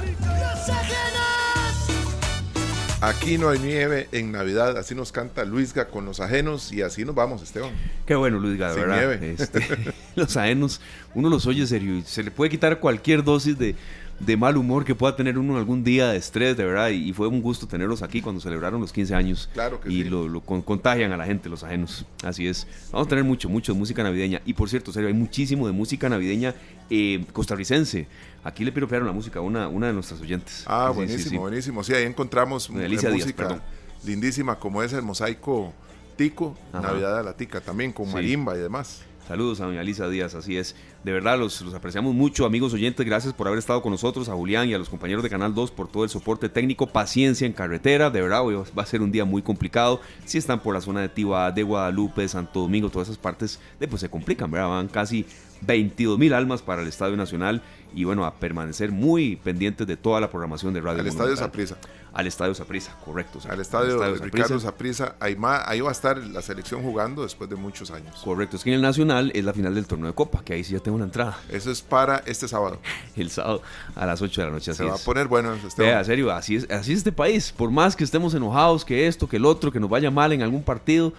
[3.01, 7.05] Aquí no hay nieve en Navidad, así nos canta Luisga con los ajenos y así
[7.05, 7.71] nos vamos, Esteban.
[8.05, 9.23] Qué bueno, Luisga, de verdad.
[9.23, 9.65] Este,
[10.17, 10.81] los ajenos,
[11.15, 13.77] uno los oye serio y se le puede quitar cualquier dosis de,
[14.21, 16.89] de mal humor que pueda tener uno algún día de estrés, de verdad.
[16.91, 19.49] Y, fue un gusto tenerlos aquí cuando celebraron los 15 años.
[19.53, 20.09] Claro que y sí.
[20.09, 22.05] lo, contagian a la gente, los ajenos.
[22.23, 22.67] Así es.
[22.93, 24.41] Vamos a tener mucho, mucho de música navideña.
[24.45, 26.55] Y por cierto, serio, hay muchísimo de música navideña
[26.91, 28.07] eh, costarricense.
[28.45, 30.65] Aquí le piropearon la música a una, una de nuestras oyentes.
[30.67, 31.85] Ah, buenísimo, buenísimo.
[31.85, 33.61] Sí, ahí encontramos música
[34.05, 35.73] lindísima como es el mosaico
[36.17, 39.03] Tico, Navidad de la Tica, también con marimba y demás.
[39.29, 40.75] Saludos a doña Lisa Díaz, así es.
[41.05, 43.05] De verdad, los, apreciamos mucho, amigos oyentes.
[43.05, 45.71] Gracias por haber estado con nosotros, a Julián y a los compañeros de Canal 2
[45.71, 46.87] por todo el soporte técnico.
[46.87, 50.01] Paciencia en carretera, de verdad, hoy va a ser un día muy complicado.
[50.25, 54.01] Si están por la zona de Tiba, de Guadalupe, Santo Domingo, todas esas partes, pues
[54.01, 54.71] se complican, ¿verdad?
[54.71, 55.27] Van casi
[55.61, 57.61] 22 mil almas para el Estadio Nacional
[57.95, 61.77] y bueno, a permanecer muy pendientes de toda la programación de Radio Al Estadio Zaprisa.
[62.13, 63.39] Al Estadio Zaprisa, correcto.
[63.49, 65.37] Al Estadio, Al Ricardo Zaprisa, ahí,
[65.67, 68.21] ahí, va a estar la selección jugando después de muchos años.
[68.25, 70.65] Correcto, es que en el Nacional es la final del torneo de Copa, que ahí
[70.65, 71.39] sí ya tengo una entrada.
[71.49, 72.79] Eso es para este sábado.
[73.17, 73.63] el sábado
[73.95, 76.57] a las 8 de la noche, Se va a poner bueno este Vea, serio, así
[76.57, 77.53] es, así es este país.
[77.53, 80.43] Por más que estemos enojados, que esto, que el otro, que nos vaya mal en
[80.43, 81.13] algún partido,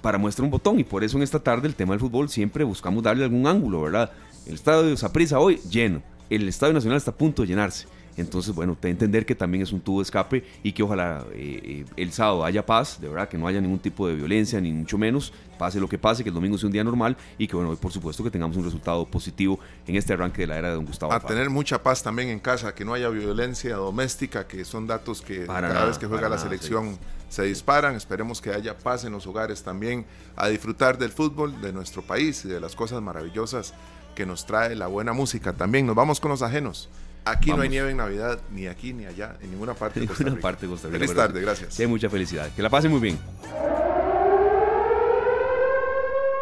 [0.00, 2.64] para muestra un botón y por eso en esta tarde el tema del fútbol siempre
[2.64, 4.12] buscamos darle algún ángulo, ¿verdad?
[4.46, 6.02] El estadio de Saprisa hoy lleno.
[6.28, 7.86] el Estadio Nacional está a punto de llenarse.
[8.16, 11.60] Entonces, bueno, te entender que también es un tubo de escape y que ojalá eh,
[11.64, 14.70] eh, el sábado haya paz, de verdad, que no haya ningún tipo de violencia, ni
[14.70, 17.56] mucho menos, pase lo que pase, que el domingo sea un día normal y que,
[17.56, 20.74] bueno, por supuesto que tengamos un resultado positivo en este arranque de la era de
[20.74, 21.12] don Gustavo.
[21.12, 25.22] A tener mucha paz también en casa, que no haya violencia doméstica, que son datos
[25.22, 26.98] que cada vez que juega la selección
[27.30, 27.94] se disparan.
[27.94, 30.04] Esperemos que haya paz en los hogares también,
[30.36, 33.72] a disfrutar del fútbol de nuestro país y de las cosas maravillosas
[34.22, 35.52] que nos trae la buena música.
[35.52, 36.88] También nos vamos con los ajenos.
[37.24, 40.22] Aquí no hay nieve en Navidad, ni aquí ni allá, en ninguna parte de Costa
[40.24, 40.40] Rica.
[40.40, 41.80] parte de Costa Rica Feliz tarde, gracias.
[41.80, 42.48] hay mucha felicidad.
[42.54, 43.18] Que la pasen muy bien.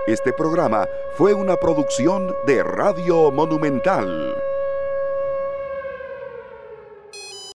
[0.07, 0.87] Este programa
[1.17, 4.35] fue una producción de Radio Monumental.